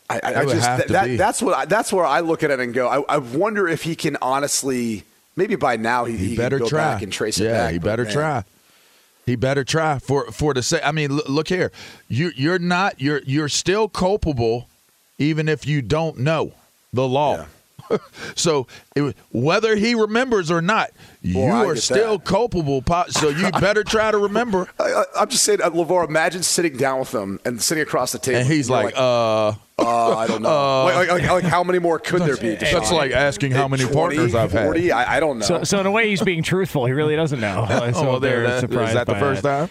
I, 0.08 0.20
I, 0.22 0.32
I 0.32 0.44
would 0.44 0.54
just 0.54 0.66
have 0.66 0.78
that, 0.78 0.86
to 0.86 0.92
that- 0.94 1.04
be. 1.06 1.16
that's 1.16 1.42
what 1.42 1.54
I, 1.54 1.64
that's 1.66 1.92
where 1.92 2.06
I 2.06 2.20
look 2.20 2.42
at 2.42 2.50
it 2.50 2.60
and 2.60 2.72
go. 2.72 2.88
I, 2.88 3.16
I 3.16 3.18
wonder 3.18 3.68
if 3.68 3.82
he 3.82 3.94
can 3.94 4.16
honestly. 4.22 5.04
Maybe 5.36 5.54
by 5.56 5.76
now 5.76 6.06
he, 6.06 6.16
He, 6.16 6.28
he 6.30 6.36
better 6.36 6.58
try 6.58 6.94
back 6.94 7.02
and 7.02 7.12
trace 7.12 7.38
it 7.38 7.44
yeah, 7.44 7.64
back. 7.64 7.72
he 7.72 7.78
better 7.78 8.04
man. 8.04 8.12
try. 8.12 8.44
He 9.26 9.36
better 9.36 9.62
try 9.64 9.98
for 9.98 10.32
for 10.32 10.54
the 10.54 10.62
say. 10.62 10.80
I 10.82 10.92
mean, 10.92 11.14
look, 11.14 11.28
look 11.28 11.48
here. 11.48 11.70
You 12.08 12.32
you're 12.34 12.58
not 12.58 12.98
you're 13.00 13.20
you're 13.26 13.50
still 13.50 13.88
culpable, 13.88 14.68
even 15.18 15.46
if 15.48 15.66
you 15.66 15.82
don't 15.82 16.18
know 16.20 16.52
the 16.94 17.06
law. 17.06 17.44
so 18.34 18.66
it, 18.94 19.16
whether 19.32 19.76
he 19.76 19.94
remembers 19.94 20.50
or 20.50 20.60
not, 20.60 20.90
you 21.22 21.34
Boy, 21.34 21.50
I 21.50 21.64
are 21.66 21.76
still 21.76 22.18
that. 22.18 22.24
culpable. 22.24 22.82
So 23.08 23.28
you 23.28 23.50
better 23.60 23.84
try 23.84 24.10
to 24.10 24.18
remember. 24.18 24.68
I, 24.78 24.84
I, 24.84 25.04
I'm 25.20 25.28
just 25.28 25.44
saying, 25.44 25.60
uh, 25.62 25.70
Levar. 25.70 26.08
Imagine 26.08 26.42
sitting 26.42 26.76
down 26.76 27.00
with 27.00 27.14
him 27.14 27.40
and 27.44 27.60
sitting 27.60 27.82
across 27.82 28.12
the 28.12 28.18
table, 28.18 28.38
And 28.38 28.48
he's 28.48 28.68
you're 28.68 28.82
like, 28.82 28.94
uh, 28.96 29.48
uh, 29.78 30.16
I 30.16 30.26
don't 30.26 30.42
know. 30.42 30.84
like, 30.84 31.08
like, 31.08 31.22
like, 31.22 31.30
like, 31.30 31.44
how 31.44 31.62
many 31.62 31.78
more 31.78 31.98
could 31.98 32.22
there 32.22 32.36
be? 32.36 32.54
that's 32.54 32.92
like 32.92 33.12
asking 33.12 33.52
how 33.52 33.68
many 33.68 33.84
20, 33.84 33.94
partners 33.94 34.34
I've 34.34 34.52
had. 34.52 34.64
40? 34.64 34.92
I, 34.92 35.16
I 35.16 35.20
don't 35.20 35.38
know. 35.38 35.46
So, 35.46 35.64
so 35.64 35.80
in 35.80 35.86
a 35.86 35.90
way, 35.90 36.08
he's 36.08 36.22
being 36.22 36.42
truthful. 36.42 36.86
He 36.86 36.92
really 36.92 37.16
doesn't 37.16 37.40
know. 37.40 37.66
So 37.68 37.92
oh, 37.94 38.02
well, 38.02 38.20
there, 38.20 38.42
they're 38.42 38.60
that, 38.60 38.88
is 38.88 38.94
that 38.94 39.06
the 39.06 39.14
first 39.14 39.40
it. 39.40 39.42
time? 39.42 39.70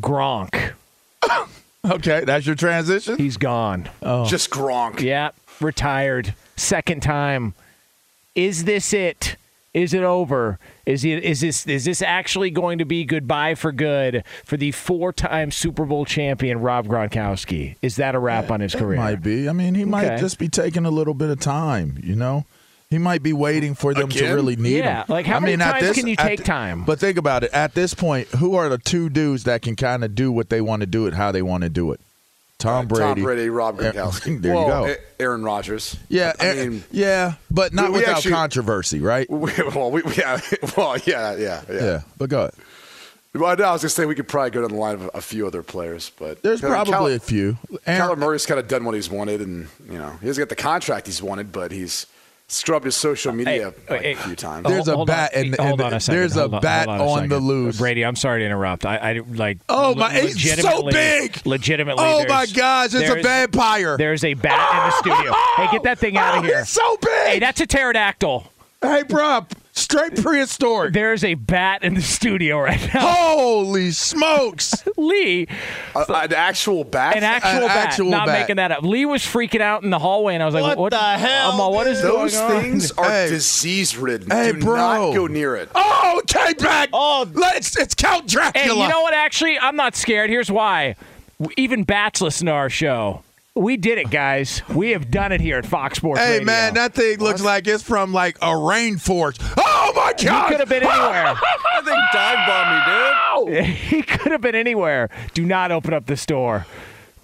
Gronk. 0.00 0.72
Okay, 1.84 2.22
that's 2.24 2.46
your 2.46 2.54
transition. 2.54 3.18
He's 3.18 3.36
gone. 3.36 3.88
Oh. 4.02 4.24
Just 4.24 4.50
Gronk. 4.50 5.00
Yeah, 5.00 5.30
retired. 5.60 6.32
Second 6.54 7.02
time. 7.02 7.54
Is 8.36 8.62
this 8.66 8.92
it? 8.92 9.34
Is 9.74 9.92
it 9.92 10.04
over? 10.04 10.60
Is 10.86 11.04
it 11.04 11.24
is 11.24 11.40
this 11.40 11.66
is 11.66 11.84
this 11.84 12.00
actually 12.00 12.50
going 12.50 12.78
to 12.78 12.84
be 12.84 13.04
goodbye 13.04 13.56
for 13.56 13.72
good 13.72 14.22
for 14.44 14.56
the 14.56 14.70
four-time 14.70 15.50
Super 15.50 15.84
Bowl 15.84 16.04
champion 16.04 16.60
Rob 16.60 16.86
Gronkowski? 16.86 17.74
Is 17.82 17.96
that 17.96 18.14
a 18.14 18.20
wrap 18.20 18.48
eh, 18.48 18.54
on 18.54 18.60
his 18.60 18.76
It 18.76 18.78
career? 18.78 18.98
might 18.98 19.20
be. 19.20 19.48
I 19.48 19.52
mean, 19.52 19.74
he 19.74 19.84
might 19.84 20.04
Okay. 20.06 20.16
just 20.18 20.38
be 20.38 20.48
taking 20.48 20.86
a 20.86 20.90
little 20.92 21.14
bit 21.14 21.30
of 21.30 21.40
time. 21.40 21.98
You 22.00 22.14
know, 22.14 22.44
he 22.92 22.98
might 22.98 23.22
be 23.22 23.32
waiting 23.32 23.74
for 23.74 23.92
them 23.94 24.08
to 24.10 24.24
really 24.34 24.54
need 24.54 24.78
Yeah, 24.78 25.00
him. 25.00 25.04
like, 25.08 25.26
how 25.26 25.38
I 25.38 25.40
many 25.40 25.52
mean, 25.54 25.58
times 25.66 25.82
this- 25.82 25.96
can 25.96 26.06
you 26.06 26.14
take 26.14 26.38
the- 26.38 26.44
time? 26.44 26.84
But 26.84 27.00
think 27.00 27.16
about 27.18 27.42
it. 27.42 27.50
At 27.52 27.74
this 27.74 27.94
point, 27.94 28.28
who 28.28 28.54
are 28.54 28.68
the 28.68 28.78
two 28.78 29.08
dudes 29.08 29.44
that 29.44 29.62
can 29.62 29.74
kind 29.76 30.04
of 30.04 30.14
do 30.14 30.30
what 30.30 30.50
they 30.50 30.60
want 30.60 30.80
to 30.80 30.86
do 30.86 31.06
it, 31.06 31.14
how 31.14 31.32
they 31.32 31.42
want 31.42 31.62
to 31.64 31.68
do 31.70 31.90
it? 31.92 32.00
Tom 32.58 32.86
Brady. 32.86 33.02
Tom 33.02 33.22
Brady, 33.24 33.48
Rob 33.48 33.78
Gronkowski. 33.78 34.40
There 34.42 34.54
well, 34.54 34.86
you 34.88 34.94
go. 34.94 35.00
Aaron 35.18 35.42
Rodgers. 35.42 35.96
yeah, 36.08 36.32
I 36.38 36.52
mean, 36.54 36.84
yeah, 36.92 37.34
but 37.50 37.72
not 37.72 37.86
we- 37.86 37.94
we 37.94 37.98
without 38.00 38.18
actually- 38.18 38.32
controversy, 38.32 39.00
right? 39.00 39.28
we, 39.30 39.50
well, 39.74 39.90
we, 39.90 40.02
yeah, 40.16 40.38
well, 40.76 40.96
yeah, 41.04 41.34
yeah, 41.36 41.62
yeah. 41.68 41.84
Yeah, 41.84 42.00
but 42.18 42.28
go 42.30 42.38
ahead. 42.42 42.52
Well, 43.34 43.56
no, 43.56 43.64
I 43.64 43.72
was 43.72 43.80
gonna 43.80 43.88
say 43.88 44.04
we 44.04 44.14
could 44.14 44.28
probably 44.28 44.50
go 44.50 44.60
down 44.60 44.70
the 44.72 44.76
line 44.76 44.94
of 44.96 45.10
a 45.14 45.22
few 45.22 45.46
other 45.46 45.62
players, 45.62 46.12
but 46.18 46.42
There's 46.42 46.60
probably 46.60 46.92
Kyler- 46.92 47.16
a 47.16 47.18
few. 47.18 47.56
Kyler 47.86 48.18
Murray's 48.18 48.44
kind 48.44 48.60
of 48.60 48.68
done 48.68 48.84
what 48.84 48.94
he's 48.94 49.08
wanted, 49.08 49.40
and 49.40 49.68
you 49.90 49.96
know 49.98 50.10
he 50.20 50.26
doesn't 50.26 50.42
get 50.42 50.50
the 50.50 50.54
contract 50.54 51.06
he's 51.06 51.22
wanted, 51.22 51.50
but 51.50 51.72
he's 51.72 52.06
scrubbed 52.52 52.84
his 52.84 52.96
social 52.96 53.32
media 53.32 53.72
Hey, 53.88 53.94
like, 53.94 54.02
hey, 54.02 54.12
a 54.12 54.16
few 54.16 54.36
times. 54.36 54.66
There's 54.66 54.88
a 54.88 55.04
bat 55.04 55.34
on. 55.34 55.44
and- 55.44 55.56
hold 55.58 55.80
and 55.80 55.88
on 55.88 55.94
a 55.94 56.00
second. 56.00 56.20
there's 56.20 56.36
a 56.36 56.48
bat 56.48 56.88
on, 56.88 57.00
a 57.00 57.06
on 57.06 57.28
the 57.28 57.38
loose. 57.40 57.78
Brady, 57.78 58.04
I'm 58.04 58.16
sorry 58.16 58.40
to 58.40 58.46
interrupt. 58.46 58.84
I, 58.86 58.96
I 58.96 59.20
like. 59.34 59.58
Oh, 59.68 59.90
le- 59.90 59.96
my- 59.96 60.20
he's 60.20 60.60
so 60.60 60.82
big! 60.90 61.40
Legitimately. 61.46 62.04
Oh, 62.04 62.24
my 62.28 62.46
gosh, 62.46 62.94
it's 62.94 63.10
a 63.10 63.22
vampire. 63.22 63.96
There's 63.96 64.24
a 64.24 64.34
bat 64.34 64.74
in 64.74 64.90
the 64.90 65.14
studio. 65.16 65.32
Hey, 65.56 65.68
get 65.72 65.82
that 65.84 65.98
thing 65.98 66.16
out 66.16 66.34
oh, 66.36 66.38
of 66.38 66.44
here. 66.44 66.58
He's 66.60 66.68
so 66.68 66.96
big. 67.00 67.26
Hey, 67.26 67.38
that's 67.38 67.60
a 67.60 67.66
pterodactyl. 67.66 68.50
hey, 68.80 69.02
bro, 69.04 69.46
straight 69.72 70.16
prehistoric. 70.22 70.92
There's 70.92 71.24
a 71.24 71.34
bat 71.34 71.82
in 71.82 71.94
the 71.94 72.02
studio 72.02 72.60
right 72.60 72.80
now. 72.94 73.00
Holy 73.12 73.90
smokes! 73.90 74.84
Lee, 74.96 75.48
Uh, 75.94 76.04
an 76.08 76.32
actual 76.32 76.84
bat. 76.84 77.16
an 77.16 77.24
actual 77.24 77.62
An 77.62 77.66
bat, 77.68 77.76
actual 77.88 78.10
not 78.10 78.26
bat. 78.26 78.40
making 78.40 78.56
that 78.56 78.70
up. 78.72 78.82
Lee 78.84 79.04
was 79.06 79.22
freaking 79.22 79.60
out 79.60 79.82
in 79.82 79.90
the 79.90 79.98
hallway, 79.98 80.34
and 80.34 80.42
I 80.42 80.46
was 80.46 80.54
like, 80.54 80.62
What 80.62 80.78
"What, 80.78 80.90
the 80.92 80.98
hell, 80.98 81.52
I'm 81.52 81.60
all, 81.60 81.72
what 81.72 81.86
is 81.86 82.00
Those 82.02 82.34
going 82.34 82.52
on?" 82.56 82.62
things 82.62 82.92
are 82.92 83.08
Hey. 83.10 83.28
disease 83.30 83.96
ridden. 83.96 84.30
Hey, 84.30 84.52
Do 84.52 84.60
bro. 84.60 84.76
not 84.76 85.14
go 85.14 85.26
near 85.26 85.56
it. 85.56 85.68
Oh, 85.74 86.20
take 86.26 86.58
back. 86.58 86.90
Oh. 86.92 87.26
let's. 87.32 87.76
It's 87.76 87.94
Count 87.94 88.28
Dracula. 88.28 88.64
Hey, 88.64 88.80
you 88.80 88.88
know 88.88 89.00
what? 89.02 89.14
Actually, 89.14 89.58
I'm 89.58 89.76
not 89.76 89.96
scared. 89.96 90.30
Here's 90.30 90.50
why. 90.50 90.94
Even 91.56 91.82
bats 91.84 92.20
listen 92.20 92.46
to 92.46 92.52
our 92.52 92.70
show. 92.70 93.22
We 93.54 93.76
did 93.76 93.98
it, 93.98 94.10
guys. 94.10 94.62
We 94.70 94.90
have 94.92 95.10
done 95.10 95.30
it 95.30 95.42
here 95.42 95.58
at 95.58 95.66
Fox 95.66 95.98
Sports 95.98 96.20
Hey 96.22 96.32
Radio. 96.38 96.46
man, 96.46 96.74
that 96.74 96.94
thing 96.94 97.18
looks 97.18 97.42
like 97.42 97.66
it's 97.66 97.82
from 97.82 98.10
like 98.14 98.38
a 98.38 98.46
rainforest. 98.52 99.42
Oh 99.58 99.92
my 99.94 100.14
god! 100.14 100.44
he 100.46 100.50
could 100.52 100.60
have 100.60 100.68
been 100.70 100.82
anywhere. 100.82 101.34
I 101.36 101.82
think 101.84 101.98
dive 102.14 102.46
bombed 103.46 103.50
me, 103.50 103.62
dude. 103.62 103.66
he 103.76 104.02
could 104.02 104.32
have 104.32 104.40
been 104.40 104.54
anywhere. 104.54 105.10
Do 105.34 105.44
not 105.44 105.70
open 105.70 105.92
up 105.92 106.06
the 106.06 106.16
store. 106.16 106.64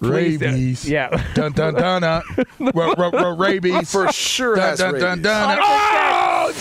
Please 0.01 0.37
do- 0.39 0.45
Rabies. 0.45 0.87
Yeah. 0.87 1.09
Dun 1.33 1.51
dun 1.53 1.73
dun 1.73 2.01
dun. 2.03 2.23
R- 2.59 2.73
r- 2.75 3.15
r- 3.15 3.35
Rabies. 3.35 3.91
For 3.91 4.11
sure 4.11 4.55
Dun 4.55 4.69
has 4.69 4.79
dun 4.79 4.99
dun 4.99 5.21
dun. 5.23 5.57
Oh, 5.59 6.53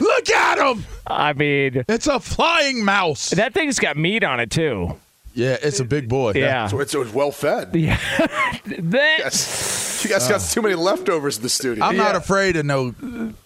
look 0.00 0.30
at 0.30 0.58
him! 0.58 0.86
I 1.04 1.32
mean, 1.32 1.84
It's 1.88 2.06
a 2.06 2.20
flying 2.20 2.84
mouse. 2.84 3.30
that 3.30 3.52
thing's 3.54 3.80
got 3.80 3.96
meat 3.96 4.22
on 4.22 4.38
it 4.38 4.50
too. 4.52 4.98
Yeah, 5.36 5.58
it's 5.62 5.80
a 5.80 5.84
big 5.84 6.08
boy. 6.08 6.32
Yeah. 6.34 6.66
So 6.68 6.80
it's, 6.80 6.94
it's 6.94 7.12
well 7.12 7.30
fed. 7.30 7.74
Yeah. 7.76 7.98
That- 8.66 9.18
Yes. 9.18 10.02
You 10.04 10.10
guys 10.10 10.28
got 10.28 10.40
uh, 10.40 10.44
too 10.48 10.62
many 10.62 10.74
leftovers 10.74 11.36
in 11.36 11.42
the 11.42 11.48
studio. 11.48 11.84
I'm 11.84 11.96
not 11.96 12.12
Yeah. 12.12 12.16
afraid 12.18 12.56
of 12.56 12.64
no 12.66 12.94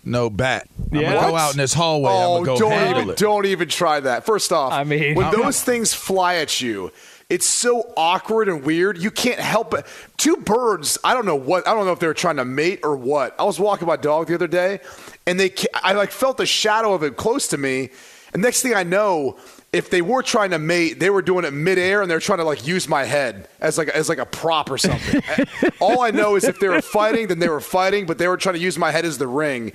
no 0.05 0.31
bat. 0.31 0.69
I'm 0.93 0.99
Yeah? 1.01 1.15
gonna 1.15 1.27
go 1.27 1.33
What? 1.33 1.41
out 1.41 1.51
in 1.53 1.59
this 1.59 1.73
hallway. 1.75 2.11
Oh, 2.13 2.37
I'm 2.39 2.45
gonna 2.45 2.57
oh, 2.57 2.61
go 2.61 2.69
don't 2.71 2.73
handle 2.79 3.03
even 3.03 3.11
it. 3.11 3.17
don't 3.19 3.47
even 3.47 3.69
try 3.69 4.01
that. 4.01 4.25
First 4.27 4.53
off, 4.53 4.73
I 4.73 4.85
mean- 4.85 5.15
when 5.15 5.27
I'm- 5.27 5.41
those 5.41 5.63
things 5.63 5.93
fly 5.95 6.37
at 6.37 6.61
you, 6.61 6.91
it's 7.29 7.47
so 7.47 7.93
awkward 7.97 8.49
and 8.49 8.65
weird. 8.65 8.99
You 8.99 9.11
can't 9.11 9.39
help 9.41 9.75
it. 9.75 9.85
Two 10.17 10.37
birds. 10.39 10.97
I 11.05 11.13
don't 11.15 11.27
know 11.27 11.37
what. 11.37 11.67
I 11.69 11.75
don't 11.75 11.87
know 11.87 11.93
if 11.93 11.99
they 12.01 12.07
were 12.09 12.15
trying 12.15 12.37
to 12.37 12.45
mate 12.45 12.81
or 12.83 12.97
what. 12.97 13.35
I 13.39 13.45
was 13.45 13.61
walking 13.61 13.87
my 13.87 13.97
dog 13.97 14.27
the 14.29 14.35
other 14.35 14.49
day, 14.49 14.81
and 15.27 15.39
they. 15.39 15.51
ca- 15.51 15.69
I 15.75 15.93
like 15.93 16.11
felt 16.13 16.37
the 16.39 16.47
shadow 16.47 16.93
of 16.95 17.03
it 17.05 17.17
close 17.17 17.47
to 17.49 17.59
me, 17.59 17.91
and 18.33 18.43
next 18.43 18.63
thing 18.63 18.75
I 18.75 18.83
know. 18.85 19.37
If 19.73 19.89
they 19.89 20.03
were 20.03 20.23
trying 20.25 20.51
to 20.51 20.59
mate, 20.59 20.99
they 20.99 21.11
were 21.11 21.23
doing 21.23 21.45
it 21.45 21.53
midair, 21.53 22.03
and 22.03 22.11
they're 22.11 22.19
trying 22.19 22.39
to 22.39 22.45
like 22.45 22.67
use 22.67 22.89
my 22.89 23.05
head 23.05 23.49
as 23.61 23.79
like 23.79 23.89
as 23.89 24.09
like 24.09 24.19
a 24.19 24.27
prop 24.27 24.69
or 24.69 24.79
something. 24.79 25.23
All 25.81 26.01
I 26.01 26.11
know 26.11 26.35
is 26.35 26.43
if 26.43 26.59
they 26.59 26.69
were 26.69 26.83
fighting, 26.83 27.29
then 27.29 27.39
they 27.39 27.49
were 27.49 27.61
fighting, 27.61 28.05
but 28.05 28.19
they 28.19 28.27
were 28.27 28.37
trying 28.37 28.57
to 28.57 28.61
use 28.61 28.77
my 28.77 28.91
head 28.91 29.05
as 29.05 29.19
the 29.19 29.29
ring. 29.29 29.73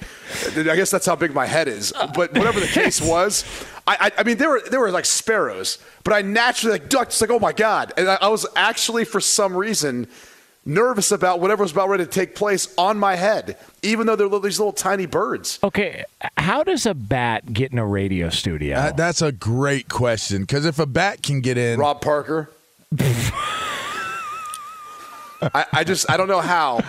I 0.53 0.75
guess 0.75 0.91
that's 0.91 1.05
how 1.05 1.15
big 1.15 1.33
my 1.33 1.45
head 1.45 1.69
is. 1.69 1.93
But 2.13 2.33
whatever 2.33 2.59
the 2.59 2.67
case 2.67 2.99
was, 3.09 3.45
I, 3.87 3.95
I, 4.01 4.11
I 4.19 4.23
mean, 4.23 4.37
there 4.37 4.49
were 4.49 4.61
there 4.69 4.81
were 4.81 4.91
like 4.91 5.05
sparrows, 5.05 5.77
but 6.03 6.13
I 6.13 6.21
naturally 6.21 6.77
like 6.77 6.89
ducked. 6.89 7.11
It's 7.11 7.21
like, 7.21 7.29
oh 7.29 7.39
my 7.39 7.53
god! 7.53 7.93
And 7.95 8.09
I, 8.09 8.17
I 8.21 8.27
was 8.27 8.45
actually, 8.57 9.05
for 9.05 9.21
some 9.21 9.55
reason, 9.55 10.07
nervous 10.65 11.11
about 11.11 11.39
whatever 11.39 11.63
was 11.63 11.71
about 11.71 11.89
ready 11.89 12.03
to 12.05 12.09
take 12.09 12.35
place 12.35 12.73
on 12.77 12.97
my 12.97 13.15
head, 13.15 13.57
even 13.83 14.07
though 14.07 14.15
they're 14.15 14.25
little- 14.25 14.39
these 14.39 14.59
little 14.59 14.73
tiny 14.73 15.05
birds. 15.05 15.59
okay, 15.63 16.03
how 16.37 16.63
does 16.63 16.85
a 16.85 16.93
bat 16.93 17.53
get 17.53 17.71
in 17.71 17.77
a 17.77 17.85
radio 17.85 18.29
studio? 18.29 18.77
Uh, 18.77 18.91
that's 18.91 19.21
a 19.21 19.31
great 19.31 19.87
question 19.89 20.41
because 20.41 20.65
if 20.65 20.79
a 20.79 20.85
bat 20.85 21.21
can 21.21 21.41
get 21.41 21.57
in, 21.57 21.79
Rob 21.79 22.01
Parker. 22.01 22.49
I, 25.53 25.65
I 25.71 25.83
just 25.83 26.09
I 26.09 26.17
don't 26.17 26.27
know 26.27 26.41
how. 26.41 26.79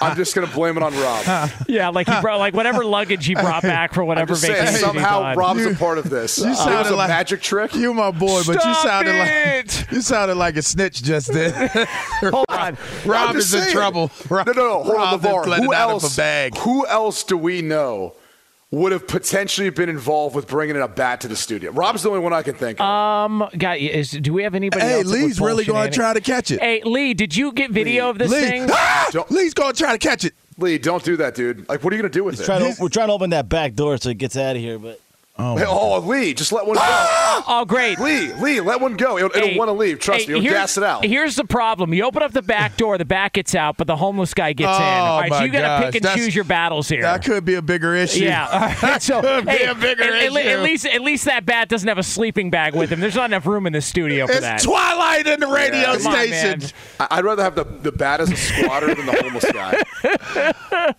I'm 0.00 0.16
just 0.16 0.34
gonna 0.34 0.46
blame 0.46 0.76
it 0.76 0.82
on 0.82 0.94
Rob. 0.94 1.50
yeah, 1.68 1.88
like 1.88 2.08
he 2.08 2.20
brought 2.20 2.38
like 2.38 2.54
whatever 2.54 2.84
luggage 2.84 3.26
he 3.26 3.34
brought 3.34 3.62
back 3.62 3.92
for 3.92 4.02
I'm 4.02 4.06
whatever 4.08 4.28
just 4.34 4.42
saying 4.42 4.54
vacation 4.54 4.74
he 4.74 4.80
somehow 4.80 5.20
got. 5.20 5.36
Rob's 5.36 5.60
You- 5.60 5.70
a 5.70 5.74
part 5.74 5.98
of 5.98 6.08
this. 6.10 6.38
you 6.38 6.44
uh, 6.44 6.48
it 6.48 6.50
was 6.50 6.58
sounded 6.58 6.92
a 6.92 6.96
like- 6.96 7.08
magic 7.08 7.42
trick. 7.42 7.74
you 7.74 7.92
my 7.92 8.10
boy, 8.10 8.42
but 8.46 8.64
you 8.64 8.74
sounded 8.74 9.14
it! 9.14 9.76
like 9.78 9.92
you 9.92 10.00
sounded 10.00 10.36
like 10.36 10.56
a 10.56 10.62
snitch 10.62 11.02
just 11.02 11.32
then. 11.32 11.68
Hold 12.22 12.46
on. 12.48 12.76
Rob 13.04 13.30
I'm 13.30 13.36
is 13.36 13.44
just 13.50 13.54
in 13.54 13.60
saying. 13.62 13.74
trouble. 13.74 14.10
No, 14.30 14.42
no, 14.44 14.52
no. 14.52 14.82
Hold 14.82 14.94
Rob 14.94 15.14
on, 15.14 15.20
LeVar. 15.20 15.58
is 15.58 15.64
Who 15.64 15.74
out 15.74 15.90
of 15.90 16.02
else? 16.02 16.14
a 16.14 16.16
bag. 16.16 16.56
Who 16.58 16.86
else 16.86 17.24
do 17.24 17.36
we 17.36 17.62
know 17.62 18.14
would 18.70 18.92
have 18.92 19.08
potentially 19.08 19.70
been 19.70 19.88
involved 19.88 20.36
with 20.36 20.46
bringing 20.46 20.76
in 20.76 20.82
a 20.82 20.88
bat 20.88 21.22
to 21.22 21.28
the 21.28 21.36
studio? 21.36 21.70
Rob's 21.70 22.02
the 22.02 22.10
only 22.10 22.20
one 22.20 22.32
I 22.32 22.42
can 22.42 22.54
think 22.54 22.80
of. 22.80 22.86
Um, 22.86 23.48
guy, 23.56 23.76
is 23.76 24.10
do 24.10 24.32
we 24.32 24.42
have 24.42 24.54
anybody? 24.54 24.84
Hey, 24.84 24.94
else 24.94 25.06
Lee's 25.06 25.40
really 25.40 25.64
going 25.64 25.90
to 25.90 25.94
try 25.94 26.12
to 26.12 26.20
catch 26.20 26.50
it. 26.50 26.60
Hey, 26.60 26.82
Lee, 26.84 27.14
did 27.14 27.34
you 27.34 27.52
get 27.52 27.70
video 27.70 28.04
Lee. 28.04 28.10
of 28.10 28.18
this 28.18 28.30
Lee, 28.30 28.40
thing? 28.40 28.66
Ah! 28.70 29.08
Lee's 29.30 29.54
going 29.54 29.72
to 29.72 29.78
try 29.78 29.92
to 29.92 29.98
catch 29.98 30.24
it. 30.24 30.34
Lee, 30.58 30.76
don't 30.76 31.04
do 31.04 31.16
that, 31.16 31.34
dude. 31.34 31.68
Like, 31.68 31.82
what 31.84 31.92
are 31.92 31.96
you 31.96 32.02
gonna 32.02 32.12
do 32.12 32.24
with 32.24 32.34
He's 32.34 32.40
it? 32.40 32.46
trying 32.46 32.74
to, 32.74 32.82
we're 32.82 32.88
trying 32.88 33.06
to 33.06 33.12
open 33.12 33.30
that 33.30 33.48
back 33.48 33.74
door 33.74 33.96
so 33.96 34.10
it 34.10 34.18
gets 34.18 34.36
out 34.36 34.56
of 34.56 34.60
here, 34.62 34.76
but 34.78 35.00
Hey, 35.38 35.64
oh, 35.68 36.00
Lee, 36.00 36.34
just 36.34 36.50
let 36.50 36.66
one 36.66 36.74
go. 36.76 36.82
Oh, 37.46 37.64
great. 37.64 38.00
Lee, 38.00 38.32
Lee, 38.34 38.60
let 38.60 38.80
one 38.80 38.94
go. 38.96 39.16
It'll, 39.18 39.30
it'll 39.36 39.56
want 39.56 39.68
to 39.68 39.72
leave. 39.72 40.00
Trust 40.00 40.22
hey, 40.26 40.32
me. 40.32 40.32
It'll 40.32 40.42
here's- 40.42 40.56
gas 40.58 40.76
it 40.78 40.82
out. 40.82 41.04
Here's 41.04 41.36
the 41.36 41.44
problem: 41.44 41.94
you 41.94 42.02
open 42.02 42.24
up 42.24 42.32
the 42.32 42.42
back 42.42 42.76
door, 42.76 42.98
the 42.98 43.04
bat 43.04 43.34
gets 43.34 43.54
out, 43.54 43.76
but 43.76 43.86
the 43.86 43.94
homeless 43.94 44.34
guy 44.34 44.52
gets 44.52 44.76
in. 44.76 44.82
Oh, 44.82 44.86
All 44.86 45.20
right, 45.20 45.32
so 45.32 45.44
you 45.44 45.50
got 45.52 45.78
to 45.78 45.86
pick 45.86 45.94
and 45.94 46.04
That's- 46.04 46.18
choose 46.24 46.34
your 46.34 46.42
battles 46.44 46.88
here. 46.88 47.02
That 47.02 47.24
could 47.24 47.44
be 47.44 47.54
a 47.54 47.62
bigger 47.62 47.94
issue. 47.94 48.24
Yeah. 48.24 48.48
All 48.48 48.60
right. 48.60 49.00
So 49.08 49.20
Could 49.22 49.46
be 49.46 49.62
a 49.62 49.74
bigger 49.76 50.02
at, 50.02 50.12
at 50.12 50.22
issue. 50.32 50.38
at 50.48 50.62
least 50.62 50.86
at 50.86 51.00
least 51.02 51.24
that 51.26 51.46
bat 51.46 51.68
doesn't 51.68 51.86
have 51.88 51.98
a 51.98 52.02
sleeping 52.02 52.50
bag 52.50 52.74
with 52.74 52.90
him. 52.90 52.98
There's 52.98 53.14
not 53.14 53.26
enough 53.26 53.46
room 53.46 53.66
in 53.68 53.72
the 53.72 53.80
studio 53.80 54.26
for 54.26 54.32
It's 54.32 54.40
that. 54.40 54.60
Twilight 54.60 55.26
in 55.28 55.38
the 55.38 55.46
radio 55.46 55.78
Yeah. 55.92 55.96
Come 55.98 56.06
on, 56.08 56.12
station. 56.14 56.58
man. 56.60 56.70
I- 56.98 57.06
I'd 57.18 57.24
rather 57.24 57.44
have 57.44 57.54
the, 57.54 57.64
the 57.64 57.92
bat 57.92 58.20
as 58.20 58.30
a 58.32 58.36
squatter 58.36 58.92
than 58.92 59.06
the 59.06 59.12
homeless 59.22 59.44
guy. 59.52 59.82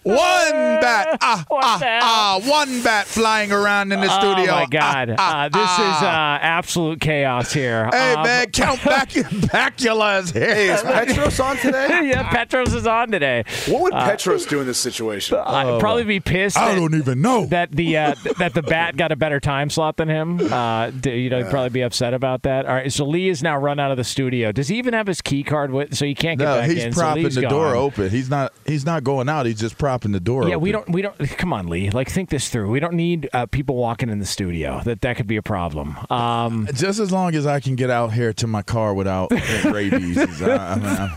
One 0.03 0.79
bat. 0.81 1.17
Ah, 1.21 1.45
What 1.49 1.63
ah, 1.65 1.79
ah. 2.01 2.39
One 2.45 2.81
bat 2.83 3.05
flying 3.05 3.51
around 3.51 3.91
in 3.91 3.99
the 3.99 4.07
studio. 4.09 4.28
Oh 4.37 4.45
my 4.45 4.65
God! 4.69 5.15
Uh, 5.29 5.47
this 5.49 5.61
is 5.73 6.03
uh, 6.03 6.37
absolute 6.41 6.99
chaos 6.99 7.51
here. 7.53 7.89
Hey, 7.91 8.13
Um, 8.13 8.23
man, 8.23 8.49
Count 8.51 8.83
Bac- 8.83 9.09
Bacula 9.53 10.21
is 10.21 10.31
here. 10.31 10.53
Hey, 10.53 10.69
is 10.69 10.81
Petros 10.81 11.39
on 11.39 11.57
today? 11.57 11.87
yeah, 12.13 12.29
Petros 12.29 12.73
is 12.73 12.87
on 12.87 13.11
today. 13.11 13.43
What 13.67 13.81
would 13.83 13.93
Petros 13.93 14.45
do 14.45 14.59
in 14.61 14.67
this 14.67 14.77
situation? 14.77 15.37
I'd 15.37 15.79
probably 15.79 16.03
be 16.03 16.19
pissed. 16.19 16.57
I 16.57 16.75
don't 16.75 16.95
even 16.95 17.21
know. 17.21 17.45
that 17.47 17.71
the 17.71 17.97
uh, 17.97 18.15
that 18.37 18.53
the 18.53 18.61
bat 18.63 18.97
got 18.97 19.11
a 19.11 19.15
better 19.15 19.39
time 19.39 19.69
slot 19.69 19.97
than 19.97 20.07
him. 20.09 20.39
Uh, 20.51 20.91
you 21.05 21.29
know, 21.29 21.39
he'd 21.43 21.49
probably 21.49 21.69
be 21.69 21.81
upset 21.81 22.13
about 22.13 22.43
that. 22.43 22.65
All 22.65 22.73
right, 22.73 22.91
so 22.91 23.05
Lee 23.05 23.29
is 23.29 23.43
now 23.43 23.57
run 23.57 23.79
out 23.79 23.91
of 23.91 23.97
the 23.97 24.03
studio. 24.03 24.51
Does 24.51 24.67
he 24.67 24.77
even 24.77 24.93
have 24.93 25.07
his 25.07 25.21
key 25.21 25.43
card 25.43 25.71
with? 25.71 25.95
So 25.95 26.05
he 26.05 26.15
can't 26.15 26.39
get 26.39 26.45
no, 26.45 26.55
back 26.61 26.69
he's 26.69 26.83
in. 26.85 26.93
so 26.93 27.01
propping 27.01 27.23
Lee's 27.25 27.35
the 27.35 27.41
door 27.41 27.75
open. 27.75 28.09
He's 28.09 28.29
not. 28.29 28.53
He's 28.65 28.85
not 28.85 29.03
going 29.03 29.29
out. 29.29 29.45
He's 29.45 29.59
just 29.59 29.77
propping 29.77 30.11
the 30.11 30.19
door. 30.19 30.43
Yeah, 30.47 30.55
open. 30.55 30.61
we 30.61 30.71
don't. 30.71 30.89
We 30.89 31.01
don't. 31.01 31.17
Come 31.37 31.53
on, 31.53 31.67
Lee. 31.67 31.89
Like, 31.91 32.09
think 32.09 32.29
this 32.29 32.49
through. 32.49 32.69
We 32.69 32.79
don't 32.79 32.93
need 32.95 33.29
uh, 33.33 33.45
people 33.45 33.75
walking 33.75 34.09
in 34.09 34.18
the 34.19 34.25
studio. 34.25 34.81
That 34.85 35.01
that 35.01 35.15
could 35.17 35.27
be 35.27 35.37
a 35.37 35.41
problem. 35.41 35.97
Um, 36.09 36.67
Just 36.73 36.99
as 36.99 37.11
long 37.11 37.35
as 37.35 37.45
I 37.45 37.59
can 37.59 37.75
get 37.75 37.89
out 37.89 38.13
here 38.13 38.33
to 38.33 38.47
my 38.47 38.61
car 38.61 38.93
without 38.93 39.31
rabies, 39.65 40.17
I, 40.41 40.55
I 40.55 40.75
mean, 40.75 40.85
I'm- 40.85 41.15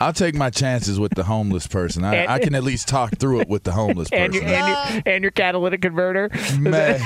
I'll 0.00 0.12
take 0.12 0.34
my 0.34 0.50
chances 0.50 0.98
with 0.98 1.14
the 1.14 1.22
homeless 1.22 1.68
person. 1.68 2.02
I, 2.02 2.14
And- 2.16 2.30
I 2.30 2.38
can 2.40 2.56
at 2.56 2.64
least 2.64 2.88
talk 2.88 3.18
through 3.18 3.42
it 3.42 3.48
with 3.48 3.62
the 3.62 3.70
homeless 3.70 4.08
and 4.12 4.34
your 4.34 4.42
person. 4.42 4.56
and 4.58 4.94
your, 5.06 5.14
and 5.14 5.22
your 5.24 5.30
catalytic 5.30 5.80
converter. 5.82 6.28
Man. 6.58 7.00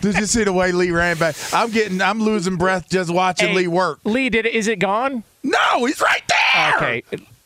Did 0.00 0.16
you 0.16 0.26
see 0.26 0.44
the 0.44 0.52
way 0.52 0.70
Lee 0.72 0.90
ran 0.90 1.18
back? 1.18 1.34
I'm 1.52 1.70
getting, 1.70 2.00
I'm 2.00 2.20
losing 2.20 2.56
breath 2.56 2.88
just 2.88 3.10
watching 3.12 3.48
Hey, 3.48 3.54
Lee 3.54 3.66
work. 3.66 3.98
Lee, 4.04 4.28
did 4.30 4.46
it? 4.46 4.54
Is 4.54 4.68
it 4.68 4.78
gone? 4.78 5.24
No, 5.42 5.84
he's 5.84 6.00
right 6.00 6.22
there. 6.28 6.76
Okay. 6.76 7.02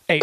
Hey, 0.08 0.20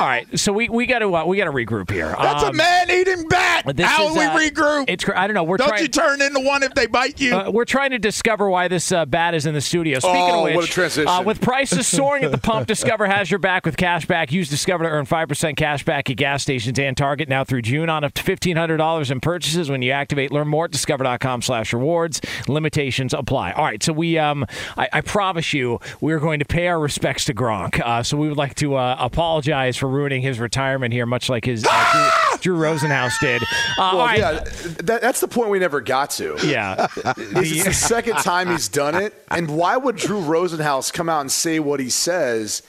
all 0.00 0.06
right. 0.06 0.26
So 0.38 0.52
we, 0.52 0.68
we 0.68 0.86
got 0.86 0.98
to 1.00 1.14
uh, 1.14 1.24
we 1.24 1.36
got 1.36 1.44
to 1.46 1.50
regroup 1.52 1.90
here. 1.90 2.14
That's 2.20 2.42
Um, 2.44 2.50
a 2.50 2.52
man-eating 2.52 3.26
bat. 3.28 3.64
This 3.74 3.86
How 3.86 4.08
is, 4.08 4.14
we 4.14 4.24
uh, 4.24 4.38
regroup? 4.38 4.84
It's 4.88 5.04
I 5.08 5.26
don't 5.26 5.34
know. 5.34 5.42
We're 5.44 5.56
Don't 5.56 5.68
trying. 5.68 5.82
you 5.82 5.88
turn 5.88 6.20
into 6.22 6.40
one 6.40 6.62
if 6.62 6.74
they 6.74 6.86
bite 6.86 7.20
you? 7.20 7.34
Uh, 7.34 7.50
we're 7.50 7.64
trying 7.64 7.90
to 7.90 7.98
discover 7.98 8.48
why 8.48 8.68
this 8.68 8.92
uh, 8.92 9.06
bat 9.06 9.34
is 9.34 9.46
in 9.46 9.54
the 9.54 9.60
studio. 9.60 9.98
Speaking 9.98 10.16
Oh, 10.20 10.38
of 10.40 10.44
which, 10.44 10.56
what 10.56 10.64
a 10.66 10.68
transition. 10.68 11.08
Uh, 11.08 11.22
with 11.22 11.40
prices 11.40 11.86
soaring 11.86 12.24
at 12.24 12.30
the 12.30 12.38
pump, 12.38 12.66
Discover 12.76 13.06
has 13.06 13.30
your 13.30 13.38
back 13.38 13.64
with 13.64 13.76
cash 13.76 14.06
back. 14.06 14.30
Use 14.32 14.48
Discover 14.50 14.84
to 14.84 14.90
earn 14.90 15.06
5% 15.06 15.56
cash 15.56 15.84
back 15.84 16.10
at 16.10 16.16
gas 16.16 16.42
stations 16.42 16.78
and 16.78 16.96
Target 16.96 17.28
now 17.28 17.42
through 17.44 17.62
June 17.62 17.88
on 17.88 18.04
up 18.04 18.12
to 18.14 18.22
$1,500 18.22 19.10
in 19.10 19.20
purchases 19.20 19.70
when 19.70 19.82
you 19.82 19.92
activate. 19.92 20.30
Learn 20.30 20.48
more 20.48 20.66
at 20.66 20.70
discover.com 20.72 21.42
slash 21.42 21.72
rewards. 21.72 22.20
Limitations 22.48 23.14
apply. 23.14 23.52
All 23.52 23.64
right, 23.64 23.82
so 23.82 23.92
we, 23.92 24.18
um, 24.18 24.44
I, 24.76 24.88
I 24.92 25.00
promise 25.00 25.52
you, 25.54 25.80
we're 26.00 26.18
going 26.20 26.38
to 26.38 26.44
pay 26.44 26.68
our 26.68 26.78
respects 26.78 27.24
to 27.26 27.34
Gronk. 27.34 27.80
Uh, 27.80 28.02
so 28.02 28.16
we 28.16 28.28
would 28.28 28.36
like 28.36 28.54
to 28.56 28.74
uh, 28.76 28.96
apologize 29.16 29.78
for 29.78 29.88
ruining 29.88 30.20
his 30.20 30.38
retirement 30.38 30.92
here, 30.92 31.06
much 31.06 31.30
like 31.30 31.44
his 31.46 31.64
uh, 31.66 32.10
Drew, 32.42 32.54
Drew 32.54 32.62
Rosenhaus 32.66 33.18
did. 33.18 33.42
Uh, 33.42 33.46
Well, 33.78 33.98
right. 33.98 34.18
yeah, 34.18 34.32
that, 34.82 35.00
that's 35.00 35.20
the 35.20 35.28
point 35.28 35.48
we 35.48 35.58
never 35.58 35.80
got 35.80 36.10
to. 36.12 36.36
Yeah. 36.44 36.86
This 37.16 37.50
is 37.50 37.64
the 37.64 37.72
second 37.72 38.16
time 38.16 38.48
he's 38.48 38.68
done 38.68 38.94
it. 38.94 39.14
And 39.30 39.56
why 39.56 39.76
would 39.78 39.96
Drew 39.96 40.20
Rosenhaus 40.20 40.92
come 40.92 41.08
out 41.08 41.22
and 41.22 41.32
say 41.32 41.60
what 41.60 41.80
he 41.80 41.88
says 41.88 42.62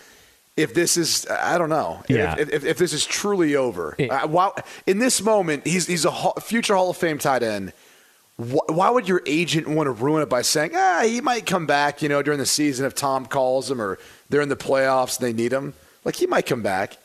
if 0.55 0.73
this 0.73 0.95
is, 0.95 1.27
I 1.29 1.57
don't 1.57 1.69
know, 1.69 2.01
if- 2.07 2.15
Yeah. 2.15 2.35
if, 2.39 2.49
if, 2.49 2.65
if 2.65 2.77
this 2.77 2.93
is 2.93 3.05
truly 3.05 3.55
over? 3.57 3.95
It- 3.97 4.09
Uh, 4.09 4.27
why, 4.27 4.51
in 4.85 4.99
this 4.99 5.21
moment, 5.21 5.67
he's, 5.67 5.85
he's 5.87 6.05
a 6.05 6.31
future 6.39 6.75
Hall 6.75 6.89
of 6.89 6.97
Fame 6.97 7.17
tight 7.17 7.43
end. 7.43 7.73
Why, 8.37 8.59
why 8.69 8.89
would 8.89 9.07
your 9.09 9.21
agent 9.25 9.67
want 9.67 9.87
to 9.87 9.91
ruin 9.91 10.21
it 10.23 10.29
by 10.29 10.43
saying, 10.43 10.71
ah, 10.75 11.01
he 11.03 11.19
might 11.19 11.45
come 11.45 11.65
back, 11.65 12.01
you 12.01 12.07
know, 12.07 12.21
during 12.21 12.39
the 12.39 12.45
season 12.45 12.85
if 12.85 12.95
Tom 12.95 13.25
calls 13.25 13.69
him 13.69 13.81
or 13.81 13.99
they're 14.29 14.41
in 14.41 14.49
the 14.49 14.55
playoffs 14.55 15.19
and 15.19 15.27
they 15.27 15.33
need 15.33 15.51
him? 15.51 15.73
Like, 16.07 16.15
he 16.15 16.25
might 16.25 16.45
come 16.45 16.61
back. 16.63 16.97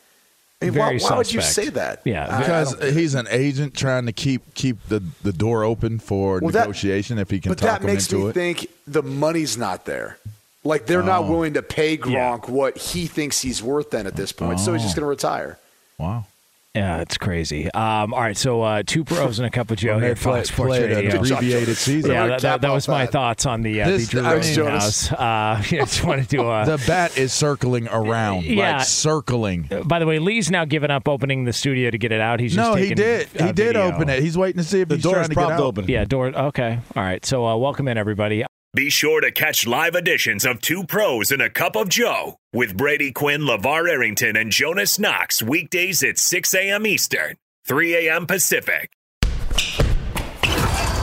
I 0.61 0.69
mean, 0.69 0.75
why, 0.79 0.97
why 0.97 1.17
would 1.17 1.33
you 1.33 1.41
say 1.41 1.67
that? 1.67 1.99
Yeah, 2.05 2.25
I- 2.25 2.37
I 2.37 2.39
because 2.39 2.95
he's 2.95 3.15
an 3.15 3.27
agent 3.29 3.75
trying 3.75 4.05
to 4.05 4.13
keep 4.13 4.53
keep 4.53 4.77
the, 4.87 5.03
the 5.21 5.33
door 5.33 5.65
open 5.65 5.99
for 5.99 6.39
Well, 6.39 6.51
that- 6.51 6.61
negotiation 6.61 7.17
if 7.19 7.29
he 7.29 7.41
can 7.41 7.51
But 7.51 7.57
talk 7.57 7.81
that 7.81 7.81
him 7.81 7.87
makes 7.93 8.05
into 8.09 8.23
me 8.23 8.29
it. 8.29 8.33
think 8.33 8.67
the 8.87 9.03
money's 9.03 9.57
not 9.57 9.83
there. 9.85 10.17
Like 10.63 10.85
they're 10.85 11.03
not 11.03 11.23
Oh. 11.25 11.31
willing 11.31 11.55
to 11.55 11.61
pay 11.61 11.95
Yeah. 11.95 11.97
Gronk 11.97 12.47
what 12.47 12.77
he 12.77 13.07
thinks 13.07 13.41
he's 13.41 13.61
worth 13.61 13.89
then 13.91 14.07
at 14.07 14.15
this 14.15 14.31
point. 14.31 14.61
So 14.61 14.71
he's 14.71 14.83
just 14.83 14.95
Oh. 14.97 15.01
going 15.01 15.05
to 15.07 15.09
retire. 15.09 15.59
wow. 15.97 16.25
Yeah, 16.75 17.01
it's 17.01 17.19
crazy. 17.19 17.69
Um, 17.71 18.15
all 18.15 18.21
right, 18.21 18.35
so 18.35 18.63
uh, 18.63 18.81
two 18.83 19.03
pros 19.03 19.37
and 19.37 19.45
a 19.45 19.51
cup 19.51 19.69
of 19.69 19.77
Joe 19.77 19.93
When 19.93 19.99
here 20.01 20.07
they 20.07 20.11
at 20.13 20.17
Fox 20.17 20.49
play- 20.49 20.55
Sports 20.55 20.69
played 20.79 20.91
an 20.91 20.97
Radio. 21.05 21.19
abbreviated 21.21 21.77
season. 21.77 22.09
Yeah, 22.09 22.25
that, 22.25 22.41
that, 22.41 22.61
that 22.61 22.71
was 22.73 22.89
off 22.89 22.93
my 22.93 23.05
that. 23.05 23.11
thoughts 23.11 23.45
on 23.45 23.61
the, 23.61 23.83
uh, 23.83 23.87
This- 23.89 24.07
the 24.07 24.11
Drew 24.11 24.21
I 24.25 24.33
mean- 24.33 24.41
Rosenhaus. 24.41 25.11
Uh, 25.13 25.61
yeah, 25.69 25.81
just 25.85 26.03
wanted 26.03 26.29
to. 26.31 26.41
Uh, 26.47 26.65
The 26.65 26.83
bat 26.87 27.15
is 27.15 27.31
circling 27.31 27.87
around, 27.89 28.45
Yeah. 28.45 28.77
like 28.77 28.87
circling. 28.87 29.69
by 29.85 29.99
the 29.99 30.07
way, 30.07 30.17
Lee's 30.17 30.49
now 30.49 30.65
given 30.65 30.89
up 30.89 31.07
opening 31.07 31.43
the 31.45 31.53
studio 31.53 31.91
to 31.91 31.97
get 31.99 32.11
it 32.11 32.19
out. 32.21 32.39
He's 32.39 32.55
just 32.55 32.67
No, 32.67 32.73
he 32.75 32.95
did. 32.95 33.27
He 33.27 33.37
did 33.51 33.55
video. 33.55 33.81
open 33.83 34.09
it. 34.09 34.23
He's 34.23 34.35
waiting 34.35 34.57
to 34.59 34.67
see 34.67 34.81
if 34.81 34.87
The 34.87 34.95
he's 34.95 35.03
door 35.03 35.13
trying 35.13 35.23
is 35.25 35.29
to 35.29 35.35
get 35.35 35.45
propped 35.49 35.59
open. 35.61 35.85
Yeah, 35.87 36.05
door. 36.05 36.29
Okay, 36.29 36.79
all 36.95 37.03
right. 37.03 37.23
So 37.23 37.45
uh, 37.45 37.55
welcome 37.55 37.87
in 37.87 37.99
everybody. 37.99 38.45
Be 38.75 38.89
sure 38.89 39.21
to 39.21 39.29
catch 39.29 39.67
live 39.67 39.93
editions 39.93 40.47
of 40.47 40.59
Two 40.59 40.83
Pros 40.83 41.29
and 41.29 41.43
a 41.43 41.49
Cup 41.51 41.75
of 41.75 41.89
Joe 41.89 42.39
with 42.53 42.75
Brady 42.75 43.11
Quinn, 43.11 43.41
LaVar 43.41 43.87
Arrington, 43.87 44.35
and 44.35 44.51
Jonas 44.51 44.97
Knox 44.97 45.43
weekdays 45.43 46.01
at 46.01 46.17
6 46.17 46.55
a.m. 46.55 46.87
Eastern, 46.87 47.35
3 47.67 48.07
a.m. 48.07 48.25
Pacific. 48.25 48.89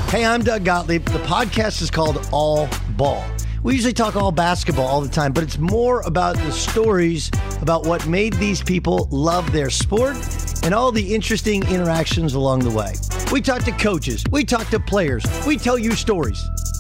Hey, 0.09 0.25
I'm 0.25 0.43
Doug 0.43 0.65
Gottlieb. 0.65 1.05
The 1.05 1.21
podcast 1.21 1.81
is 1.81 1.93
called 1.93 2.29
All 2.33 2.69
Ball. 2.97 3.25
We 3.63 3.75
usually 3.75 3.93
talk 3.93 4.17
all 4.17 4.33
basketball 4.33 4.89
all 4.89 5.01
the 5.01 5.09
time, 5.09 5.33
but 5.33 5.45
it's 5.45 5.59
more 5.59 6.01
about 6.01 6.35
the 6.39 6.51
stories 6.51 7.31
about 7.63 7.87
what 7.87 8.05
made 8.09 8.33
these 8.35 8.65
people 8.65 9.07
love 9.13 9.53
their 9.53 9.71
sport 9.71 10.17
and 10.65 10.75
all 10.75 10.91
the 10.91 11.15
interesting 11.15 11.63
interactions 11.69 12.35
along 12.35 12.61
the 12.61 12.71
way. 12.71 12.95
We 13.31 13.41
talk 13.41 13.63
to 13.63 13.73
coaches, 13.73 14.25
we 14.33 14.43
talk 14.43 14.67
to 14.71 14.81
players, 14.81 15.25
we 15.47 15.57
tell 15.57 15.79
you 15.79 15.93
stories. 15.93 16.45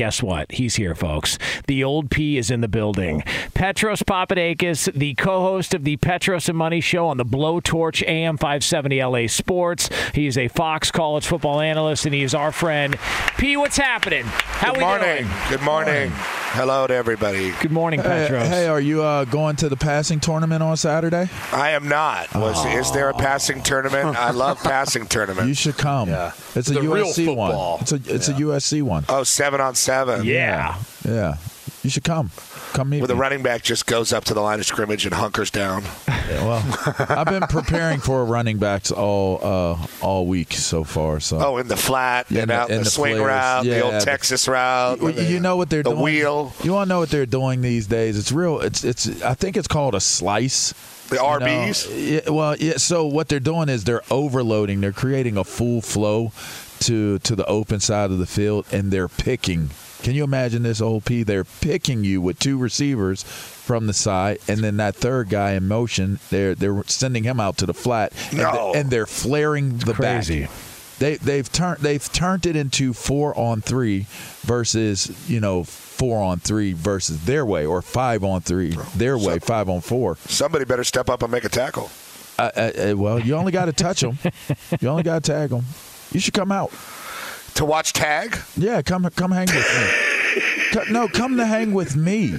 Guess 0.00 0.22
what? 0.22 0.50
He's 0.52 0.76
here, 0.76 0.94
folks. 0.94 1.36
The 1.66 1.84
old 1.84 2.10
P 2.10 2.38
is 2.38 2.50
in 2.50 2.62
the 2.62 2.68
building. 2.68 3.22
Petros 3.52 4.02
Papadakis, 4.02 4.90
the 4.94 5.12
co-host 5.12 5.74
of 5.74 5.84
the 5.84 5.98
Petros 5.98 6.48
and 6.48 6.56
Money 6.56 6.80
Show 6.80 7.06
on 7.08 7.18
the 7.18 7.24
Blowtorch 7.26 8.02
AM 8.08 8.38
570 8.38 9.04
LA 9.04 9.26
Sports. 9.26 9.90
He 10.14 10.26
is 10.26 10.38
a 10.38 10.48
Fox 10.48 10.90
College 10.90 11.26
football 11.26 11.60
analyst, 11.60 12.06
and 12.06 12.14
he 12.14 12.22
is 12.22 12.34
our 12.34 12.50
friend. 12.50 12.96
P, 13.36 13.58
what's 13.58 13.76
happening? 13.76 14.24
How 14.24 14.70
Good 14.72 14.78
we 14.78 14.84
morning. 14.84 15.16
doing? 15.24 15.28
Good 15.50 15.62
morning. 15.62 16.10
Hello 16.52 16.86
to 16.86 16.94
everybody. 16.94 17.52
Good 17.60 17.70
morning, 17.70 18.00
Hey, 18.00 18.06
Petros. 18.26 18.48
hey, 18.48 18.66
are 18.66 18.80
you 18.80 19.02
uh, 19.04 19.24
going 19.26 19.54
to 19.56 19.68
the 19.68 19.76
passing 19.76 20.18
tournament 20.18 20.62
on 20.64 20.76
Saturday? 20.78 21.28
I 21.52 21.70
am 21.70 21.88
not. 21.88 22.34
Was 22.34 22.64
is 22.74 22.90
there 22.90 23.08
a 23.10 23.14
passing 23.14 23.62
tournament? 23.62 24.16
I 24.16 24.30
love 24.32 24.58
passing 24.64 25.06
tournaments. 25.06 25.46
You 25.46 25.54
should 25.54 25.76
come. 25.76 26.08
Yeah. 26.08 26.32
It's 26.56 26.68
a 26.68 26.74
The 26.74 26.80
real 26.82 27.06
USC 27.06 27.26
football. 27.26 27.72
one. 27.74 27.80
It's 27.82 27.92
a 27.92 28.00
it's 28.06 28.28
a 28.28 28.32
USC 28.32 28.82
one. 28.82 29.04
Oh, 29.08 29.22
seven 29.22 29.60
on 29.60 29.76
seven. 29.76 29.89
Yeah. 30.24 30.76
Yeah. 31.06 31.36
You 31.82 31.88
should 31.88 32.04
come. 32.04 32.30
Come 32.74 32.90
meet 32.90 32.96
me. 32.98 33.00
Where 33.00 33.08
the 33.08 33.14
me. 33.14 33.20
running 33.20 33.42
back 33.42 33.62
just 33.62 33.86
goes 33.86 34.12
up 34.12 34.24
to 34.26 34.34
the 34.34 34.40
line 34.42 34.60
of 34.60 34.66
scrimmage 34.66 35.06
and 35.06 35.14
hunkers 35.14 35.50
down. 35.50 35.82
well, 36.28 36.62
I've 37.08 37.26
been 37.26 37.42
preparing 37.48 38.00
for 38.00 38.22
running 38.24 38.58
backs 38.58 38.90
all 38.92 39.40
uh, 39.42 39.86
all 40.02 40.26
week 40.26 40.52
so 40.52 40.84
far. 40.84 41.20
So 41.20 41.38
Oh, 41.40 41.56
in 41.56 41.68
the 41.68 41.76
flat 41.78 42.26
Yeah, 42.28 42.42
and 42.42 42.50
in 42.50 42.54
the- 42.54 42.54
out 42.62 42.70
in 42.70 42.78
the, 42.78 42.84
the 42.84 42.90
swing 42.90 43.14
flares. 43.16 43.26
route, 43.28 43.64
the 43.64 43.80
old 43.80 43.94
the- 43.94 44.00
Texas 44.00 44.46
route. 44.46 45.00
You, 45.00 45.10
you 45.22 45.40
know 45.40 45.56
what 45.56 45.70
they're 45.70 45.82
the 45.82 45.90
doing? 45.90 46.02
wheel. 46.02 46.52
You 46.62 46.74
want 46.74 46.88
to 46.88 46.88
know 46.90 46.98
what 47.00 47.08
they're 47.10 47.24
doing 47.24 47.62
these 47.62 47.86
days? 47.86 48.18
It's 48.18 48.30
real. 48.30 48.60
It's 48.60 48.84
it's. 48.84 49.22
I 49.22 49.32
think 49.32 49.56
it's 49.56 49.68
called 49.68 49.94
a 49.94 50.00
slice. 50.00 50.74
The 51.08 51.16
You 51.16 51.22
know, 51.22 51.28
RBs? 51.40 51.88
yeah, 52.26 52.30
well, 52.30 52.56
yeah. 52.56 52.76
So 52.76 53.06
what 53.06 53.28
they're 53.28 53.40
doing 53.40 53.68
is 53.70 53.84
they're 53.84 54.02
overloading. 54.10 54.82
They're 54.82 54.92
creating 54.92 55.36
a 55.38 55.44
full 55.44 55.80
flow 55.80 56.30
to 56.80 57.18
to 57.20 57.34
the 57.36 57.46
open 57.46 57.80
side 57.80 58.10
of 58.10 58.18
the 58.18 58.26
field, 58.26 58.66
and 58.72 58.90
they're 58.90 59.08
picking. 59.08 59.70
Can 60.02 60.14
you 60.14 60.24
imagine 60.24 60.62
this, 60.62 60.80
old 60.80 61.04
P? 61.04 61.22
They're 61.22 61.44
picking 61.44 62.04
you 62.04 62.20
with 62.22 62.38
two 62.38 62.56
receivers 62.56 63.22
from 63.22 63.86
the 63.86 63.92
side, 63.92 64.38
and 64.48 64.60
then 64.60 64.78
that 64.78 64.96
third 64.96 65.28
guy 65.28 65.52
in 65.52 65.68
motion. 65.68 66.18
They're 66.30 66.54
they're 66.54 66.82
sending 66.86 67.24
him 67.24 67.38
out 67.38 67.58
to 67.58 67.66
the 67.66 67.74
flat, 67.74 68.12
and, 68.30 68.38
No. 68.38 68.72
and 68.74 68.90
they're 68.90 69.06
flaring 69.06 69.78
the 69.78 69.92
Crazy. 69.94 70.42
back. 70.42 70.50
They 70.98 71.16
they've 71.16 71.50
turned 71.50 71.80
they've 71.80 72.12
turned 72.12 72.44
it 72.46 72.56
into 72.56 72.92
four 72.92 73.36
on 73.38 73.60
three 73.62 74.06
versus 74.42 75.10
you 75.30 75.40
know 75.40 75.64
four 75.64 76.22
on 76.22 76.38
three 76.40 76.72
versus 76.74 77.24
their 77.24 77.44
way 77.46 77.64
or 77.64 77.80
five 77.82 78.22
on 78.24 78.40
three 78.42 78.76
their 78.96 79.16
way 79.16 79.38
five 79.38 79.68
on 79.68 79.80
four. 79.80 80.16
Somebody 80.26 80.64
better 80.66 80.84
step 80.84 81.08
up 81.08 81.22
and 81.22 81.32
make 81.32 81.44
a 81.44 81.48
tackle. 81.48 81.90
Uh, 82.38 82.50
uh, 82.56 82.60
uh, 82.92 82.94
well, 82.96 83.18
you 83.18 83.34
only 83.34 83.52
got 83.52 83.66
to 83.66 83.72
touch 83.72 84.00
them. 84.00 84.18
you 84.80 84.88
only 84.88 85.02
got 85.02 85.22
to 85.22 85.30
tag 85.32 85.50
them. 85.50 85.64
You 86.12 86.20
should 86.20 86.34
come 86.34 86.52
out 86.52 86.70
to 87.54 87.64
watch 87.64 87.92
tag. 87.92 88.36
Yeah, 88.56 88.82
come 88.82 89.08
come 89.16 89.32
hang 89.32 89.46
with 89.46 89.56
me. 89.56 90.06
No, 90.92 91.08
come 91.08 91.36
to 91.38 91.44
hang 91.44 91.72
with 91.72 91.96
me, 91.96 92.32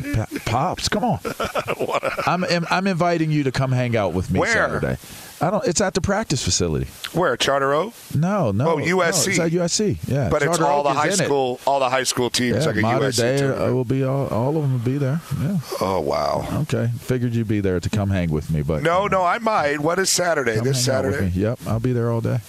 pops. 0.46 0.88
Come 0.88 1.04
on. 1.04 1.20
I'm 2.26 2.46
I'm- 2.46 2.88
inviting 2.88 3.30
you 3.30 3.44
to 3.44 3.52
come 3.52 3.74
hang 3.74 3.98
out 3.98 4.14
with 4.14 4.32
me 4.32 4.40
Where? 4.40 4.54
Saturday. 4.54 4.98
I 5.42 5.50
don't. 5.50 5.68
It's 5.68 5.82
at 5.82 5.96
the 5.96 6.00
practice 6.02 6.42
facility. 6.42 6.88
Where 7.12 7.36
Charter 7.36 7.74
Oak? 7.74 7.94
No, 8.16 8.52
no. 8.54 8.70
Oh, 8.70 8.78
no, 8.78 8.86
USC. 8.86 9.28
it's 9.30 9.40
at 9.40 9.52
USC. 9.52 9.98
Yeah, 10.08 10.30
But 10.30 10.44
it's 10.44 10.60
all 10.60 10.80
Oak 10.80 10.84
the 10.86 10.94
high 10.94 11.08
it. 11.10 11.18
school, 11.18 11.60
all 11.68 11.80
the 11.82 11.90
high 11.90 12.04
school 12.04 12.30
teams 12.30 12.60
Yeah, 12.60 12.66
like 12.72 12.76
a 12.78 12.82
modern 12.82 13.10
USC 13.12 13.18
day 13.18 13.38
tournament. 13.40 13.70
uh, 13.72 13.76
will 13.76 13.84
be 13.84 14.04
all, 14.06 14.28
all 14.28 14.56
of 14.56 14.62
them 14.62 14.72
will 14.74 14.80
be 14.80 14.98
there. 14.98 15.20
Yeah. 15.42 15.58
Oh 15.82 16.00
wow. 16.00 16.48
Okay. 16.62 16.90
Figured 17.00 17.36
you'd 17.36 17.50
be 17.50 17.60
there 17.60 17.82
to 17.82 17.90
come 17.90 18.12
hang 18.12 18.32
with 18.32 18.50
me, 18.50 18.62
but 18.62 18.82
No, 18.84 19.08
no, 19.08 19.24
I 19.26 19.40
might. 19.40 19.82
What 19.82 20.00
is 20.00 20.10
Saturday? 20.10 20.60
this 20.62 20.86
hang 20.86 20.96
out 20.96 21.04
with 21.06 21.16
Saturday. 21.16 21.32
Yep, 21.38 21.60
I'll 21.68 21.80
be 21.82 21.92
there 21.92 22.10
all 22.12 22.22
day. 22.22 22.40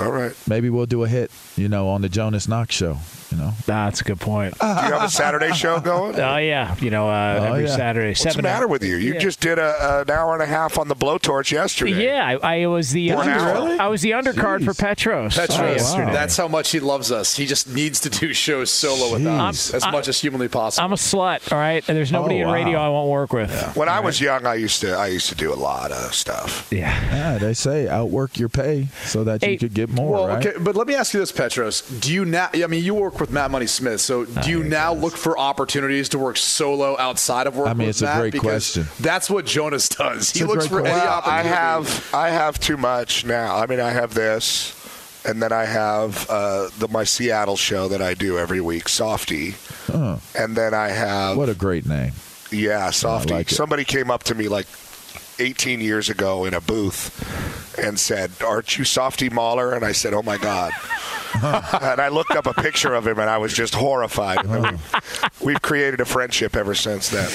All 0.00 0.10
right. 0.10 0.32
Maybe 0.48 0.70
we'll 0.70 0.86
do 0.86 1.04
a 1.04 1.08
hit, 1.08 1.30
you 1.56 1.68
know, 1.68 1.88
on 1.88 2.02
the 2.02 2.08
Jonas 2.08 2.48
Knox 2.48 2.74
show. 2.74 2.98
You 3.34 3.40
know, 3.40 3.52
That's 3.66 4.00
a 4.00 4.04
good 4.04 4.20
point. 4.20 4.56
Do 4.60 4.66
you 4.66 4.72
have 4.72 5.02
a 5.02 5.08
Saturday 5.08 5.52
show 5.52 5.80
going? 5.80 6.14
Oh 6.24 6.36
yeah, 6.36 6.76
you 6.80 6.90
know 6.90 7.08
uh, 7.10 7.38
Oh, 7.40 7.44
every 7.54 7.64
yeah. 7.64 7.76
Saturday. 7.76 8.08
What's 8.10 8.20
seven 8.22 8.36
the 8.38 8.42
matter 8.42 8.68
with 8.68 8.84
you? 8.84 8.96
You 8.96 9.14
Yeah. 9.14 9.18
just 9.18 9.40
did 9.40 9.58
a, 9.58 10.02
an 10.02 10.10
hour 10.10 10.34
and 10.34 10.42
a 10.42 10.46
half 10.46 10.78
on 10.78 10.86
the 10.88 10.94
blowtorch 10.94 11.50
yesterday. 11.50 12.04
Yeah, 12.04 12.38
I, 12.42 12.62
I 12.62 12.66
was 12.66 12.90
the 12.92 13.10
under- 13.12 13.32
really? 13.44 13.78
I 13.78 13.88
was 13.88 14.02
the 14.02 14.12
undercard 14.12 14.64
for 14.64 14.72
Petros. 14.74 15.34
Petros, 15.36 15.58
uh, 15.58 15.64
yesterday. 15.64 16.12
that's 16.12 16.36
how 16.36 16.46
much 16.48 16.70
he 16.70 16.78
loves 16.80 17.10
us. 17.10 17.36
He 17.36 17.46
just 17.46 17.68
needs 17.68 18.00
to 18.00 18.10
do 18.10 18.32
shows 18.32 18.70
solo 18.70 19.12
with 19.14 19.26
us 19.26 19.74
as 19.74 19.82
I'm- 19.82 19.92
much 19.92 20.06
as 20.08 20.20
humanly 20.20 20.48
possible. 20.48 20.84
I'm 20.84 20.92
a 20.92 20.96
slut, 20.96 21.50
all 21.52 21.58
right. 21.58 21.82
And 21.88 21.96
there's 21.96 22.12
nobody 22.12 22.36
Oh, 22.44 22.48
in 22.48 22.54
radio 22.54 22.78
I 22.78 22.88
won't 22.88 23.10
work 23.10 23.32
with. 23.32 23.50
When 23.76 23.88
I 23.88 24.00
was 24.00 24.20
young, 24.20 24.46
I 24.46 24.54
used 24.54 24.80
to 24.82 24.92
I 24.94 25.08
used 25.08 25.28
to 25.30 25.34
do 25.34 25.52
a 25.52 25.56
lot 25.56 25.90
of 25.90 26.14
stuff. 26.14 26.68
Yeah. 26.70 26.92
yeah, 27.14 27.38
they 27.38 27.54
say 27.54 27.88
outwork 27.88 28.38
your 28.38 28.48
pay 28.48 28.88
so 29.04 29.24
that 29.24 29.42
you 29.42 29.48
Hey, 29.48 29.56
could 29.56 29.74
get 29.74 29.88
more. 29.90 30.12
well, 30.12 30.28
right? 30.28 30.46
okay, 30.46 30.58
but 30.58 30.76
let 30.76 30.86
me 30.86 30.94
ask 30.94 31.12
you 31.14 31.20
this, 31.20 31.32
Petros. 31.32 31.82
Do 31.82 32.12
you 32.12 32.24
now? 32.24 32.50
I 32.54 32.66
mean, 32.66 32.84
you 32.84 32.94
work 32.94 33.18
with 33.20 33.23
Matt 33.30 33.50
Money 33.50 33.66
Smith, 33.66 34.00
so 34.00 34.24
do 34.24 34.50
you 34.50 34.62
now 34.64 34.92
look 34.94 35.16
for 35.16 35.38
opportunities 35.38 36.08
to 36.10 36.18
work 36.18 36.36
solo 36.36 36.98
outside 36.98 37.46
of 37.46 37.56
work? 37.56 37.68
I 37.68 37.74
mean, 37.74 37.88
with 37.88 38.02
it's 38.02 38.02
a 38.02 38.16
great 38.18 38.32
Because 38.32 38.74
question. 38.74 38.86
That's 39.00 39.28
what 39.30 39.46
Jonas 39.46 39.88
does. 39.88 40.30
he 40.30 40.40
a 40.42 40.46
looks 40.46 40.66
great 40.68 40.82
for 40.82 40.86
any 40.86 41.00
question. 41.00 41.08
Well, 41.08 41.22
I 41.24 41.42
have 41.42 42.10
I 42.14 42.30
have 42.30 42.58
too 42.60 42.76
much 42.76 43.24
now. 43.24 43.56
I 43.56 43.66
mean, 43.66 43.80
I 43.80 43.90
have 43.90 44.14
this, 44.14 44.74
and 45.24 45.42
then 45.42 45.52
I 45.52 45.64
have 45.64 46.26
uh, 46.30 46.68
the 46.78 46.88
my 46.88 47.04
Seattle 47.04 47.56
show 47.56 47.88
that 47.88 48.00
I 48.02 48.14
do 48.14 48.38
every 48.38 48.60
week, 48.60 48.88
Softy, 48.88 49.54
Huh. 49.86 50.16
and 50.36 50.56
then 50.56 50.74
I 50.74 50.88
have 50.88 51.36
What 51.36 51.48
a 51.48 51.54
great 51.54 51.86
name. 51.86 52.12
yeah, 52.50 52.90
Softy. 52.90 53.32
like. 53.34 53.50
Somebody 53.50 53.84
came 53.84 54.10
up 54.10 54.22
to 54.24 54.34
me 54.34 54.48
like 54.48 54.66
18 55.38 55.80
years 55.80 56.08
ago 56.10 56.44
in 56.44 56.54
a 56.54 56.60
booth 56.60 57.78
and 57.78 57.98
said, 57.98 58.30
"Aren't 58.44 58.78
you 58.78 58.84
Softy 58.84 59.28
Mahler?" 59.28 59.72
And 59.72 59.84
I 59.84 59.92
said, 59.92 60.14
"Oh 60.14 60.22
my 60.22 60.38
God." 60.38 60.72
and 61.34 62.00
I 62.00 62.08
looked 62.08 62.30
up 62.30 62.46
a 62.46 62.54
picture 62.54 62.94
of 62.94 63.06
him, 63.08 63.18
and 63.18 63.28
I 63.28 63.38
was 63.38 63.52
just 63.52 63.74
horrified. 63.74 64.44
And 64.44 64.50
then 64.54 64.62
we've, 64.62 65.40
we've 65.40 65.62
created 65.62 66.00
a 66.00 66.04
friendship 66.04 66.54
ever 66.54 66.76
since 66.76 67.08
then. 67.08 67.28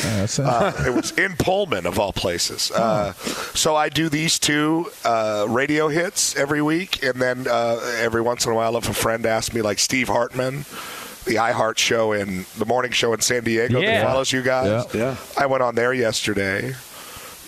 Uh, 0.45 0.71
it 0.87 0.93
was 0.93 1.11
in 1.17 1.35
Pullman, 1.35 1.85
of 1.85 1.99
all 1.99 2.13
places. 2.13 2.71
Uh, 2.71 3.11
so 3.55 3.75
I 3.75 3.89
do 3.89 4.07
these 4.07 4.39
two 4.39 4.89
uh, 5.03 5.45
radio 5.49 5.89
hits 5.89 6.33
every 6.37 6.61
week, 6.61 7.03
and 7.03 7.15
then 7.21 7.45
uh, 7.49 7.77
every 7.99 8.21
once 8.21 8.45
in 8.45 8.53
a 8.53 8.55
while, 8.55 8.77
if 8.77 8.87
a 8.87 8.93
friend 8.93 9.25
asks 9.25 9.53
me, 9.53 9.61
like 9.61 9.79
Steve 9.79 10.07
Hartman, 10.07 10.59
the 11.25 11.35
iHeart 11.35 11.77
show 11.77 12.13
in 12.13 12.45
the 12.57 12.65
morning 12.65 12.91
show 12.91 13.11
in 13.13 13.19
San 13.19 13.43
Diego 13.43 13.81
Yeah. 13.81 13.99
that 14.01 14.07
follows 14.07 14.31
you 14.31 14.41
guys. 14.43 14.85
Yeah. 14.95 14.99
Yeah. 15.01 15.15
I 15.37 15.45
went 15.47 15.61
on 15.61 15.75
there 15.75 15.91
yesterday. 15.93 16.73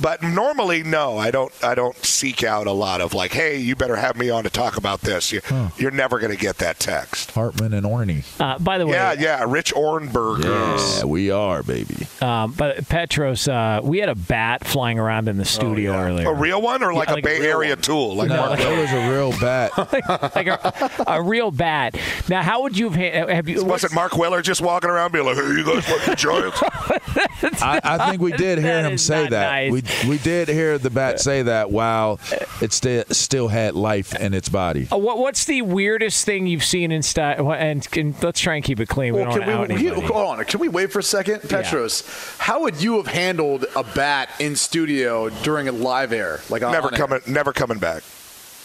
But 0.02 0.24
normally, 0.24 0.84
no, 0.84 1.18
I 1.18 1.30
don't. 1.32 1.52
I 1.64 1.76
don't 1.76 1.96
seek 2.04 2.44
out 2.44 2.66
a 2.68 2.72
lot 2.72 3.02
of 3.02 3.14
like, 3.14 3.34
"Hey, 3.34 3.58
you 3.58 3.76
better 3.76 3.96
have 3.96 4.18
me 4.18 4.30
on 4.30 4.44
to 4.44 4.50
talk 4.50 4.78
about 4.78 5.02
this." 5.02 5.32
You, 5.32 5.42
You're 5.78 5.92
never 5.92 6.18
going 6.20 6.32
to 6.32 6.38
get 6.38 6.58
that 6.58 6.80
text. 6.80 7.32
Hartman 7.32 7.74
and 7.74 7.86
Orny. 7.86 8.24
Uh, 8.40 8.58
by 8.60 8.78
the 8.78 8.88
way, 8.88 8.94
Yeah, 8.94 9.14
yeah, 9.14 9.46
Rich 9.48 9.74
Ohrnberger. 9.76 11.00
Yeah, 11.00 11.06
we 11.06 11.30
are, 11.32 11.62
baby. 11.64 12.08
Um, 12.22 12.54
but 12.54 12.88
Petros, 12.90 13.48
uh, 13.48 13.80
we 13.84 14.00
had 14.00 14.10
a 14.10 14.16
bat 14.16 14.66
flying 14.66 14.98
around 15.00 15.28
in 15.28 15.38
the 15.38 15.46
studio 15.46 15.94
earlier. 15.94 16.30
A 16.30 16.34
real 16.34 16.62
one 16.62 16.82
or 16.84 16.92
Yeah, 16.94 16.98
like 17.00 17.10
a 17.12 17.22
Bay 17.22 17.40
real 17.40 17.52
Area 17.58 17.76
one. 17.76 17.82
tool? 17.82 18.16
Like 18.16 18.30
No, 18.30 18.38
Mark 18.38 18.50
like- 18.52 18.60
Miller? 18.60 18.76
That 18.76 18.82
was 18.82 18.92
a 18.92 19.12
real 19.12 19.32
bat. 19.40 20.36
like 20.36 20.48
a, 20.48 21.04
a 21.08 21.22
real 21.22 21.52
bat. 21.52 21.96
Now, 22.30 22.42
how 22.42 22.64
would 22.64 22.78
you 22.78 22.90
have? 22.90 23.30
Have 23.30 23.48
you? 23.50 23.64
Wasn't 23.64 23.94
Mark 23.94 24.18
Weller 24.18 24.42
just 24.42 24.62
walking 24.62 24.90
around 24.90 25.12
being 25.14 25.26
like, 25.26 25.36
"Hey, 25.38 25.44
you 25.48 25.64
guys 25.64 25.88
like 25.90 26.06
the 26.06 26.16
Giants?" 26.16 26.62
I, 27.62 27.80
I 27.84 28.10
think 28.10 28.22
we 28.22 28.32
did 28.32 28.60
hear 28.60 28.82
him 28.84 28.98
say 28.98 29.24
not 29.24 29.30
that. 29.32 29.52
nice. 29.52 29.72
We 29.72 29.82
we 30.08 30.18
did 30.18 30.48
hear 30.48 30.78
the 30.78 30.90
bat 30.90 31.20
say 31.20 31.44
that 31.44 31.72
while 31.72 32.20
it 32.62 32.74
still 32.74 33.04
still 33.12 33.48
had 33.48 33.76
life 33.76 34.16
in 34.16 34.34
its 34.34 34.50
body. 34.50 34.88
Uh, 34.92 34.98
what, 34.98 35.18
what's 35.18 35.46
the 35.46 35.62
weirdest 35.62 36.26
thing 36.26 36.48
you've 36.48 36.64
seen 36.64 36.92
in 36.92 37.02
style? 37.02 37.54
And, 37.54 37.88
and 37.96 38.22
let's 38.24 38.40
try 38.40 38.56
and 38.56 38.64
keep 38.64 38.80
it 38.80 38.88
clean. 38.88 39.14
We 39.14 39.24
don't 39.24 39.32
can 39.32 39.58
want 39.58 39.70
to 39.70 39.76
out 39.76 39.98
we, 39.98 40.02
hold 40.08 40.40
on. 40.40 40.46
Can 40.46 40.60
we 40.60 40.70
wait 40.70 40.92
for 40.92 41.00
a 41.00 41.04
second, 41.04 41.42
Petros? 41.48 42.04
How 42.38 42.62
would 42.62 42.82
you 42.82 42.98
have 42.98 43.08
handled 43.08 43.66
a 43.76 43.84
bat 43.84 44.30
in 44.40 44.56
studio 44.56 45.30
during 45.30 45.68
a 45.68 45.72
live 45.72 46.14
air? 46.14 46.40
Like 46.50 46.62
never 46.62 46.88
on 46.88 46.94
air? 46.94 47.00
coming, 47.00 47.22
never 47.28 47.54
coming 47.54 47.80
back. 47.80 48.04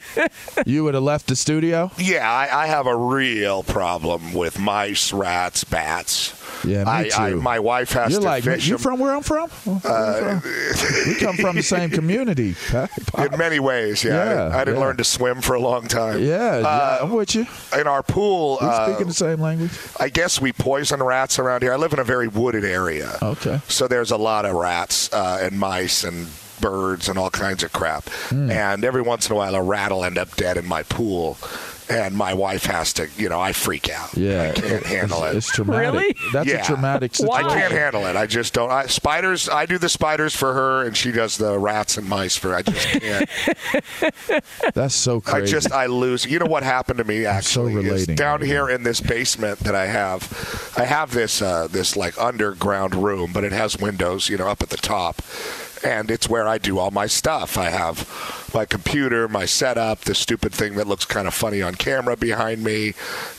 You 0.67 0.85
would 0.85 0.95
have 0.95 1.03
left 1.03 1.29
the 1.29 1.37
studio. 1.37 1.91
Yeah, 1.99 2.31
I, 2.31 2.65
I 2.65 2.67
have 2.67 2.87
a 2.87 2.97
real 2.97 3.63
problem 3.63 4.35
with 4.35 4.59
mice, 4.59 5.13
rats, 5.13 5.65
bats. 5.65 6.35
Yeah, 6.65 6.85
me 6.85 6.91
I, 6.91 7.11
I, 7.17 7.31
too. 7.31 7.41
my 7.41 7.59
wife 7.61 7.93
has 7.93 8.11
You're 8.13 8.21
to 8.21 8.27
like, 8.27 8.45
fish 8.45 8.67
you 8.67 8.75
'em. 8.75 8.81
from 8.81 8.99
where 8.99 9.15
I'm 9.15 9.23
from? 9.23 9.49
Uh, 9.85 10.41
we 11.07 11.15
come 11.15 11.37
from 11.37 11.55
the 11.57 11.63
same 11.63 11.91
community. 12.01 12.57
In 13.17 13.39
many 13.39 13.61
ways, 13.61 14.03
yeah. 14.03 14.25
Yeah, 14.35 14.43
I, 14.57 14.61
I 14.61 14.65
didn't 14.65 14.81
yeah. 14.81 14.87
learn 14.87 14.97
to 14.97 15.05
swim 15.05 15.41
for 15.41 15.55
a 15.55 15.61
long 15.61 15.87
time. 15.87 16.21
Yeah, 16.21 16.59
yeah, 16.59 16.67
Uh, 16.67 16.99
I'm 17.03 17.11
with 17.13 17.35
you. 17.37 17.47
In 17.79 17.87
our 17.87 18.03
pool, 18.03 18.59
We 18.61 18.67
uh, 18.67 18.87
speaking 18.89 19.07
the 19.07 19.15
same 19.15 19.41
language. 19.41 19.71
I 20.01 20.09
guess 20.09 20.41
we 20.41 20.53
poison 20.53 21.01
rats 21.03 21.39
around 21.39 21.63
here. 21.63 21.73
I 21.73 21.77
live 21.77 21.93
in 21.93 22.01
a 22.01 22.05
very 22.05 22.27
wooded 22.29 22.65
area. 22.65 23.17
Okay. 23.23 23.61
So 23.69 23.87
there's 23.87 24.11
a 24.11 24.17
lot 24.19 24.45
of 24.45 24.55
rats 24.57 25.13
uh, 25.13 25.39
and 25.41 25.59
mice 25.59 26.03
and 26.03 26.27
birds 26.61 27.09
and 27.09 27.19
all 27.19 27.31
kinds 27.31 27.63
of 27.63 27.73
crap. 27.73 28.09
Hmm. 28.29 28.51
And 28.51 28.85
every 28.85 29.03
once 29.03 29.27
in 29.29 29.33
a 29.33 29.37
while, 29.37 29.55
a 29.55 29.63
rat 29.63 29.91
will 29.91 30.05
end 30.05 30.19
up 30.19 30.37
dead 30.37 30.57
in 30.57 30.67
my 30.67 30.83
pool. 30.83 31.39
And 31.91 32.15
my 32.15 32.35
wife 32.35 32.67
has 32.67 32.93
to, 32.95 33.09
you 33.17 33.31
know, 33.31 33.41
I 33.41 33.55
freak 33.55 33.89
out. 33.89 34.15
Yeah, 34.15 34.53
I 34.55 34.61
can't 34.61 34.85
handle 34.85 35.25
it's, 35.25 35.33
it. 35.33 35.37
It's 35.39 35.53
traumatic. 35.53 35.93
Really? 35.95 36.17
That's 36.35 36.47
Yeah. 36.47 36.61
a 36.61 36.65
traumatic 36.65 37.15
situation. 37.15 37.47
I 37.47 37.55
can't 37.55 37.73
handle 37.73 38.05
it. 38.05 38.15
I 38.15 38.27
just 38.27 38.53
don't. 38.53 38.71
I, 38.71 38.85
spiders. 38.89 39.49
I 39.49 39.65
do 39.65 39.79
the 39.79 39.89
spiders 39.89 40.37
for 40.37 40.53
her, 40.53 40.85
and 40.85 40.95
she 40.95 41.13
does 41.13 41.39
the 41.39 41.59
rats 41.59 41.97
and 41.97 42.07
mice 42.07 42.37
for. 42.37 42.55
I 42.55 42.61
just 42.61 42.87
can't. 42.89 43.31
That's 44.75 44.95
so 44.95 45.23
I 45.27 45.41
just 45.41 45.73
I 45.73 45.87
lose. 45.87 46.27
You 46.27 46.39
know 46.39 46.45
what 46.45 46.63
happened 46.63 46.99
to 46.99 47.05
me 47.05 47.23
so 47.23 47.29
actually 47.31 47.75
is 47.77 47.85
relating 47.85 48.15
down 48.17 48.41
right 48.41 48.47
here 48.47 48.69
in 48.69 48.83
this 48.83 49.01
basement 49.01 49.61
that 49.61 49.75
I 49.75 49.87
have. 49.87 50.75
I 50.77 50.85
have 50.85 51.13
this 51.13 51.41
uh, 51.41 51.69
this 51.69 51.97
like 51.97 52.21
underground 52.21 52.95
room, 52.97 53.31
but 53.33 53.45
it 53.45 53.53
has 53.53 53.79
windows, 53.79 54.29
you 54.29 54.37
know, 54.37 54.49
up 54.49 54.63
at 54.63 54.69
the 54.69 54.77
top, 54.77 55.23
and 55.85 56.11
it's 56.11 56.29
where 56.29 56.47
I 56.47 56.59
do 56.59 56.79
all 56.79 56.91
my 56.91 57.07
stuff. 57.07 57.57
I 57.57 57.71
have 57.71 58.51
my 58.55 58.65
computer, 58.65 59.29
my 59.29 59.45
setup, 59.45 60.01
the 60.01 60.15
stupid 60.15 60.53
thing 60.53 60.75
that 60.75 60.87
looks 60.87 61.05
kind 61.05 61.29
of 61.29 61.35
funny 61.35 61.63
on 61.63 61.75
camera 61.75 62.17
behind 62.17 62.65
me, 62.65 62.95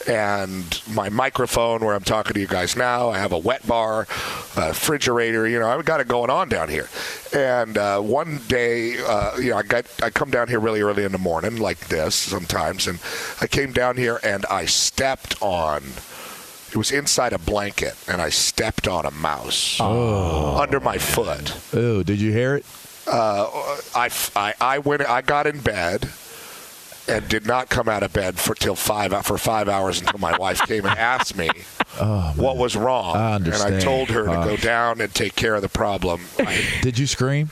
and 0.08 0.82
my 0.90 1.10
microphone 1.10 1.84
where 1.84 1.96
I'm 1.96 2.04
talking 2.04 2.34
to 2.34 2.40
you 2.40 2.48
guys 2.48 2.76
now. 2.76 3.10
I 3.10 3.18
have 3.18 3.32
a 3.32 3.38
wet 3.38 3.66
bar, 3.66 4.08
a 4.56 4.68
refrigerator. 4.70 5.48
You 5.48 5.60
know, 5.60 5.70
I've 5.70 5.86
got 5.86 6.00
it 6.00 6.08
going 6.08 6.30
on 6.30 6.50
down 6.50 6.70
here. 6.70 6.90
And 7.34 7.78
uh, 7.78 8.02
one 8.02 8.42
day, 8.48 8.98
uh, 9.04 9.38
you 9.38 9.52
know, 9.52 9.58
I 9.58 9.64
got 9.64 9.86
I 10.02 10.10
come 10.10 10.32
down 10.32 10.48
here 10.48 10.60
really 10.60 10.82
early 10.82 11.04
in 11.04 11.12
the 11.12 11.18
morning, 11.18 11.58
like 11.58 11.88
this 11.88 12.16
sometimes, 12.16 12.88
and 12.88 13.00
I 13.42 13.48
came 13.48 13.72
down 13.72 13.98
here 13.98 14.20
and 14.24 14.46
I 14.48 14.66
stepped 14.66 15.42
on. 15.42 15.84
It 16.72 16.76
was 16.78 16.92
inside 16.92 17.34
a 17.34 17.40
blanket, 17.40 17.96
and 18.08 18.22
I 18.22 18.30
stepped 18.30 18.88
on 18.88 19.06
a 19.06 19.12
mouse 19.12 19.80
under 19.80 20.80
my 20.80 20.98
foot. 20.98 21.54
Oh, 21.74 22.04
did 22.04 22.20
you 22.22 22.32
hear 22.32 22.56
it? 22.56 22.66
Uh, 23.08 23.50
I, 23.96 24.10
I, 24.36 24.54
I 24.62 24.78
went. 24.80 25.02
I 25.02 25.22
got 25.22 25.48
in 25.48 25.60
bed 25.62 26.10
and 27.08 27.28
did 27.28 27.48
not 27.48 27.70
come 27.70 27.90
out 27.90 28.04
of 28.04 28.14
bed 28.14 28.38
for 28.38 28.54
till 28.54 28.76
five 28.76 29.12
for 29.26 29.38
five 29.40 29.68
hours 29.68 30.00
until 30.00 30.20
my 30.20 30.38
wife 30.38 30.62
came 30.68 30.86
and 30.86 30.98
asked 31.00 31.36
me 31.36 31.50
what 31.98 32.56
was 32.56 32.76
wrong. 32.76 33.16
I 33.16 33.36
And 33.38 33.48
I 33.56 33.80
told 33.80 34.10
her 34.10 34.26
to 34.26 34.32
Uh, 34.32 34.46
go 34.46 34.58
down 34.58 35.02
and 35.02 35.12
take 35.14 35.36
care 35.36 35.56
of 35.56 35.64
the 35.64 35.70
problem. 35.70 36.22
I, 36.38 36.64
Did 36.84 37.00
you 37.00 37.08
scream? 37.08 37.50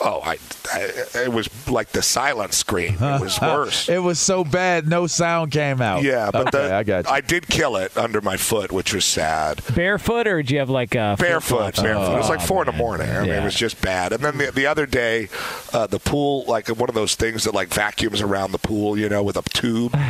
Oh, 0.00 0.20
I, 0.24 0.38
I, 0.72 0.92
it 1.24 1.32
was 1.32 1.48
like 1.68 1.90
the 1.92 2.02
silent 2.02 2.52
scream. 2.54 2.94
It 3.00 3.20
was 3.20 3.40
worse. 3.42 3.88
it 3.88 3.98
was 3.98 4.18
so 4.18 4.44
bad, 4.44 4.86
no 4.88 5.06
sound 5.06 5.52
came 5.52 5.80
out. 5.80 6.02
Yeah, 6.02 6.30
but 6.30 6.48
okay, 6.54 6.68
the, 6.68 6.74
I 6.74 6.82
got 6.82 7.10
you. 7.10 7.22
did 7.22 7.48
kill 7.48 7.76
it 7.76 7.96
under 7.96 8.20
my 8.20 8.36
foot, 8.36 8.72
which 8.72 8.92
was 8.94 9.04
sad. 9.04 9.62
Barefoot, 9.74 10.26
or 10.26 10.42
did 10.42 10.50
you 10.50 10.58
have 10.58 10.70
like 10.70 10.94
a 10.94 11.16
Barefoot, 11.18 11.74
flip-flops? 11.76 11.82
barefoot. 11.82 12.14
it 12.14 12.18
was 12.18 12.28
like 12.28 12.40
Oh, 12.40 12.46
four 12.46 12.62
in 12.62 12.66
the 12.66 12.72
morning. 12.72 13.08
I 13.10 13.20
mean, 13.20 13.28
Yeah. 13.30 13.40
it 13.40 13.44
was 13.44 13.54
just 13.54 13.80
bad. 13.80 14.12
And 14.12 14.22
then 14.22 14.38
the, 14.38 14.50
the 14.52 14.66
other 14.66 14.86
day, 14.86 15.28
uh, 15.72 15.86
the 15.86 15.98
pool, 15.98 16.44
like 16.46 16.68
one 16.68 16.88
of 16.88 16.94
those 16.94 17.14
things 17.14 17.44
that 17.44 17.54
like 17.54 17.68
vacuums 17.68 18.20
around 18.20 18.52
the 18.52 18.58
pool, 18.58 18.98
you 18.98 19.08
know, 19.08 19.22
with 19.22 19.36
a 19.36 19.42
tube. 19.42 19.96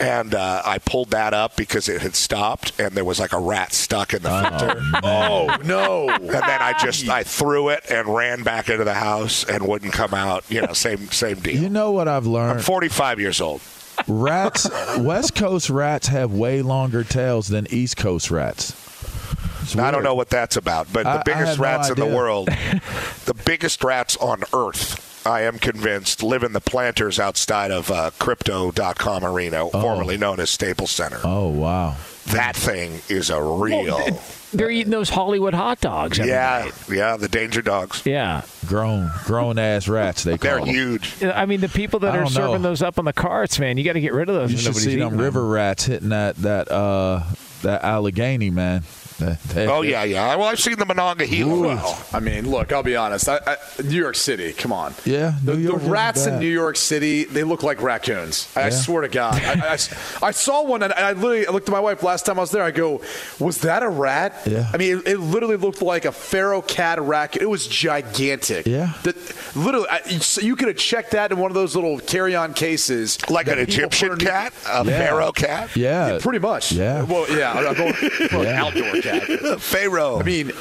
And 0.00 0.34
uh, 0.34 0.60
I 0.66 0.78
pulled 0.78 1.10
that 1.10 1.32
up 1.32 1.56
because 1.56 1.88
it 1.88 2.02
had 2.02 2.14
stopped, 2.16 2.78
and 2.80 2.92
there 2.96 3.04
was 3.04 3.20
like 3.20 3.32
a 3.32 3.38
rat 3.38 3.72
stuck 3.72 4.12
in 4.12 4.22
the 4.22 4.28
filter. 4.58 4.80
Oh 5.02 5.56
no! 5.64 6.08
And 6.14 6.28
then 6.30 6.60
I 6.62 6.74
just 6.78 7.08
I 7.08 7.22
threw 7.22 7.68
it 7.68 7.84
and 7.90 8.08
ran 8.08 8.42
back 8.42 8.68
into 8.68 8.84
the 8.84 8.92
house 8.94 9.23
and 9.48 9.66
wouldn't 9.66 9.92
come 9.92 10.14
out. 10.14 10.44
You 10.50 10.62
know, 10.62 10.72
same 10.72 11.08
same 11.08 11.38
deal. 11.40 11.60
You 11.62 11.68
know 11.68 11.90
what 11.92 12.08
I've 12.08 12.26
learned? 12.26 12.58
I'm 12.58 12.64
45 12.64 13.20
years 13.20 13.40
old. 13.40 13.60
Rats, 14.08 14.68
West 14.98 15.34
Coast 15.36 15.70
rats 15.70 16.08
have 16.08 16.32
way 16.32 16.62
longer 16.62 17.04
tails 17.04 17.46
than 17.48 17.66
East 17.70 17.96
Coast 17.96 18.30
rats. 18.30 18.72
I 19.78 19.90
don't 19.90 20.02
know 20.02 20.14
what 20.14 20.28
that's 20.30 20.56
about, 20.56 20.92
but 20.92 21.06
I- 21.06 21.14
I 21.14 21.16
the 21.18 21.22
biggest 21.24 21.46
had 21.48 21.58
no 21.58 21.62
rats 21.62 21.90
in 21.90 21.96
the 21.98 22.06
world, 22.06 22.48
the 23.24 23.34
biggest 23.46 23.82
rats 23.82 24.16
on 24.18 24.42
Earth, 24.52 25.22
I 25.26 25.42
am 25.42 25.58
convinced, 25.58 26.22
live 26.22 26.42
in 26.42 26.52
the 26.52 26.60
planters 26.60 27.18
outside 27.18 27.70
of 27.70 27.90
uh, 27.90 28.10
Crypto.com 28.18 29.24
Arena, 29.24 29.70
formerly 29.70 30.18
known 30.18 30.38
as 30.38 30.50
Staples 30.50 30.90
Center. 30.90 31.20
Oh 31.24 31.48
wow! 31.48 31.96
That 32.26 32.54
thing 32.56 33.00
is 33.08 33.30
a 33.30 33.40
real. 33.42 34.00
They're 34.54 34.70
eating 34.70 34.90
those 34.90 35.10
Hollywood 35.10 35.52
hot 35.54 35.80
dogs. 35.80 36.18
every 36.18 36.30
yeah, 36.30 36.62
night. 36.64 36.74
yeah, 36.88 37.16
the 37.16 37.28
danger 37.28 37.60
dogs. 37.60 38.02
Yeah. 38.04 38.42
Grown, 38.66 39.10
grown 39.24 39.58
ass 39.58 39.88
rats. 39.88 40.22
They 40.24 40.38
call 40.38 40.50
They're 40.50 40.60
them. 40.60 40.68
huge. 40.68 41.22
I 41.22 41.44
mean, 41.46 41.60
the 41.60 41.68
people 41.68 42.00
that 42.00 42.14
are 42.14 42.26
serving 42.26 42.62
know. 42.62 42.68
those 42.70 42.82
up 42.82 42.98
on 42.98 43.04
the 43.04 43.12
carts, 43.12 43.58
man, 43.58 43.76
you 43.76 43.84
got 43.84 43.94
to 43.94 44.00
get 44.00 44.12
rid 44.12 44.28
of 44.28 44.34
those. 44.34 44.52
You 44.52 44.58
should 44.58 44.76
see 44.76 44.96
them 44.96 45.08
eating 45.08 45.18
river 45.18 45.46
rats 45.46 45.84
hitting 45.84 46.10
that 46.10 46.36
that 46.36 46.70
uh 46.70 47.22
that 47.62 47.82
Allegheny 47.82 48.50
man. 48.50 48.82
That- 49.18 49.40
that- 49.44 49.68
Oh 49.68 49.78
uh, 49.78 49.82
yeah, 49.82 50.04
yeah. 50.04 50.34
Well, 50.34 50.48
I've 50.48 50.58
seen 50.60 50.76
the 50.78 50.84
Monongahela. 50.86 51.60
Well, 51.76 52.04
I 52.12 52.20
mean, 52.20 52.50
look, 52.50 52.72
I'll 52.72 52.82
be 52.82 52.96
honest. 52.96 53.28
I, 53.28 53.38
I, 53.46 53.56
New 53.82 53.90
York 54.00 54.16
City, 54.16 54.52
come 54.52 54.72
on. 54.72 54.94
Yeah, 55.04 55.34
The, 55.44 55.52
New 55.52 55.58
the 55.58 55.62
York 55.68 55.80
isn't 55.80 55.90
rats 55.92 56.26
in. 56.26 56.38
New 56.40 56.48
York 56.50 56.76
City, 56.76 57.24
they 57.24 57.44
look 57.44 57.62
like 57.62 57.80
raccoons. 57.80 58.48
I, 58.56 58.64
I 58.64 58.70
swear 58.70 59.02
to 59.02 59.08
God. 59.08 59.34
I, 59.42 59.74
I- 59.74 59.78
I 60.22 60.30
saw 60.30 60.62
one, 60.64 60.82
and 60.82 60.92
I 60.92 61.12
literally 61.12 61.46
I 61.46 61.50
looked 61.50 61.68
at 61.68 61.72
my 61.72 61.80
wife 61.80 62.02
last 62.02 62.26
time 62.26 62.38
I 62.38 62.42
was 62.42 62.50
there. 62.50 62.62
I 62.62 62.70
go, 62.70 63.00
"Was 63.38 63.58
that 63.62 63.82
a 63.82 63.88
rat?" 63.88 64.34
Yeah. 64.46 64.68
I 64.72 64.76
mean, 64.78 64.98
it, 64.98 65.08
it 65.08 65.18
literally 65.18 65.56
looked 65.56 65.82
like 65.82 66.04
a 66.04 66.12
pharaoh 66.12 66.62
cat 66.62 67.00
raccoon. 67.00 67.42
It 67.42 67.50
was 67.50 67.66
gigantic. 67.66 68.66
Yeah. 68.66 68.92
That 69.02 69.16
literally, 69.56 69.86
I, 69.90 70.00
so 70.18 70.40
you 70.40 70.56
could 70.56 70.68
have 70.68 70.76
checked 70.76 71.12
that 71.12 71.30
in 71.32 71.38
one 71.38 71.50
of 71.50 71.54
those 71.54 71.74
little 71.74 71.98
carry-on 72.00 72.54
cases, 72.54 73.18
Like 73.30 73.48
an 73.48 73.58
Egyptian 73.58 74.16
cat, 74.16 74.52
a 74.68 74.84
Yeah. 74.84 74.98
pharaoh 74.98 75.32
cat, 75.32 75.74
Yeah, 75.76 76.18
Pretty 76.20 76.38
much. 76.38 76.72
Yeah. 76.72 77.02
Well, 77.02 77.26
yeah. 77.30 77.52
I'm 77.52 77.74
going 77.74 77.92
for 77.94 78.36
an 78.38 78.42
Yeah. 78.44 78.64
outdoor 78.64 79.00
cat. 79.04 79.22
pharaoh. 79.60 80.18
I 80.18 80.22
mean, 80.22 80.52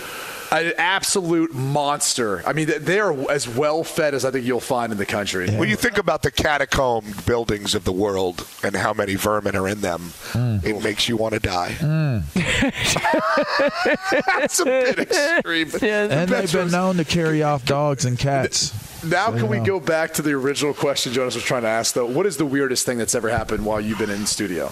an 0.54 0.74
absolute 0.78 1.54
monster. 1.54 2.44
I 2.46 2.54
mean, 2.54 2.70
they 2.80 3.00
are 3.00 3.32
as 3.32 3.48
well 3.48 3.84
fed 3.84 4.14
as 4.14 4.24
I 4.24 4.32
think 4.32 4.46
you'll 4.46 4.60
find 4.60 4.92
in 4.92 4.98
the 4.98 5.06
country. 5.06 5.50
When 5.50 5.68
you 5.68 5.76
think 5.76 5.98
about 5.98 6.22
the 6.22 6.32
catacomb 6.32 7.06
buildings 7.26 7.74
of 7.74 7.86
the 7.86 7.92
world 7.92 8.48
and 8.64 8.76
how 8.76 8.94
many 8.94 9.16
vermin 9.16 9.56
are 9.56 9.68
in 9.68 9.82
them, 9.82 10.12
mm. 10.32 10.64
it 10.64 10.84
makes 10.84 11.10
you 11.10 11.18
want 11.18 11.34
to 11.34 11.40
die. 11.40 11.76
Mm. 11.80 12.24
That's 14.40 14.60
a 14.60 14.66
bit 14.66 15.00
extreme. 15.00 15.72
and 15.82 16.30
they've 16.30 16.52
been 16.52 16.72
known 16.72 16.98
to 16.98 17.06
carry 17.06 17.42
off 17.42 17.66
dogs 17.66 18.06
and 18.06 18.18
cats. 18.18 18.74
Now, 19.04 19.32
So, 19.32 19.40
can 19.40 19.50
we 19.50 19.58
know. 19.58 19.66
go 19.66 19.80
back 19.80 20.14
to 20.14 20.22
the 20.22 20.34
original 20.34 20.74
question 20.74 21.14
Jonas 21.14 21.36
was 21.36 21.44
trying 21.44 21.64
to 21.64 21.68
ask, 21.68 21.94
though? 21.94 22.06
What 22.06 22.26
is 22.26 22.38
the 22.38 22.46
weirdest 22.46 22.86
thing 22.86 22.98
that's 22.98 23.16
ever 23.16 23.30
happened 23.30 23.66
while 23.66 23.82
you've 23.82 24.00
been 24.00 24.10
in 24.10 24.26
studio? 24.26 24.72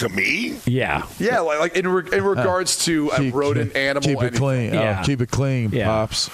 To 0.00 0.08
me? 0.08 0.58
Yeah. 0.66 1.06
Yeah, 1.18 1.40
like, 1.40 1.60
like 1.60 1.76
in, 1.76 1.86
re- 1.88 2.08
in 2.12 2.20
uh, 2.24 2.28
regards 2.28 2.84
to 2.86 3.08
a 3.10 3.16
Keep- 3.18 3.34
rodent, 3.34 3.76
animal, 3.76 4.02
Keep 4.08 4.16
it 4.18 4.20
anything. 4.22 4.38
clean. 4.38 4.74
Yeah. 4.74 4.98
Oh, 5.00 5.04
keep 5.06 5.20
it 5.20 5.30
clean, 5.30 5.70
Yeah. 5.72 5.86
pops. 5.86 6.30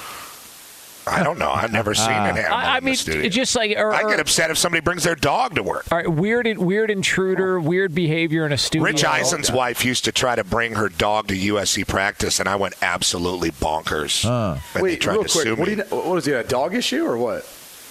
I 1.09 1.23
don't 1.23 1.39
know. 1.39 1.53
I've 1.53 1.71
never 1.71 1.95
seen 1.95 2.11
uh, 2.11 2.31
an 2.33 2.37
animal 2.39 2.53
I, 2.59 2.65
I 2.65 2.79
in 2.79 2.85
mean, 2.85 2.97
the 3.05 3.25
it's 3.27 3.35
just 3.37 3.55
like 3.55 3.77
or, 3.79 3.95
I 3.95 4.03
get 4.11 4.19
er, 4.19 4.23
upset 4.23 4.51
if 4.51 4.59
somebody 4.59 4.81
brings 4.81 5.05
their 5.05 5.15
dog 5.15 5.55
to 5.55 5.63
work. 5.63 5.87
all 5.93 5.99
right, 5.99 6.09
weird, 6.11 6.49
weird 6.59 6.91
intruder, 6.91 7.61
weird 7.61 7.95
behavior 7.95 8.45
in 8.45 8.51
a 8.51 8.59
studio. 8.59 8.85
Rich 8.87 9.05
Eisen's 9.05 9.53
wife 9.53 9.85
used 9.85 10.05
to 10.07 10.13
try 10.13 10.35
to 10.35 10.43
bring 10.43 10.75
her 10.75 10.89
dog 10.89 11.29
to 11.29 11.35
USC 11.37 11.87
practice, 11.87 12.41
and 12.41 12.49
I 12.49 12.57
went 12.57 12.75
absolutely 12.83 13.53
bonkers. 13.53 14.25
And 14.25 14.61
they 14.75 14.83
Wait, 14.83 15.01
tried 15.01 15.13
real 15.15 15.23
to 15.25 15.29
quick. 15.31 15.45
sue 15.45 15.55
What, 15.55 15.69
me. 15.69 15.75
do 15.77 15.83
you, 15.89 15.97
what 15.97 16.17
is 16.19 16.27
it, 16.27 16.45
a 16.45 16.49
dog 16.49 16.75
issue 16.75 17.05
or 17.05 17.17
what? 17.17 17.49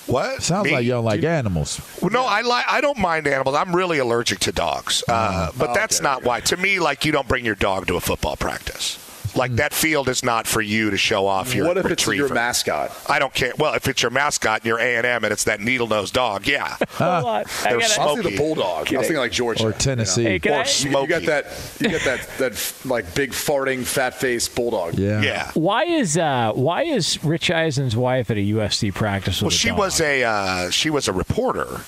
What? 0.07 0.43
Sounds 0.43 0.65
Me? 0.65 0.71
like 0.73 0.83
you 0.85 0.91
don't 0.91 1.05
like 1.05 1.23
animals. 1.23 1.81
Well, 2.01 2.11
no, 2.11 2.25
I 2.25 2.41
like. 2.41 2.65
I 2.67 2.81
don't 2.81 2.97
mind 2.99 3.27
animals. 3.27 3.55
I'm 3.55 3.75
really 3.75 3.97
allergic 3.97 4.39
to 4.41 4.51
dogs, 4.51 5.03
uh, 5.07 5.51
but 5.57 5.73
that's 5.73 6.01
not 6.01 6.23
why. 6.23 6.41
To 6.41 6.57
me, 6.57 6.79
like 6.79 7.05
you 7.05 7.11
don't 7.11 7.27
bring 7.27 7.43
your 7.45 7.55
dog 7.55 7.87
to 7.87 7.95
a 7.95 8.01
football 8.01 8.35
practice. 8.35 8.99
Like 9.35 9.55
that 9.57 9.73
field 9.73 10.07
is 10.09 10.23
not 10.23 10.47
for 10.47 10.61
you 10.61 10.89
to 10.91 10.97
show 10.97 11.27
off 11.27 11.53
your 11.53 11.67
what 11.67 11.77
if 11.77 11.85
it's 11.87 12.05
your 12.07 12.33
mascot? 12.33 12.91
I 13.09 13.19
don't 13.19 13.33
care. 13.33 13.51
Well, 13.57 13.73
if 13.73 13.87
it's 13.87 14.01
your 14.01 14.11
mascot 14.11 14.59
and 14.61 14.65
you're 14.65 14.79
A 14.79 14.95
and 14.95 15.05
M 15.05 15.23
and 15.23 15.33
it's 15.33 15.43
that 15.45 15.59
needle 15.59 15.87
nosed 15.87 16.13
dog, 16.13 16.47
yeah, 16.47 16.77
Hold 16.91 17.25
on. 17.25 17.25
I 17.25 17.43
they're 17.43 17.45
gotta- 17.45 17.65
I 17.65 17.77
was 17.77 17.85
thinking 17.85 17.93
smoky. 18.21 18.29
the 18.31 18.37
bulldog. 18.37 18.93
I 18.93 18.97
was 18.97 19.07
thinking 19.07 19.17
like 19.17 19.31
Georgia 19.31 19.63
Or 19.67 19.71
Tennessee. 19.73 20.23
Hey, 20.23 20.39
can 20.39 20.53
or 20.53 20.55
I- 20.59 20.65
you, 20.79 20.89
you 21.01 21.07
got 21.07 21.21
that. 21.23 21.75
You 21.79 21.89
got 21.89 22.01
that. 22.01 22.29
That 22.37 22.73
like 22.85 23.13
big 23.15 23.31
farting, 23.31 23.85
fat 23.85 24.13
faced 24.15 24.55
bulldog. 24.55 24.95
Yeah. 24.95 25.21
yeah. 25.21 25.51
Why 25.53 25.83
is 25.85 26.17
uh, 26.17 26.51
why 26.53 26.83
is 26.83 27.23
Rich 27.23 27.51
Eisen's 27.51 27.95
wife 27.95 28.29
at 28.31 28.37
a 28.37 28.41
USC 28.51 28.93
practice 28.93 29.41
with 29.41 29.43
Well, 29.43 29.47
a 29.49 29.51
she 29.51 29.69
dog? 29.69 29.77
was 29.77 30.01
a 30.01 30.23
uh, 30.23 30.69
she 30.69 30.89
was 30.89 31.07
a 31.07 31.13
reporter. 31.13 31.81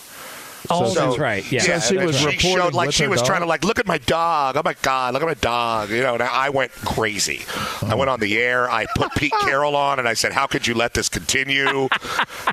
Oh, 0.70 0.90
So- 0.90 1.08
that's 1.08 1.20
right. 1.20 1.50
Yeah. 1.52 1.64
Yeah, 1.68 1.80
she 1.80 1.98
was 1.98 2.18
she 2.20 2.38
showed 2.38 2.74
like 2.74 2.92
she 2.92 3.08
was 3.08 3.20
dog? 3.22 3.28
trying 3.28 3.42
to 3.42 3.48
like 3.48 3.64
look 3.64 3.80
at 3.80 3.88
my 3.88 3.98
dog. 4.00 4.56
Oh 4.58 4.62
my 4.64 4.76
god, 4.82 5.14
look 5.14 5.24
at 5.24 5.28
my 5.28 5.34
dog. 5.36 5.90
You 5.90 6.02
know, 6.04 6.14
and 6.16 6.24
I 6.24 6.50
went 6.50 6.72
crazy. 6.72 7.42
I 7.86 7.96
went 7.96 8.10
on 8.10 8.20
the 8.20 8.38
air. 8.38 8.70
I 8.70 8.86
put 8.96 9.14
Pete 9.16 9.34
Carroll 9.42 9.76
on, 9.76 10.00
and 10.00 10.08
I 10.08 10.14
said, 10.14 10.34
"How 10.34 10.48
could 10.48 10.68
you 10.68 10.74
let 10.74 10.94
this 10.94 11.10
continue?" 11.10 11.88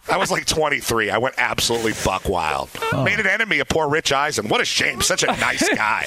I 0.09 0.17
was 0.17 0.31
like 0.31 0.47
23. 0.47 1.11
I 1.11 1.19
went 1.19 1.35
absolutely 1.39 1.93
buck 2.05 2.29
wild. 2.29 2.71
Made 2.93 3.21
an 3.21 3.27
enemy 3.27 3.59
of 3.59 3.69
poor 3.69 3.89
Rich 3.89 4.13
Eisen. 4.13 4.49
What 4.49 4.61
a 4.61 4.65
shame. 4.65 5.01
Such 5.01 5.23
a 5.23 5.27
nice 5.29 5.69
guy. 5.75 6.07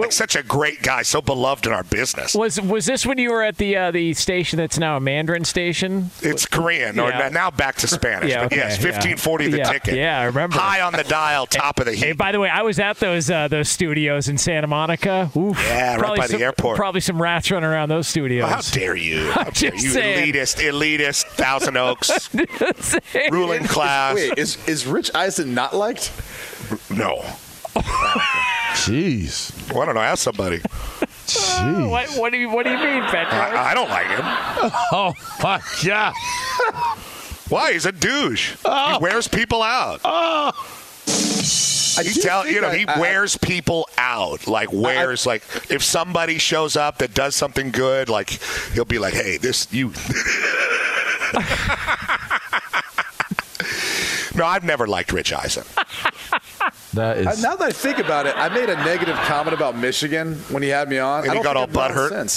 like 0.00 0.12
such 0.12 0.36
a 0.36 0.42
great 0.42 0.82
guy. 0.82 1.02
So 1.02 1.20
beloved 1.20 1.66
in 1.66 1.72
our 1.72 1.84
business. 1.84 2.34
Was 2.34 2.60
was 2.60 2.86
this 2.86 3.04
when 3.06 3.18
you 3.18 3.30
were 3.30 3.42
at 3.42 3.56
the 3.58 3.76
uh, 3.76 3.90
the 3.90 4.14
station 4.14 4.56
that's 4.58 4.78
now 4.78 4.96
a 4.96 5.00
Mandarin 5.00 5.44
station? 5.44 6.10
It's 6.20 6.46
Korean, 6.46 6.98
or 6.98 7.10
now 7.30 7.50
back 7.50 7.76
to 7.76 7.88
Spanish. 7.88 8.30
Yeah, 8.30 8.38
but 8.44 8.46
okay, 8.46 8.56
yes, 8.56 8.78
yeah. 8.78 8.84
1540 8.90 9.48
the 9.48 9.58
Yeah, 9.58 9.64
ticket. 9.72 9.94
yeah, 9.94 10.20
I 10.20 10.24
remember. 10.24 10.56
High 10.58 10.80
on 10.80 10.92
the 10.92 11.04
dial, 11.04 11.41
top 11.46 11.78
of 11.80 11.86
the 11.86 11.92
heat. 11.92 12.04
Hey, 12.04 12.12
by 12.12 12.32
the 12.32 12.40
way, 12.40 12.48
I 12.48 12.62
was 12.62 12.78
at 12.78 12.98
those 12.98 13.30
uh, 13.30 13.48
those 13.48 13.68
studios 13.68 14.28
in 14.28 14.38
Santa 14.38 14.66
Monica. 14.66 15.30
Oof. 15.36 15.58
Yeah, 15.58 15.92
right 15.92 15.98
Probably 15.98 16.18
by 16.18 16.26
the 16.26 16.32
some- 16.32 16.42
airport. 16.42 16.76
Probably 16.76 17.00
some 17.00 17.20
rats 17.20 17.50
running 17.50 17.68
around 17.68 17.88
those 17.88 18.06
studios. 18.08 18.48
How 18.48 18.60
dare 18.60 18.96
you? 18.96 19.30
How 19.32 19.44
dare 19.44 19.70
just 19.72 19.84
you, 19.84 19.90
saying. 19.90 20.32
elitist, 20.32 20.56
elitist, 20.62 21.24
Thousand 21.26 21.76
Oaks, 21.78 22.30
ruling 23.30 23.64
class. 23.64 24.14
Wait, 24.16 24.38
is 24.38 24.56
is 24.68 24.86
Rich 24.86 25.10
Eisen 25.14 25.54
not 25.54 25.74
liked? 25.74 26.10
No. 26.90 27.22
Jeez. 28.74 29.72
Well, 29.72 29.82
I 29.82 29.86
don't 29.86 29.94
know. 29.94 30.00
Ask 30.00 30.22
somebody. 30.22 30.58
Jeez. 31.26 31.90
What, 31.90 32.08
what 32.18 32.32
do 32.32 32.38
you 32.38 32.50
What 32.50 32.64
do 32.64 32.70
you 32.72 32.78
mean, 32.78 33.02
Fat 33.04 33.30
George? 33.30 33.58
I, 33.58 33.70
I 33.70 33.74
don't 33.74 33.88
like 33.88 34.06
him. 34.08 34.20
Oh 34.92 35.12
my 35.42 35.60
God. 35.84 36.14
Why? 37.48 37.72
He's 37.74 37.86
a 37.86 37.92
douche. 37.92 38.56
He 38.62 38.98
wears 39.00 39.28
people 39.28 39.62
out. 39.62 40.00
I 41.98 42.02
He 42.02 42.12
do 42.14 42.20
tell 42.22 42.46
you 42.46 42.60
know 42.60 42.68
I- 42.68 42.76
he 42.78 42.86
I- 42.86 42.98
wears 42.98 43.36
people 43.36 43.88
out. 43.98 44.46
Like 44.46 44.72
wears 44.72 45.26
like 45.26 45.42
if 45.70 45.82
somebody 45.82 46.38
shows 46.38 46.76
up 46.76 46.98
that 46.98 47.14
does 47.14 47.34
something 47.34 47.70
good, 47.70 48.08
like 48.08 48.30
he'll 48.74 48.84
be 48.84 48.98
like, 48.98 49.14
"Hey, 49.14 49.36
this 49.36 49.66
you." 49.72 49.92
no, 54.34 54.44
I've 54.46 54.64
never 54.64 54.86
liked 54.86 55.12
Rich 55.12 55.32
Eisen. 55.32 55.64
That 56.94 57.16
I- 57.16 57.20
is. 57.20 57.26
Uh, 57.26 57.48
now 57.48 57.56
that 57.56 57.68
I 57.68 57.72
think 57.72 57.98
about 57.98 58.26
it, 58.26 58.36
I 58.36 58.50
made 58.50 58.68
a 58.68 58.76
negative 58.84 59.16
comment 59.16 59.54
about 59.54 59.76
Michigan 59.76 60.34
when 60.50 60.62
he 60.62 60.68
had 60.68 60.90
me 60.90 60.98
on. 60.98 61.22
And 61.22 61.30
I 61.30 61.34
he 61.34 61.42
don't 61.42 61.42
got 61.42 61.56
think 61.56 61.74
all 61.76 61.82
I've 61.84 61.90
been 62.10 62.28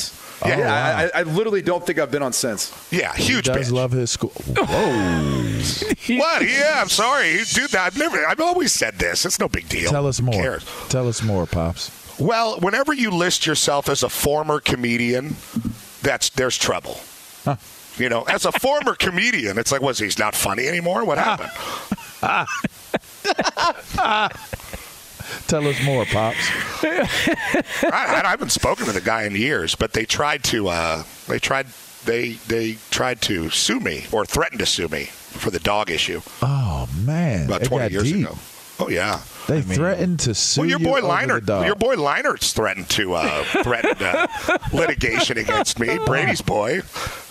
on 0.41 0.43
butthurt? 0.43 0.43
Since. 0.43 0.43
Oh, 0.43 0.47
Yeah, 0.47 0.59
wow. 0.59 0.97
I, 0.97 1.03
I, 1.05 1.11
I 1.19 1.23
literally 1.23 1.61
don't 1.61 1.85
think 1.85 1.99
I've 1.99 2.11
been 2.11 2.23
on 2.23 2.33
since. 2.33 2.71
Yeah, 2.91 3.13
huge. 3.13 3.27
he 3.27 3.33
huge 3.33 3.45
does 3.45 3.69
bitch. 3.69 3.73
love 3.73 3.91
his 3.91 4.11
school. 4.11 4.31
Whoa. 4.57 6.17
What? 6.17 6.47
Yeah, 6.47 6.81
I'm 6.81 6.89
sorry, 6.89 7.39
dude. 7.53 7.75
I've 7.75 7.97
never. 7.97 8.25
I've 8.25 8.39
always 8.39 8.71
said 8.71 8.95
this. 8.99 9.25
It's 9.25 9.39
no 9.39 9.47
big 9.47 9.67
deal. 9.69 9.91
Tell 9.91 10.07
us 10.07 10.21
more. 10.21 10.59
Tell 10.89 11.07
us 11.07 11.23
more, 11.23 11.45
pops. 11.45 11.91
Well, 12.19 12.59
whenever 12.59 12.93
you 12.93 13.11
list 13.11 13.45
yourself 13.45 13.89
as 13.89 14.03
a 14.03 14.09
former 14.09 14.59
comedian, 14.59 15.35
that's 16.01 16.29
there's 16.29 16.57
trouble. 16.57 16.99
Huh. 17.43 17.57
You 17.97 18.09
know, 18.09 18.23
as 18.23 18.45
a 18.45 18.51
former 18.51 18.93
comedian, 18.95 19.57
it's 19.57 19.71
like, 19.71 19.81
was 19.81 19.99
he's 19.99 20.19
not 20.19 20.35
funny 20.35 20.67
anymore? 20.67 21.05
What 21.05 21.17
happened? 21.17 21.51
Tell 25.47 25.67
us 25.67 25.81
more, 25.83 26.05
pops. 26.05 26.37
I, 26.83 28.21
I 28.25 28.29
haven't 28.29 28.51
spoken 28.51 28.85
to 28.85 28.91
the 28.91 29.01
guy 29.01 29.23
in 29.23 29.35
years, 29.35 29.75
but 29.75 29.93
they 29.93 30.05
tried 30.05 30.43
to. 30.45 30.67
Uh, 30.69 31.03
they 31.27 31.39
tried. 31.39 31.67
They 32.05 32.33
they 32.47 32.77
tried 32.91 33.21
to 33.23 33.49
sue 33.49 33.79
me 33.79 34.05
or 34.11 34.25
threatened 34.25 34.59
to 34.59 34.65
sue 34.67 34.87
me 34.87 35.05
for 35.05 35.49
the 35.49 35.59
dog 35.59 35.89
issue 35.89 36.21
Oh 36.41 36.87
man, 37.03 37.47
about 37.47 37.63
20 37.63 37.91
years 37.91 38.03
deep. 38.03 38.25
ago. 38.27 38.37
Oh 38.79 38.89
yeah. 38.89 39.21
They 39.47 39.61
threatened 39.61 40.19
to 40.21 40.33
sue 40.33 40.61
Well, 40.61 40.69
your 40.69 40.79
you 40.79 40.85
boy 40.85 40.97
over 40.99 41.07
Liner, 41.07 41.39
the 41.39 41.45
dog. 41.45 41.65
your 41.65 41.75
boy 41.75 41.95
Liner's 41.95 42.51
threatened 42.53 42.89
to 42.91 43.13
uh, 43.13 43.43
threatened 43.63 44.01
uh, 44.01 44.27
litigation 44.73 45.37
against 45.37 45.79
me. 45.79 45.97
Brady's 46.05 46.41
boy. 46.41 46.81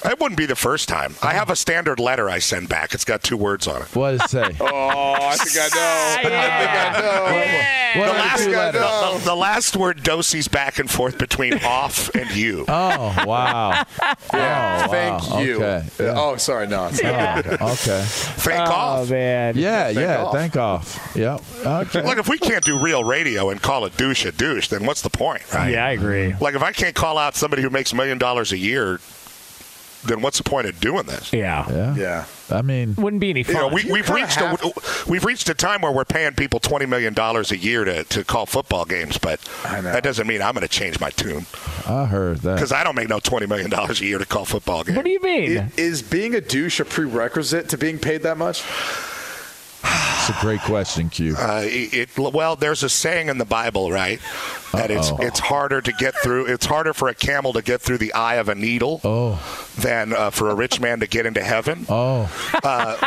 That 0.04 0.20
wouldn't 0.20 0.36
be 0.36 0.44
the 0.46 0.54
first 0.56 0.88
time. 0.88 1.14
I 1.22 1.32
have 1.32 1.48
a 1.50 1.56
standard 1.56 1.98
letter 1.98 2.28
I 2.28 2.38
send 2.38 2.68
back. 2.68 2.92
It's 2.94 3.06
got 3.06 3.22
two 3.22 3.38
words 3.38 3.66
on 3.66 3.82
it. 3.82 3.96
What 3.96 4.12
does 4.12 4.22
it 4.24 4.30
say? 4.30 4.56
Oh, 4.60 5.14
I 5.20 5.36
think 5.36 5.56
I 5.58 5.68
know. 5.74 6.14
I 6.18 6.22
think 6.22 6.34
I 6.34 7.00
know. 7.00 8.00
What 8.00 8.06
The 8.06 8.12
last, 8.18 8.44
two 8.44 8.50
the, 8.50 8.72
the- 8.72 9.24
the 9.24 9.34
last 9.36 9.76
word 9.76 10.02
doses 10.02 10.48
back 10.48 10.78
and 10.78 10.90
forth 10.90 11.16
between 11.16 11.54
off 11.64 12.14
and 12.14 12.30
you. 12.34 12.64
Oh 12.68 13.24
wow. 13.26 13.84
Yeah, 14.32 14.84
Oh, 14.86 14.90
thank 14.90 15.30
wow. 15.30 15.40
you. 15.40 15.54
Okay. 15.56 15.86
Yeah. 16.00 16.14
Oh, 16.16 16.36
sorry, 16.36 16.66
no. 16.66 16.88
It's 16.88 17.00
Oh, 17.02 17.72
okay. 17.72 18.02
Thank 18.04 18.68
Oh 18.68 18.72
off. 18.72 19.10
man. 19.10 19.56
Yeah, 19.56 19.88
yeah. 19.90 20.24
off. 20.24 20.32
Thank 20.34 20.56
off. 20.56 21.12
Yep. 21.16 21.42
Okay. 21.64 22.02
Like 22.04 22.18
if 22.18 22.28
we 22.28 22.38
can't 22.38 22.64
do 22.64 22.78
real 22.78 23.04
radio 23.04 23.50
and 23.50 23.60
call 23.60 23.84
a 23.84 23.90
douche 23.90 24.24
a 24.24 24.32
douche, 24.32 24.68
then 24.68 24.84
what's 24.86 25.02
the 25.02 25.10
point, 25.10 25.42
right? 25.52 25.72
Yeah, 25.72 25.86
I 25.86 25.90
agree. 25.90 26.34
Like 26.40 26.54
if 26.54 26.62
I 26.62 26.72
can't 26.72 26.94
call 26.94 27.18
out 27.18 27.34
somebody 27.34 27.62
who 27.62 27.70
makes 27.70 27.92
a 27.92 27.96
million 27.96 28.18
dollars 28.18 28.52
a 28.52 28.58
year, 28.58 29.00
then 30.04 30.20
what's 30.20 30.36
the 30.36 30.44
point 30.44 30.66
of 30.66 30.78
doing 30.80 31.04
this? 31.06 31.32
Yeah. 31.32 31.66
Yeah. 31.72 31.94
Yeah. 31.96 32.24
I 32.50 32.60
mean, 32.60 32.94
Wouldn't 32.96 33.20
be 33.20 33.30
any 33.30 33.40
You 33.40 33.44
fun. 33.44 33.54
know, 33.54 33.68
we, 33.68 33.90
we've 33.90 34.10
reached 34.10 34.34
have- 34.36 34.62
a, 34.62 34.70
we've 35.08 35.24
reached 35.24 35.48
a 35.48 35.54
time 35.54 35.80
where 35.80 35.90
we're 35.90 36.04
paying 36.04 36.34
people 36.34 36.60
twenty 36.60 36.84
million 36.84 37.14
dollars 37.14 37.50
a 37.50 37.56
year 37.56 37.84
to, 37.86 38.04
to 38.04 38.22
call 38.22 38.44
football 38.44 38.84
games, 38.84 39.16
but 39.16 39.40
that 39.62 40.02
doesn't 40.02 40.26
mean 40.26 40.42
I'm 40.42 40.52
going 40.52 40.60
to 40.60 40.68
change 40.68 41.00
my 41.00 41.08
tune 41.08 41.46
I 41.86 42.04
heard 42.04 42.38
that. 42.40 42.56
because 42.56 42.70
I 42.70 42.84
don't 42.84 42.96
make 42.96 43.08
no 43.08 43.18
twenty 43.18 43.46
million 43.46 43.70
dollars 43.70 44.02
a 44.02 44.04
year 44.04 44.18
to 44.18 44.26
call 44.26 44.44
football 44.44 44.84
games. 44.84 44.94
what 44.96 45.06
do 45.06 45.10
you 45.10 45.22
mean? 45.22 45.58
I- 45.58 45.70
Is 45.78 46.02
being 46.02 46.34
a 46.34 46.40
douche 46.42 46.80
a 46.80 46.84
prerequisite 46.84 47.70
to 47.70 47.78
being 47.78 47.98
paid 47.98 48.24
that 48.24 48.36
much? 48.36 48.62
It's 49.84 50.30
a 50.30 50.40
great 50.40 50.60
question, 50.60 51.10
Q. 51.10 51.36
Uh, 51.36 51.62
it, 51.64 52.16
well, 52.16 52.56
there's 52.56 52.82
a 52.82 52.88
saying 52.88 53.28
in 53.28 53.38
the 53.38 53.44
Bible, 53.44 53.90
right? 53.92 54.18
That 54.76 54.90
it's 54.90 55.10
Uh-oh. 55.10 55.18
it's 55.26 55.38
harder 55.40 55.80
to 55.80 55.92
get 55.92 56.14
through. 56.22 56.46
It's 56.46 56.66
harder 56.66 56.92
for 56.92 57.08
a 57.08 57.14
camel 57.14 57.52
to 57.54 57.62
get 57.62 57.80
through 57.80 57.98
the 57.98 58.12
eye 58.14 58.36
of 58.36 58.48
a 58.48 58.54
needle 58.54 59.00
Oh. 59.04 59.40
than 59.78 60.12
uh, 60.12 60.30
for 60.30 60.50
a 60.50 60.54
rich 60.54 60.80
man 60.80 61.00
to 61.00 61.06
get 61.06 61.26
into 61.26 61.42
heaven. 61.42 61.86
Oh. 61.88 62.24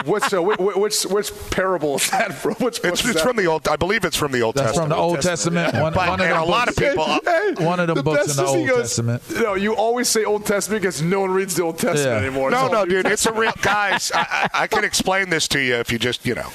What's 0.05 0.27
so? 0.29 0.41
Which, 0.41 0.59
which 0.59 1.03
which 1.03 1.49
parable 1.51 1.95
is 1.95 2.09
that 2.11 2.33
from? 2.33 2.53
Which 2.55 2.79
It's, 2.83 3.03
it's 3.03 3.13
that? 3.13 3.23
from 3.23 3.35
the 3.35 3.45
old. 3.45 3.67
I 3.67 3.75
believe 3.75 4.03
it's 4.05 4.15
from 4.17 4.31
the 4.31 4.41
Old 4.41 4.55
That's 4.55 4.77
from 4.77 4.89
the 4.89 4.95
Old 4.95 5.21
Testament. 5.21 5.73
One, 5.73 5.93
But- 5.93 6.09
one 6.09 6.19
of 6.19 6.25
and 6.25 6.35
them 6.35 6.41
a 6.41 6.45
lot 6.45 6.67
of 6.67 6.75
people. 6.75 7.05
Hey, 7.05 7.53
One 7.63 7.79
of 7.79 7.87
them 7.87 7.95
the 7.95 8.03
books 8.03 8.31
in 8.31 8.43
the 8.43 8.45
Old 8.49 8.67
goes, 8.67 8.77
Testament. 8.81 9.23
No, 9.35 9.55
you 9.55 9.75
always 9.75 10.07
say 10.09 10.23
Old 10.23 10.45
Testament 10.45 10.81
because 10.81 11.01
no 11.01 11.21
one 11.21 11.31
reads 11.31 11.55
the 11.55 11.63
Old 11.63 11.79
Testament 11.79 12.21
Yeah. 12.21 12.27
anymore. 12.27 12.49
It's 12.51 12.59
No, 12.61 12.67
no, 12.67 12.83
New 12.83 12.89
dude, 13.03 13.05
it's 13.07 13.25
a 13.25 13.33
real 13.33 13.53
guys. 13.61 14.11
I, 14.13 14.49
I, 14.53 14.63
I 14.63 14.67
can 14.67 14.83
explain 14.83 15.29
this 15.29 15.47
to 15.49 15.59
you 15.59 15.75
if 15.75 15.91
you 15.91 15.99
just, 15.99 16.25
you 16.25 16.35
know. 16.35 16.49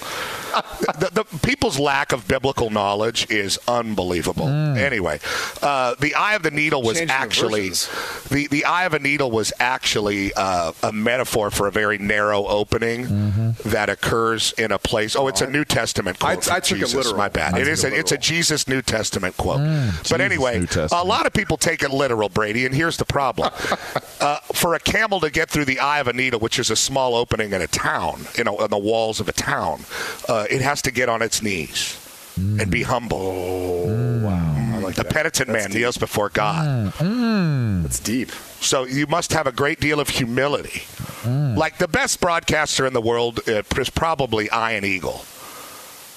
The, 0.98 1.10
the 1.12 1.38
people's 1.38 1.78
lack 1.78 2.12
of 2.12 2.26
biblical 2.28 2.70
knowledge 2.70 3.30
is 3.30 3.58
unbelievable. 3.68 4.48
Anyway, 4.48 5.20
uh, 5.62 5.94
the 6.00 6.14
eye 6.14 6.34
of 6.34 6.42
the 6.42 6.50
needle 6.50 6.82
was 6.82 6.98
Changing 6.98 7.14
actually 7.14 7.68
verses. 7.70 8.28
the 8.28 8.46
the 8.48 8.64
eye 8.64 8.84
of 8.84 8.94
a 8.94 8.98
needle 8.98 9.30
was 9.30 9.52
actually 9.58 10.32
uh, 10.34 10.72
a 10.82 10.92
metaphor 10.92 11.50
for 11.50 11.66
a 11.66 11.72
very 11.72 11.98
narrow 11.98 12.46
opening 12.46 13.06
Mm-hmm. 13.06 13.68
that 13.70 13.88
occurs 13.88 14.52
in 14.58 14.72
a 14.72 14.78
place. 14.78 15.16
Oh, 15.16 15.28
it's 15.28 15.40
a 15.40 15.46
New 15.46 15.64
Testament 15.64 16.18
quote. 16.18 16.38
I- 16.38 16.40
from 16.40 16.52
I 16.54 16.60
took 16.60 16.78
it 16.78 16.80
Jesus. 16.82 16.94
literal. 16.94 17.16
My 17.16 17.28
bad. 17.28 17.54
I 17.54 17.58
It 17.58 17.64
took 17.64 17.72
is. 17.72 17.84
it 17.84 17.92
A, 17.92 17.96
it's 17.96 18.12
a. 18.12 18.18
Jesus 18.18 18.68
New 18.68 18.82
Testament 18.82 19.36
quote. 19.36 19.60
Jesus 19.60 20.08
but 20.10 20.20
anyway, 20.20 20.66
a 20.92 21.04
lot 21.04 21.26
of 21.26 21.32
people 21.32 21.56
take 21.56 21.82
it 21.82 21.90
literal, 21.90 22.28
Brady. 22.28 22.66
And 22.66 22.74
here's 22.74 22.96
the 22.96 23.04
problem: 23.04 23.50
uh, 24.20 24.38
for 24.54 24.74
a 24.74 24.80
camel 24.80 25.20
to 25.20 25.30
get 25.30 25.48
through 25.50 25.64
the 25.66 25.80
eye 25.80 26.00
of 26.00 26.08
a 26.08 26.12
needle, 26.12 26.40
which 26.40 26.58
is 26.58 26.70
a 26.70 26.76
small 26.76 27.14
opening 27.14 27.52
in 27.52 27.62
a 27.62 27.66
town, 27.66 28.26
you 28.36 28.44
know, 28.44 28.56
on 28.58 28.70
the 28.70 28.78
walls 28.78 29.20
of 29.20 29.28
a 29.28 29.32
town, 29.32 29.84
uh, 30.28 30.41
Uh, 30.42 30.46
it 30.50 30.60
has 30.60 30.82
to 30.82 30.90
get 30.90 31.08
on 31.08 31.22
its 31.22 31.42
knees 31.42 31.98
and 32.36 32.70
be 32.70 32.82
humble. 32.82 33.86
Mm. 33.86 34.22
Mm. 34.22 34.74
I 34.74 34.78
like 34.78 34.94
The 34.94 35.02
that. 35.04 35.12
penitent 35.12 35.48
That's 35.48 35.64
man 35.64 35.70
deep. 35.70 35.78
kneels 35.80 35.98
before 35.98 36.30
mm. 36.30 36.34
God. 36.34 37.82
That's 37.84 38.00
deep. 38.00 38.30
So 38.60 38.84
you 38.84 39.06
must 39.06 39.32
have 39.32 39.46
a 39.46 39.52
great 39.52 39.80
deal 39.80 40.00
of 40.00 40.08
humility. 40.08 40.82
Like 41.24 41.78
the 41.78 41.86
best 41.88 42.20
broadcaster 42.20 42.84
in 42.86 42.92
the 42.94 43.00
world 43.00 43.40
uh, 43.48 43.62
is 43.78 43.90
probably 43.90 44.48
Ian 44.52 44.84
Eagle. 44.84 45.24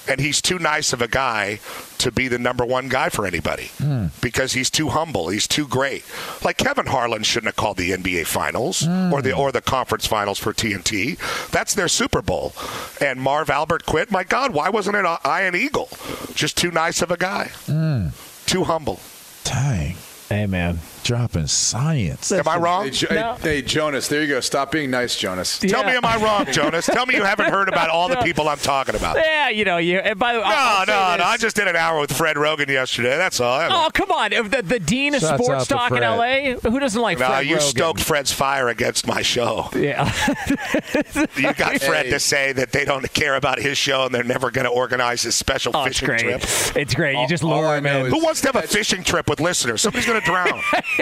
And 0.08 0.20
he's 0.20 0.40
too 0.40 0.58
nice 0.58 0.92
of 0.92 1.02
a 1.02 1.08
guy 1.08 1.60
to 1.98 2.12
be 2.12 2.28
the 2.28 2.38
number 2.38 2.64
one 2.64 2.88
guy 2.88 3.08
for 3.08 3.26
anybody 3.26 3.70
hmm. 3.78 4.06
because 4.20 4.52
he's 4.52 4.70
too 4.70 4.90
humble. 4.90 5.28
He's 5.28 5.48
too 5.48 5.66
great. 5.66 6.04
Like 6.44 6.58
Kevin 6.58 6.86
Harlan 6.86 7.22
shouldn't 7.22 7.48
have 7.48 7.56
called 7.56 7.76
the 7.76 7.90
NBA 7.90 8.26
Finals 8.26 8.80
hmm. 8.80 9.12
or 9.12 9.22
the 9.22 9.32
or 9.32 9.52
the 9.52 9.60
conference 9.60 10.06
finals 10.06 10.38
for 10.38 10.52
TNT. 10.52 11.18
That's 11.50 11.74
their 11.74 11.88
Super 11.88 12.22
Bowl. 12.22 12.52
And 13.00 13.20
Marv 13.20 13.50
Albert 13.50 13.86
quit. 13.86 14.10
My 14.10 14.24
God, 14.24 14.52
why 14.52 14.68
wasn't 14.68 14.96
it 14.96 15.06
Ian 15.26 15.54
Eagle? 15.54 15.88
Just 16.34 16.56
too 16.56 16.70
nice 16.70 17.02
of 17.02 17.10
a 17.10 17.16
guy. 17.16 17.50
Hmm. 17.66 18.08
Too 18.46 18.64
humble. 18.64 19.00
Dang. 19.44 19.96
Hey, 20.28 20.46
man. 20.46 20.80
Dropping 21.06 21.46
science. 21.46 22.32
Am 22.32 22.48
I 22.48 22.56
wrong? 22.56 22.84
Hey, 22.84 22.90
Jo- 22.90 23.06
hey, 23.08 23.36
hey, 23.40 23.62
Jonas, 23.62 24.08
there 24.08 24.22
you 24.22 24.26
go. 24.28 24.40
Stop 24.40 24.72
being 24.72 24.90
nice, 24.90 25.16
Jonas. 25.16 25.58
Tell 25.60 25.84
me, 25.84 25.92
am 25.92 26.04
I 26.04 26.16
wrong, 26.16 26.46
Jonas? 26.52 26.86
Tell 26.86 27.06
me 27.06 27.14
you 27.14 27.22
haven't 27.22 27.50
heard 27.52 27.68
about 27.68 27.90
all 27.90 28.08
the 28.08 28.16
people 28.24 28.48
I'm 28.48 28.58
talking 28.58 28.96
about. 28.96 29.16
Yeah, 29.16 29.48
you 29.48 29.64
know, 29.64 29.76
you. 29.76 29.98
And 29.98 30.18
by 30.18 30.32
the 30.32 30.40
way, 30.40 30.44
No, 30.46 30.50
I'll- 30.54 30.78
I'll 30.80 30.86
no, 30.86 31.16
no. 31.22 31.24
I 31.30 31.36
just 31.36 31.54
did 31.54 31.68
an 31.68 31.76
hour 31.76 32.00
with 32.00 32.12
Fred 32.12 32.36
Roggin 32.36 32.68
yesterday. 32.68 33.16
That's 33.16 33.38
all. 33.40 33.60
Oh, 33.70 33.88
come 33.94 34.10
on. 34.10 34.30
The, 34.30 34.62
the 34.62 34.80
dean 34.80 35.14
of 35.14 35.20
Shouts 35.20 35.44
sports 35.44 35.66
talk 35.68 35.92
in 35.92 36.02
L.A. 36.02 36.58
Who 36.62 36.80
doesn't 36.80 37.00
like 37.00 37.20
no, 37.20 37.26
Fred 37.28 37.46
you 37.46 37.56
Roggin? 37.56 37.60
stoked 37.60 38.00
Fred's 38.00 38.32
fire 38.32 38.68
against 38.68 39.06
my 39.06 39.22
show. 39.22 39.68
Yeah. 39.76 40.12
You 41.36 41.54
got 41.54 41.80
Fred 41.82 42.06
Hey. 42.06 42.10
to 42.10 42.18
say 42.20 42.52
that 42.52 42.72
they 42.72 42.84
don't 42.84 43.10
care 43.12 43.36
about 43.36 43.60
his 43.60 43.78
show 43.78 44.06
and 44.06 44.14
they're 44.14 44.24
never 44.24 44.50
going 44.50 44.64
to 44.64 44.70
organize 44.70 45.22
his 45.22 45.34
special 45.36 45.72
Oh, 45.74 45.84
it's 45.84 46.00
fishing 46.00 46.06
great. 46.08 46.40
trip. 46.40 46.76
It's 46.76 46.94
great. 46.94 47.16
You 47.18 47.28
just 47.28 47.44
all 47.44 47.50
lure 47.60 47.68
I 47.68 47.78
him 47.78 47.86
in. 47.86 48.06
Who 48.06 48.22
wants 48.24 48.40
to 48.40 48.48
have 48.48 48.56
a 48.56 48.66
fishing 48.66 49.04
trip 49.04 49.28
with 49.30 49.40
listeners? 49.40 49.82
Somebody's 49.82 50.06
going 50.06 50.20
to 50.20 50.26
drown. 50.26 50.60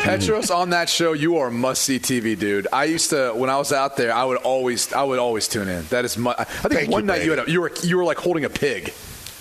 Petros 0.00 0.50
on 0.50 0.70
that 0.70 0.88
show, 0.88 1.12
you 1.12 1.36
are 1.38 1.50
must 1.50 1.82
see 1.82 1.98
TV, 1.98 2.38
dude. 2.38 2.66
I 2.72 2.84
used 2.84 3.10
to 3.10 3.32
when 3.34 3.50
I 3.50 3.56
was 3.58 3.72
out 3.72 3.96
there, 3.96 4.12
I 4.12 4.24
would 4.24 4.38
always, 4.38 4.92
I 4.92 5.02
would 5.02 5.18
always 5.18 5.48
tune 5.48 5.68
in. 5.68 5.84
That 5.86 6.04
is, 6.04 6.16
mu- 6.18 6.30
I 6.36 6.44
think 6.44 6.74
Thank 6.74 6.90
one 6.90 7.02
you, 7.02 7.06
night 7.06 7.24
you 7.24 7.30
had, 7.30 7.48
a, 7.48 7.50
you 7.50 7.60
were, 7.60 7.72
you 7.82 7.96
were 7.96 8.04
like 8.04 8.18
holding 8.18 8.44
a 8.44 8.50
pig. 8.50 8.92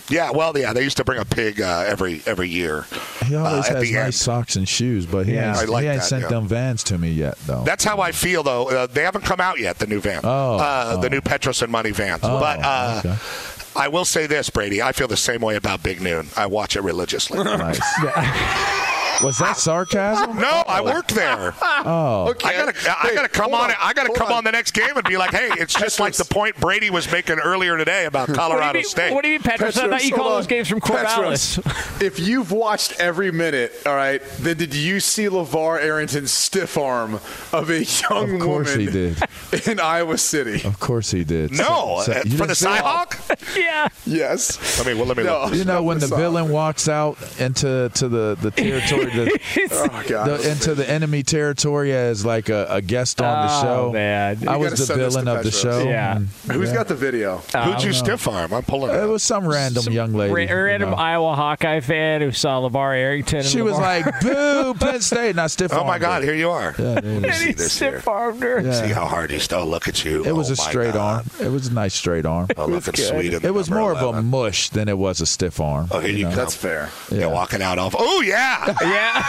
yeah, 0.09 0.29
well, 0.31 0.55
yeah, 0.57 0.71
they 0.73 0.83
used 0.83 0.97
to 0.97 1.03
bring 1.03 1.19
a 1.19 1.25
pig 1.25 1.59
uh, 1.61 1.83
every 1.87 2.21
every 2.25 2.47
year. 2.49 2.85
He 3.25 3.35
always 3.35 3.65
uh, 3.69 3.75
has 3.75 3.91
nice 3.91 3.95
end. 3.95 4.13
socks 4.13 4.55
and 4.55 4.67
shoes, 4.69 5.05
but 5.05 5.25
he 5.25 5.33
Yeah. 5.33 5.49
ain't, 5.59 5.67
I 5.69 5.71
like 5.71 5.83
he 5.83 5.89
ain't 5.89 6.01
that, 6.01 6.05
sent 6.07 6.21
yeah. 6.23 6.29
them 6.29 6.47
vans 6.47 6.83
to 6.85 6.97
me 6.97 7.09
yet, 7.11 7.37
though. 7.47 7.63
That's 7.63 7.83
how 7.83 7.99
I 7.99 8.11
feel, 8.11 8.43
though. 8.43 8.69
Uh, 8.69 8.87
they 8.87 9.01
haven't 9.03 9.23
come 9.25 9.39
out 9.41 9.59
yet, 9.59 9.79
the 9.79 9.87
new 9.87 9.99
van, 9.99 10.21
Oh, 10.23 10.57
uh, 10.57 10.97
the 10.97 11.07
oh. 11.07 11.09
new 11.09 11.21
Petros 11.21 11.61
and 11.61 11.71
Money 11.71 11.91
vans. 11.91 12.21
Oh, 12.23 12.39
but 12.39 12.59
uh, 12.61 13.01
okay. 13.03 13.15
I 13.77 13.89
will 13.89 14.05
say 14.05 14.25
this, 14.25 14.49
Brady. 14.49 14.81
I 14.81 14.93
feel 14.93 15.07
the 15.09 15.17
same 15.17 15.41
way 15.41 15.55
about 15.57 15.83
Big 15.83 15.99
Noon. 16.01 16.27
I 16.37 16.45
watch 16.45 16.77
it 16.77 16.81
religiously. 16.81 17.43
nice. 17.43 17.81
Was 19.23 19.37
that 19.39 19.57
sarcasm? 19.57 20.37
No, 20.37 20.63
I 20.67 20.81
worked 20.81 21.13
there. 21.15 21.53
Oh, 21.61 22.33
I 22.43 22.53
gotta, 22.53 22.73
I 23.03 23.13
gotta 23.13 23.29
come 23.29 23.53
on. 23.53 23.71
on, 23.71 23.77
I 23.79 23.93
gotta 23.93 24.07
hold 24.07 24.17
come 24.17 24.27
on. 24.27 24.33
on. 24.39 24.43
the 24.43 24.51
next 24.51 24.71
game 24.71 24.95
and 24.95 25.03
be 25.05 25.17
like, 25.17 25.31
hey, 25.31 25.49
it's 25.53 25.73
just 25.73 25.99
like 25.99 26.13
the 26.13 26.25
point 26.25 26.55
Brady 26.59 26.89
was 26.89 27.09
making 27.11 27.39
earlier 27.39 27.77
today 27.77 28.05
about 28.05 28.27
Colorado 28.29 28.79
you 28.79 28.83
mean, 28.83 28.83
State. 28.85 29.13
what 29.13 29.21
do 29.23 29.29
you 29.29 29.35
mean, 29.35 29.41
Petros? 29.43 29.77
I 29.77 29.87
thought 29.89 30.03
you 30.03 30.11
called 30.13 30.27
on. 30.33 30.37
those 30.39 30.47
games 30.47 30.67
from 30.67 30.81
Corvallis. 30.81 31.61
Petros, 31.63 32.01
if 32.01 32.19
you've 32.19 32.51
watched 32.51 32.99
every 32.99 33.31
minute, 33.31 33.71
all 33.85 33.95
right, 33.95 34.21
then 34.39 34.57
did 34.57 34.73
you 34.75 34.99
see 34.99 35.25
LaVar 35.25 35.79
Arrington's 35.81 36.31
stiff 36.31 36.77
arm 36.77 37.15
of 37.53 37.69
a 37.69 37.83
young 37.85 38.35
Of 38.35 38.41
course 38.41 38.71
woman 38.75 38.79
he 38.87 38.91
did. 38.91 39.17
in 39.67 39.79
Iowa 39.79 40.17
City? 40.17 40.67
of 40.67 40.79
course 40.79 41.11
he 41.11 41.23
did. 41.23 41.51
no, 41.51 42.01
So- 42.03 42.11
so- 42.13 42.19
uh, 42.19 42.23
for 42.37 42.45
the 42.47 42.55
see? 42.55 42.65
Cyhawk. 42.67 43.57
yeah. 43.57 43.87
Yes. 44.05 44.77
Let 44.77 44.87
me, 44.87 44.93
well, 44.93 45.05
let 45.05 45.17
me 45.17 45.23
No. 45.23 45.45
look. 45.45 45.53
You 45.55 45.63
know 45.65 45.83
when 45.83 45.99
the 45.99 46.07
Stop. 46.07 46.19
villain 46.19 46.49
walks 46.49 46.87
out 46.89 47.17
into 47.39 47.89
to 47.93 48.07
the 48.09 48.35
the 48.41 48.51
territory, 48.51 49.04
the, 49.05 49.39
Oh 49.91 50.03
God. 50.07 50.27
the, 50.39 50.51
into 50.51 50.75
the 50.75 50.89
enemy 50.89 51.23
territory 51.23 51.93
as 51.93 52.25
like 52.25 52.49
a, 52.49 52.67
a 52.69 52.81
guest 52.81 53.21
on 53.21 53.47
the 53.47 53.53
Oh, 53.53 53.61
show. 53.61 53.91
man. 53.93 54.47
I 54.47 54.53
You 54.53 54.59
was 54.59 54.71
the 54.71 54.77
send 54.77 54.99
this 55.01 55.13
to 55.15 55.21
villain 55.21 55.37
of 55.37 55.43
the 55.43 55.51
show. 55.51 55.83
Yeah. 55.83 56.15
and- 56.17 56.27
Who's 56.51 56.69
yeah. 56.69 56.75
got 56.75 56.87
the 56.87 56.95
video? 56.95 57.37
Who'd 57.37 57.83
you 57.83 57.93
stiff 57.93 58.27
arm? 58.27 58.53
I'm 58.53 58.63
pulling 58.63 58.93
it. 58.95 59.03
It 59.03 59.07
was 59.07 59.23
some 59.23 59.47
random 59.47 59.83
Some 59.83 59.93
young 59.93 60.13
lady. 60.13 60.33
ra- 60.33 60.41
you 60.41 60.63
random 60.63 60.91
know. 60.91 60.95
Iowa 60.95 61.35
Hawkeye 61.35 61.79
fan 61.81 62.21
who 62.21 62.31
saw 62.31 62.61
LaVar 62.67 62.95
Arrington. 62.97 63.39
and 63.39 63.47
She 63.47 63.61
was 63.61 63.77
like, 63.77 64.05
"Boo, 64.21 64.73
Penn 64.75 65.01
State!" 65.01 65.31
And 65.31 65.41
I 65.41 65.47
stiff. 65.47 65.73
Oh 65.73 65.83
my 65.83 65.99
God! 65.99 66.21
her. 66.23 66.27
Here 66.31 66.35
you 66.35 66.49
are. 66.51 66.75
Yeah, 66.77 66.99
and 66.99 67.25
he 67.25 67.51
this 67.53 67.79
here. 67.79 67.91
stiff 67.99 68.07
armed 68.07 68.41
her. 68.41 68.61
Yeah. 68.61 68.73
See 68.87 68.93
how 68.93 69.05
hard 69.05 69.31
he 69.31 69.39
still 69.39 69.65
look 69.65 69.87
at 69.87 70.03
you. 70.05 70.23
It 70.25 70.31
was 70.35 70.49
Oh, 70.49 70.53
a 70.53 70.55
straight 70.55 70.93
God. 70.93 71.25
arm. 71.39 71.45
It 71.47 71.49
was 71.51 71.67
a 71.67 71.73
nice 71.73 71.93
straight 71.93 72.25
arm. 72.25 72.47
Oh, 72.57 72.65
looking 72.67 72.93
sweet. 72.95 73.33
in 73.33 73.45
It 73.45 73.53
was 73.53 73.69
number 73.69 73.81
more 73.81 73.91
of 73.93 74.15
a 74.15 74.21
mush 74.21 74.69
than 74.69 74.87
it 74.87 74.97
was 74.97 75.21
a 75.21 75.25
stiff 75.25 75.59
arm. 75.59 75.87
Oh, 75.91 75.99
here 75.99 76.11
you 76.11 76.23
know? 76.25 76.29
go. 76.31 76.35
That's 76.35 76.55
fair. 76.55 76.89
Yeah. 77.11 77.19
Yeah. 77.19 77.25
walking 77.27 77.61
out 77.61 77.77
off. 77.79 77.95
Oh 77.97 78.21
yeah, 78.21 78.65
Yeah. 78.95 79.23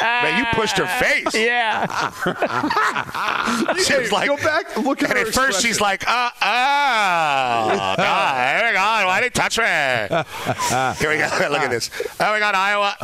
man! 0.00 0.38
You 0.38 0.44
pushed 0.52 0.78
her 0.78 0.86
face. 0.86 1.34
yeah. 1.34 1.86
She 3.84 3.98
was 3.98 4.12
like, 4.12 4.28
go 4.28 4.36
back, 4.36 4.76
look 4.76 5.02
at 5.02 5.10
and 5.10 5.18
her 5.18 5.26
at 5.26 5.34
first 5.34 5.60
she's 5.62 5.80
like, 5.80 6.06
uh, 6.08 6.30
uh, 6.40 7.96
oh 7.98 8.64
we 8.66 8.72
go. 8.72 9.06
why 9.06 9.20
did 9.20 9.26
he 9.26 9.30
touch 9.30 9.58
me? 9.58 9.64
Here 9.64 11.10
we 11.10 11.18
go. 11.18 11.28
Look 11.50 11.62
at 11.62 11.70
this. 11.70 11.90
Oh, 12.20 12.32
we 12.34 12.38
got 12.40 12.54
Iowa. 12.54 12.96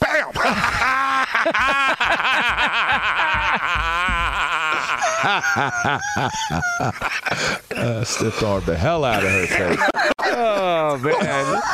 Bam! 0.00 0.32
Uh, 7.74 8.02
stiff 8.04 8.42
armed 8.42 8.66
the 8.66 8.76
hell 8.76 9.04
out 9.04 9.24
of 9.24 9.30
her 9.30 9.46
face. 9.46 9.78
Oh 10.20 10.98
man. 10.98 11.14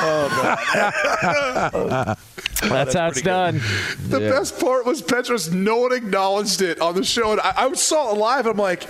Oh, 0.00 0.28
man! 1.72 2.16
That's 2.70 2.94
how 2.94 3.08
it's 3.08 3.20
done. 3.22 3.60
The 4.08 4.20
Yeah. 4.20 4.30
best 4.30 4.58
part 4.60 4.86
was 4.86 5.02
Petros. 5.02 5.52
No 5.52 5.78
one 5.78 5.92
acknowledged 5.92 6.62
it 6.62 6.80
on 6.80 6.94
the 6.94 7.04
show, 7.04 7.32
and 7.32 7.40
I, 7.40 7.52
I 7.56 7.72
saw 7.74 8.12
it 8.12 8.18
live. 8.18 8.46
I'm 8.46 8.56
like, 8.56 8.84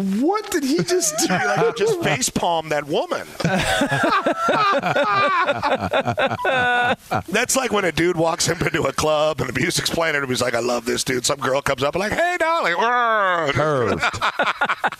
what 0.00 0.50
did 0.50 0.64
he 0.64 0.82
just 0.82 1.16
do? 1.18 1.26
like, 1.32 1.76
just 1.76 2.00
face 2.02 2.28
palm 2.28 2.68
that 2.70 2.86
woman. 2.86 3.26
That's 7.28 7.56
like 7.56 7.72
when 7.72 7.84
a 7.84 7.92
dude 7.92 8.16
walks 8.16 8.48
into 8.48 8.82
a 8.82 8.92
club 8.92 9.40
and 9.40 9.48
the 9.48 9.58
music's 9.60 9.90
playing 9.90 10.16
and 10.16 10.28
he's 10.28 10.42
like, 10.42 10.54
I 10.54 10.60
love 10.60 10.84
this 10.84 11.04
dude. 11.04 11.24
Some 11.26 11.38
girl 11.40 11.60
comes 11.62 11.82
up 11.82 11.94
and 11.94 12.00
like, 12.00 12.12
hey, 12.12 12.36
darling. 12.38 12.74
Curved. 13.54 14.02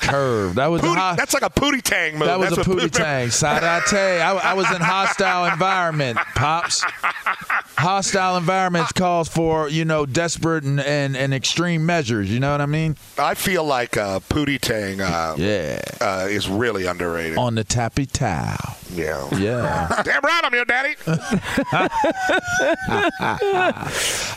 Curved. 0.01 0.57
That 0.57 0.67
was 0.67 0.83
Pootie- 0.83 0.97
hot. 0.97 1.17
that's 1.17 1.35
like 1.35 1.43
a 1.43 1.51
pootie 1.51 1.83
tang 1.83 2.19
move. 2.19 2.29
That 2.29 2.39
was 2.39 2.51
That's 2.51 2.67
a 2.67 2.71
pootie 2.71 2.91
tang. 2.91 3.29
Sadate. 3.29 4.21
I, 4.21 4.33
I 4.51 4.55
was 4.55 4.71
in 4.71 4.81
hostile 4.81 5.47
environment, 5.47 6.19
pops. 6.35 6.83
Hostile 7.79 8.37
environments 8.37 8.93
calls 8.93 9.29
for 9.29 9.69
you 9.69 9.85
know 9.85 10.05
desperate 10.07 10.65
and, 10.65 10.81
and, 10.81 11.17
and 11.17 11.33
extreme 11.33 11.87
measures. 11.87 12.31
You 12.31 12.41
know 12.41 12.53
what 12.53 12.61
I 12.61 12.67
mean? 12.67 12.97
I 13.19 13.35
feel 13.35 13.65
like 13.65 13.97
uh, 13.97 14.21
pootie 14.21 14.61
tang 14.61 14.90
uh, 14.99 15.35
Yeah. 15.37 15.81
uh, 16.01 16.27
is 16.31 16.49
really 16.49 16.87
underrated. 16.87 17.37
On 17.37 17.55
the 17.55 17.65
tappy 17.65 18.07
towel. 18.07 18.57
yeah. 18.95 19.29
Yeah. 19.37 20.03
Damn 20.05 20.23
right 20.23 20.41
I'm 20.43 20.55
your 20.55 20.65
daddy. 20.65 20.95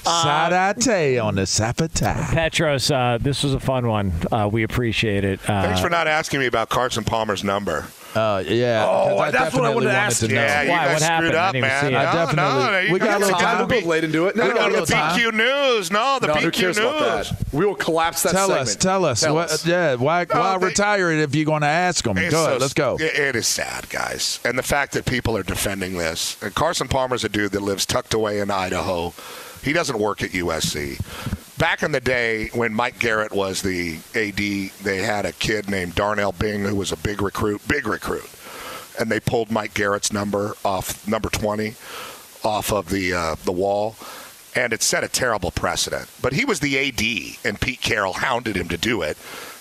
Sadate 0.04 1.24
on 1.24 1.36
the 1.36 1.42
sappa 1.44 1.92
towel. 1.94 2.24
Petros, 2.34 2.92
uh, 2.92 3.18
this 3.22 3.44
was 3.44 3.54
a 3.54 3.60
fun 3.60 3.88
one. 3.88 4.12
Uh, 4.32 4.50
we 4.52 4.64
appreciate 4.64 5.24
it. 5.24 5.40
Uh, 5.50 5.64
Thanks 5.64 5.82
for 5.82 5.90
not 5.90 6.08
asking 6.08 6.40
me 6.40 6.46
about 6.48 6.70
Carson 6.70 7.04
Palmer's 7.04 7.44
number. 7.44 7.86
Uh, 8.16 8.44
yeah. 8.46 8.86
Oh, 8.88 9.18
'cause 9.18 9.20
I 9.22 9.32
that's 9.32 9.56
what 9.56 9.66
I 9.66 9.74
definitely 9.74 9.74
wanted 9.74 9.74
to 9.74 9.74
wanted 9.88 9.90
ask 9.98 10.20
to 10.20 10.28
you. 10.28 10.36
know. 10.36 10.42
Yeah, 10.42 10.62
you 10.64 10.70
Why? 10.70 10.78
guys 10.78 10.88
What 10.88 11.02
screwed 11.02 11.10
happened? 11.12 11.36
I 11.36 11.48
up, 11.48 11.54
didn't 11.54 11.62
man. 11.68 11.82
see 11.82 11.88
it. 11.88 11.96
I 11.96 12.04
definitely- 12.14 12.36
no, 12.36 12.80
you 12.80 12.94
we 12.94 13.00
got 13.00 13.06
a 13.06 13.10
guys 13.12 13.20
little 13.22 13.40
got 13.40 13.42
time. 13.42 13.58
the 13.58 13.64
a 13.64 13.76
little 13.76 13.90
late 13.90 14.04
into 14.04 14.28
it. 14.28 14.36
No, 14.36 14.44
we 14.44 14.50
no, 14.50 14.56
got 14.56 14.66
we 14.68 14.74
the 14.74 14.86
got 14.86 14.88
time. 15.20 15.38
News. 15.38 15.92
No, 15.92 16.18
the 16.22 16.28
No, 16.28 16.34
PQ 16.36 16.42
who 16.44 16.52
cares 16.52 16.78
News. 16.78 16.86
about 16.86 17.00
that? 17.26 17.38
We 17.52 17.66
will 17.66 17.76
collapse 17.76 18.24
that 18.24 18.34
Tell 18.34 18.48
segment. 18.50 18.68
us, 18.70 18.76
tell 18.76 19.06
us. 19.06 19.22
Tell 19.22 19.34
what, 19.36 19.50
us. 19.52 19.66
Yeah, 19.66 19.96
why, 19.96 20.26
why 20.26 20.58
they- 20.60 20.66
retire 20.66 21.12
it 21.12 21.20
if 21.22 21.34
you're 21.34 21.46
going 21.46 21.62
to 21.62 21.68
ask 21.68 22.04
them? 22.04 22.16
Go 22.16 22.22
It's 22.22 22.34
ahead, 22.36 22.46
so- 22.54 22.58
let's 22.58 22.74
go. 22.74 22.98
it- 23.00 23.16
it 23.16 23.36
is 23.36 23.48
sad, 23.48 23.90
guys. 23.90 24.40
And 24.46 24.58
the 24.60 24.64
fact 24.64 24.92
that 24.94 25.06
people 25.06 25.36
are 25.36 25.44
defending 25.44 25.98
this. 25.98 26.38
And 26.42 26.54
Carson 26.54 26.88
Palmer's 26.88 27.24
a 27.24 27.30
dude 27.30 27.52
that 27.54 27.62
lives 27.64 27.86
tucked 27.86 28.14
away 28.14 28.40
in 28.40 28.52
Idaho. 28.52 29.14
He 29.64 29.74
doesn't 29.74 29.98
work 29.98 30.22
at 30.22 30.34
USC. 30.34 31.00
Back 31.64 31.82
in 31.82 31.94
the 31.94 32.02
day 32.02 32.50
when 32.50 32.74
Mike 32.74 33.00
Garrett 33.00 33.32
was 33.32 33.62
the 33.62 33.98
AD, 34.16 34.36
they 34.84 34.98
had 34.98 35.26
a 35.26 35.32
kid 35.32 35.70
named 35.70 35.96
Darnell 35.96 36.34
Bing 36.34 36.66
who 36.66 36.76
was 36.76 36.92
a 36.92 36.98
big 36.98 37.22
recruit, 37.22 37.66
big 37.70 37.88
recruit, 37.88 38.30
and 39.00 39.10
they 39.10 39.22
pulled 39.22 39.50
Mike 39.50 39.74
Garrett's 39.74 40.12
number 40.12 40.56
off 40.66 41.08
number 41.08 41.30
20 41.30 41.70
off 42.44 42.74
of 42.74 42.90
the 42.90 43.14
uh, 43.14 43.36
the 43.46 43.54
wall, 43.54 43.96
and 44.54 44.74
it 44.74 44.84
set 44.84 45.06
a 45.06 45.08
terrible 45.08 45.52
precedent. 45.52 46.10
But 46.22 46.34
he 46.34 46.44
was 46.44 46.60
the 46.60 46.78
AD, 46.78 47.48
and 47.48 47.62
Pete 47.62 47.80
Carroll 47.80 48.12
hounded 48.12 48.58
him 48.58 48.68
to 48.68 48.78
do 48.78 49.02
it, 49.02 49.18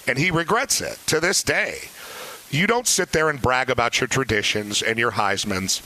and 0.08 0.18
he 0.18 0.32
regrets 0.32 0.80
it 0.80 0.98
to 1.06 1.20
this 1.20 1.44
day. 1.44 1.82
You 2.50 2.66
don't 2.66 2.88
sit 2.88 3.12
there 3.12 3.30
and 3.30 3.40
brag 3.40 3.70
about 3.70 4.00
your 4.00 4.08
traditions 4.08 4.82
and 4.82 4.98
your 4.98 5.12
Heisman's 5.12 5.80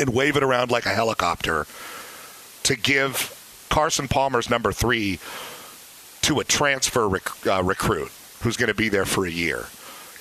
and 0.00 0.14
wave 0.14 0.38
it 0.38 0.42
around 0.42 0.70
like 0.70 0.86
a 0.86 0.94
helicopter 0.94 1.66
to 2.62 2.74
give 2.74 3.36
Carson 3.68 4.08
Palmer's 4.08 4.50
number 4.50 4.72
three 4.72 5.18
to 6.22 6.40
a 6.40 6.44
transfer 6.44 7.08
rec- 7.08 7.46
uh, 7.46 7.62
recruit 7.62 8.10
who's 8.42 8.56
going 8.56 8.68
to 8.68 8.74
be 8.74 8.88
there 8.88 9.04
for 9.04 9.26
a 9.26 9.30
year. 9.30 9.66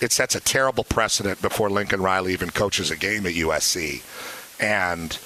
It 0.02 0.12
sets 0.12 0.36
a 0.36 0.40
terrible 0.40 0.84
precedent 0.84 1.42
before 1.42 1.70
Lincoln 1.70 2.02
Riley 2.02 2.34
even 2.34 2.50
coaches 2.50 2.92
a 2.92 2.96
game 2.96 3.26
at 3.26 3.34
USC. 3.34 4.04
And 4.60 5.18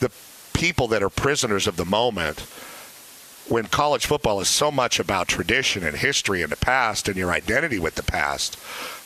the 0.00 0.10
people 0.52 0.88
that 0.88 1.02
are 1.02 1.10
prisoners 1.10 1.66
of 1.66 1.76
the 1.76 1.84
moment, 1.84 2.40
when 3.48 3.66
college 3.66 4.06
football 4.06 4.40
is 4.40 4.48
so 4.48 4.70
much 4.70 4.98
about 4.98 5.28
tradition 5.28 5.84
and 5.84 5.96
history 5.96 6.42
and 6.42 6.50
the 6.50 6.56
past 6.56 7.08
and 7.08 7.16
your 7.16 7.32
identity 7.32 7.78
with 7.78 7.96
the 7.96 8.02
past, 8.02 8.58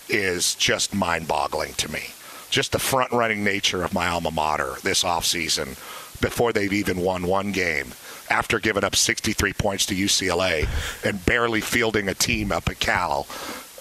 is 0.09 0.55
just 0.55 0.95
mind 0.95 1.27
boggling 1.29 1.73
to 1.75 1.91
me. 1.91 2.11
Just 2.51 2.73
the 2.73 2.79
front 2.79 3.13
running 3.13 3.45
nature 3.45 3.83
of 3.83 3.95
my 3.95 4.09
alma 4.09 4.31
mater 4.31 4.75
this 4.83 5.05
offseason 5.05 5.79
before 6.21 6.53
they've 6.53 6.73
even 6.73 7.01
won 7.01 7.27
one 7.27 7.53
game 7.53 7.93
after 8.31 8.61
giving 8.61 8.85
up 8.85 8.95
63 8.95 9.53
points 9.55 9.87
to 9.87 9.95
UCLA 9.95 10.69
and 11.05 11.25
barely 11.27 11.61
fielding 11.61 12.09
a 12.09 12.15
team 12.15 12.53
up 12.53 12.69
at 12.69 12.79
Cal. 12.79 13.27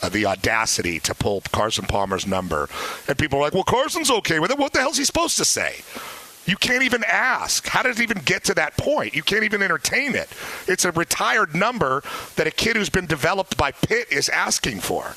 Uh, 0.01 0.07
the 0.07 0.25
audacity 0.25 0.97
to 0.97 1.13
pull 1.13 1.41
Carson 1.51 1.85
Palmer's 1.85 2.25
number. 2.25 2.69
And 3.07 3.17
people 3.17 3.37
are 3.39 3.41
like, 3.41 3.53
well, 3.53 3.65
Carson's 3.65 4.09
okay 4.09 4.39
with 4.39 4.49
it. 4.49 4.57
What 4.57 4.71
the 4.71 4.79
hell's 4.79 4.97
he 4.97 5.03
supposed 5.03 5.35
to 5.37 5.45
say? 5.45 5.81
You 6.45 6.55
can't 6.55 6.83
even 6.83 7.03
ask. 7.03 7.67
How 7.67 7.83
did 7.83 7.99
it 7.99 8.01
even 8.01 8.19
get 8.23 8.45
to 8.45 8.53
that 8.55 8.77
point? 8.77 9.13
You 9.13 9.21
can't 9.21 9.43
even 9.43 9.61
entertain 9.61 10.15
it. 10.15 10.29
It's 10.67 10.85
a 10.85 10.91
retired 10.91 11.53
number 11.53 12.01
that 12.37 12.47
a 12.47 12.51
kid 12.51 12.77
who's 12.77 12.89
been 12.89 13.05
developed 13.05 13.57
by 13.57 13.71
Pitt 13.71 14.09
is 14.09 14.29
asking 14.29 14.79
for. 14.79 15.15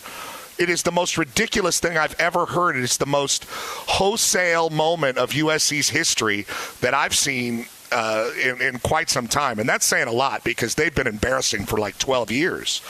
It 0.63 0.71
is 0.71 0.85
the 0.85 0.93
most 0.93 1.19
ridiculous 1.19 1.81
thing 1.81 1.99
I've 1.99 2.15
ever 2.21 2.47
heard. 2.47 2.77
It's 2.77 2.97
the 2.97 3.05
most 3.05 3.47
wholesale 3.49 4.71
moment 4.71 5.19
of 5.19 5.31
USC's 5.31 5.89
history 5.89 6.47
that 6.81 6.95
I've 6.95 7.17
seen 7.17 7.67
uh, 7.91 8.31
in, 8.41 8.63
in 8.63 8.79
quite 8.79 9.11
some 9.11 9.27
time. 9.27 9.59
And 9.59 9.69
that's 9.69 9.85
saying 9.85 10.07
a 10.07 10.13
lot 10.13 10.45
because 10.45 10.77
they've 10.77 10.95
been 10.95 11.09
embarrassing 11.09 11.67
for 11.67 11.79
like 11.79 11.99
12 11.99 12.31
years. 12.31 12.81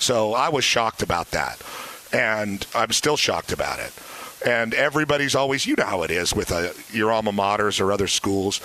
So 0.00 0.34
I 0.34 0.48
was 0.48 0.64
shocked 0.64 1.02
about 1.02 1.30
that. 1.30 1.62
And 2.12 2.66
I'm 2.74 2.90
still 2.90 3.16
shocked 3.16 3.52
about 3.52 3.78
it. 3.78 3.92
And 4.44 4.74
everybody's 4.74 5.36
always, 5.36 5.66
you 5.66 5.76
know 5.76 5.84
how 5.84 6.02
it 6.02 6.10
is 6.10 6.34
with 6.34 6.50
uh, 6.50 6.70
your 6.90 7.12
alma 7.12 7.30
maters 7.30 7.80
or 7.80 7.92
other 7.92 8.08
schools. 8.08 8.58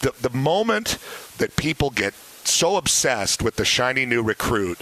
The, 0.00 0.12
the 0.20 0.36
moment 0.36 0.98
that 1.38 1.54
people 1.54 1.90
get 1.90 2.14
so 2.14 2.78
obsessed 2.78 3.42
with 3.42 3.54
the 3.54 3.64
shiny 3.64 4.06
new 4.06 4.24
recruit 4.24 4.80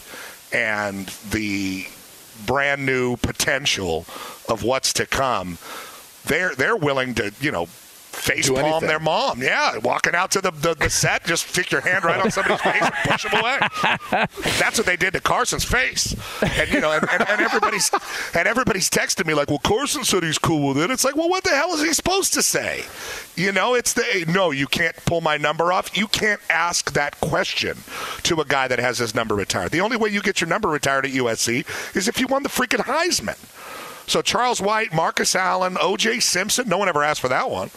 and 0.55 1.09
the 1.31 1.87
brand 2.47 2.85
new 2.87 3.17
potential 3.17 4.07
of 4.49 4.63
what's 4.63 4.93
to 4.95 5.07
come, 5.07 5.59
they're 6.25 6.55
they're 6.55 6.77
willing 6.77 7.15
to 7.15 7.33
you 7.41 7.51
know 7.51 7.69
face 8.21 8.49
palm 8.49 8.59
anything. 8.59 8.89
their 8.89 9.01
mom. 9.01 9.43
Yeah, 9.43 9.79
walking 9.79 10.15
out 10.15 10.31
to 10.33 10.41
the, 10.41 10.51
the, 10.51 10.75
the 10.75 10.91
set, 10.91 11.25
just 11.25 11.49
stick 11.49 11.71
your 11.71 11.81
hand 11.81 12.05
right 12.05 12.21
on 12.21 12.31
somebody's 12.31 12.61
face 12.61 12.83
and 12.83 12.95
push 13.05 13.23
them 13.25 13.41
away. 13.41 13.59
That's 14.59 14.79
what 14.79 14.87
they 14.87 14.97
did 14.97 15.13
to 15.15 15.21
Carson's 15.21 15.65
face. 15.65 16.15
And 16.43 16.73
you 16.73 16.81
know, 16.81 16.93
and, 16.93 17.09
and, 17.11 17.29
and 17.29 17.41
everybody's 17.41 17.91
and 18.35 18.47
everybody's 18.47 18.91
texting 18.91 19.27
me 19.27 19.35
like, 19.35 19.49
"Well, 19.49 19.59
Carson 19.59 20.05
said 20.05 20.23
he's 20.23 20.39
cool 20.39 20.69
with 20.69 20.79
it." 20.79 20.91
It's 20.91 21.05
like, 21.05 21.17
well, 21.17 21.29
what 21.29 21.45
the 21.45 21.51
hell 21.51 21.73
is 21.73 21.83
he 21.83 21.93
supposed 21.93 22.35
to 22.35 22.43
say? 22.43 22.85
You 23.37 23.53
know, 23.53 23.75
it's 23.75 23.93
the 23.95 24.25
no, 24.29 24.51
you 24.51 24.67
can't 24.67 24.97
pull 25.07 25.21
my 25.21 25.37
number 25.37 25.73
off. 25.73 25.97
You 25.97 26.07
can't 26.07 26.41
ask 26.51 26.93
that 26.93 27.19
question 27.21 27.79
to 28.25 28.41
a 28.41 28.45
guy 28.45 28.69
that 28.69 28.79
has 28.79 28.99
his 28.99 29.15
number 29.15 29.35
retired. 29.35 29.73
The 29.73 29.81
only 29.81 29.97
way 29.97 30.11
you 30.11 30.21
get 30.23 30.41
your 30.41 30.49
number 30.49 30.69
retired 30.69 31.07
at 31.07 31.13
USC 31.13 31.97
is 31.97 32.09
if 32.09 32.21
you 32.21 32.27
won 32.27 32.43
the 32.43 32.49
freaking 32.49 32.85
Heisman. 32.85 33.39
So 34.11 34.23
Charles 34.23 34.61
White, 34.61 34.93
Marcus 34.93 35.37
Allen, 35.37 35.77
O.J. 35.81 36.19
Simpson. 36.19 36.69
No 36.69 36.79
one 36.79 36.89
ever 36.89 37.05
asked 37.05 37.21
for 37.21 37.29
that 37.29 37.49
one. 37.49 37.71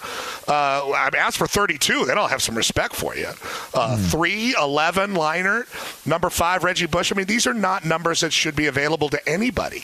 Uh, 0.47 0.89
I 0.89 1.09
asked 1.15 1.37
for 1.37 1.45
32. 1.45 2.05
Then 2.05 2.17
I'll 2.17 2.27
have 2.27 2.41
some 2.41 2.55
respect 2.57 2.95
for 2.95 3.15
you. 3.15 3.29
Uh, 3.71 3.97
Three, 3.97 4.55
11, 4.59 5.13
Leinart, 5.13 5.67
number 6.07 6.31
five, 6.31 6.63
Reggie 6.63 6.87
Bush. 6.87 7.11
I 7.11 7.15
mean, 7.15 7.27
these 7.27 7.45
are 7.45 7.53
not 7.53 7.85
numbers 7.85 8.21
that 8.21 8.33
should 8.33 8.55
be 8.55 8.65
available 8.65 9.09
to 9.09 9.29
anybody. 9.29 9.83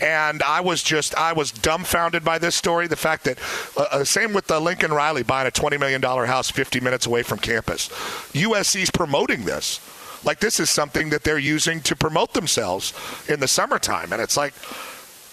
And 0.00 0.40
I 0.44 0.60
was 0.60 0.84
just, 0.84 1.16
I 1.16 1.32
was 1.32 1.50
dumbfounded 1.50 2.24
by 2.24 2.38
this 2.38 2.54
story. 2.54 2.86
The 2.86 2.94
fact 2.96 3.24
that, 3.24 3.38
uh, 3.76 3.86
uh, 3.90 4.04
same 4.04 4.32
with 4.32 4.48
uh, 4.52 4.60
Lincoln 4.60 4.92
Riley 4.92 5.24
buying 5.24 5.48
a 5.48 5.50
$20 5.50 5.80
million 5.80 6.00
house 6.00 6.48
50 6.48 6.78
minutes 6.78 7.06
away 7.06 7.24
from 7.24 7.40
campus. 7.40 7.88
USC's 8.34 8.90
promoting 8.90 9.44
this. 9.46 9.80
Like 10.24 10.38
this 10.38 10.60
is 10.60 10.70
something 10.70 11.10
that 11.10 11.24
they're 11.24 11.38
using 11.38 11.80
to 11.82 11.96
promote 11.96 12.34
themselves 12.34 12.92
in 13.28 13.40
the 13.40 13.48
summertime. 13.48 14.12
And 14.12 14.22
it's 14.22 14.36
like, 14.36 14.54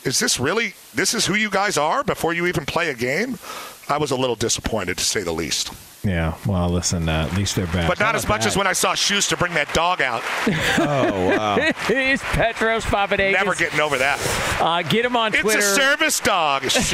is 0.05 0.19
this 0.19 0.39
really 0.39 0.75
this 0.93 1.13
is 1.13 1.25
who 1.25 1.33
you 1.33 1.49
guys 1.49 1.77
are 1.77 2.03
before 2.03 2.33
you 2.33 2.45
even 2.45 2.65
play 2.65 2.89
a 2.89 2.93
game? 2.93 3.37
I 3.89 3.97
was 3.97 4.11
a 4.11 4.15
little 4.15 4.35
disappointed 4.35 4.97
to 4.97 5.03
say 5.03 5.23
the 5.23 5.33
least. 5.33 5.73
Yeah. 6.05 6.35
Well, 6.45 6.69
listen. 6.69 7.09
Uh, 7.09 7.27
at 7.29 7.35
least 7.37 7.55
they're 7.55 7.65
back. 7.67 7.87
But 7.87 7.99
not 7.99 8.15
as 8.15 8.27
much 8.27 8.45
as 8.45 8.55
when 8.55 8.67
I 8.67 8.73
saw 8.73 8.93
Schuster 8.93 9.35
bring 9.35 9.53
that 9.55 9.73
dog 9.73 10.01
out. 10.01 10.21
Oh 10.77 11.29
wow! 11.29 11.55
He's 11.87 12.21
Petros 12.21 12.83
Papadakis. 12.85 13.31
Never 13.31 13.55
getting 13.55 13.79
over 13.79 13.97
that. 13.97 14.19
Uh, 14.59 14.81
get 14.83 15.05
him 15.05 15.15
on 15.15 15.31
Twitter. 15.31 15.57
It's 15.59 15.67
a 15.67 15.75
service 15.75 16.19
dog. 16.19 16.63
Shut 16.69 16.93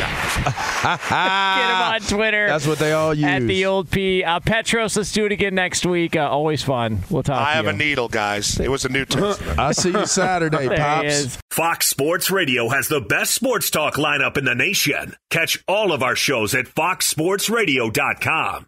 up. 0.85 1.01
Get 1.09 1.69
him 1.69 1.81
on 1.81 1.99
Twitter. 2.01 2.47
That's 2.47 2.67
what 2.67 2.77
they 2.79 2.91
all 2.93 3.13
use. 3.13 3.25
At 3.25 3.47
the 3.47 3.65
old 3.65 3.89
P. 3.89 4.23
Uh, 4.23 4.39
Petros, 4.39 4.95
let's 4.95 5.11
do 5.11 5.25
it 5.25 5.31
again 5.31 5.55
next 5.55 5.85
week. 5.85 6.15
Uh, 6.15 6.29
always 6.29 6.63
fun. 6.63 6.99
We'll 7.09 7.23
talk 7.23 7.41
I 7.41 7.51
to 7.51 7.55
have 7.55 7.65
you. 7.65 7.71
a 7.71 7.73
needle, 7.73 8.07
guys. 8.07 8.59
It 8.59 8.69
was 8.69 8.85
a 8.85 8.89
new 8.89 9.05
testament. 9.05 9.57
I'll 9.59 9.73
see 9.73 9.91
you 9.91 10.05
Saturday, 10.05 10.69
pops. 10.69 11.37
Fox 11.49 11.87
Sports 11.87 12.29
Radio 12.31 12.69
has 12.69 12.87
the 12.87 13.01
best 13.01 13.33
sports 13.33 13.69
talk 13.69 13.95
lineup 13.95 14.37
in 14.37 14.45
the 14.45 14.55
nation. 14.55 15.15
Catch 15.29 15.63
all 15.67 15.91
of 15.91 16.01
our 16.03 16.15
shows 16.15 16.53
at 16.55 16.65
foxsportsradio.com. 16.65 18.67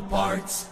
Parts. 0.00 0.71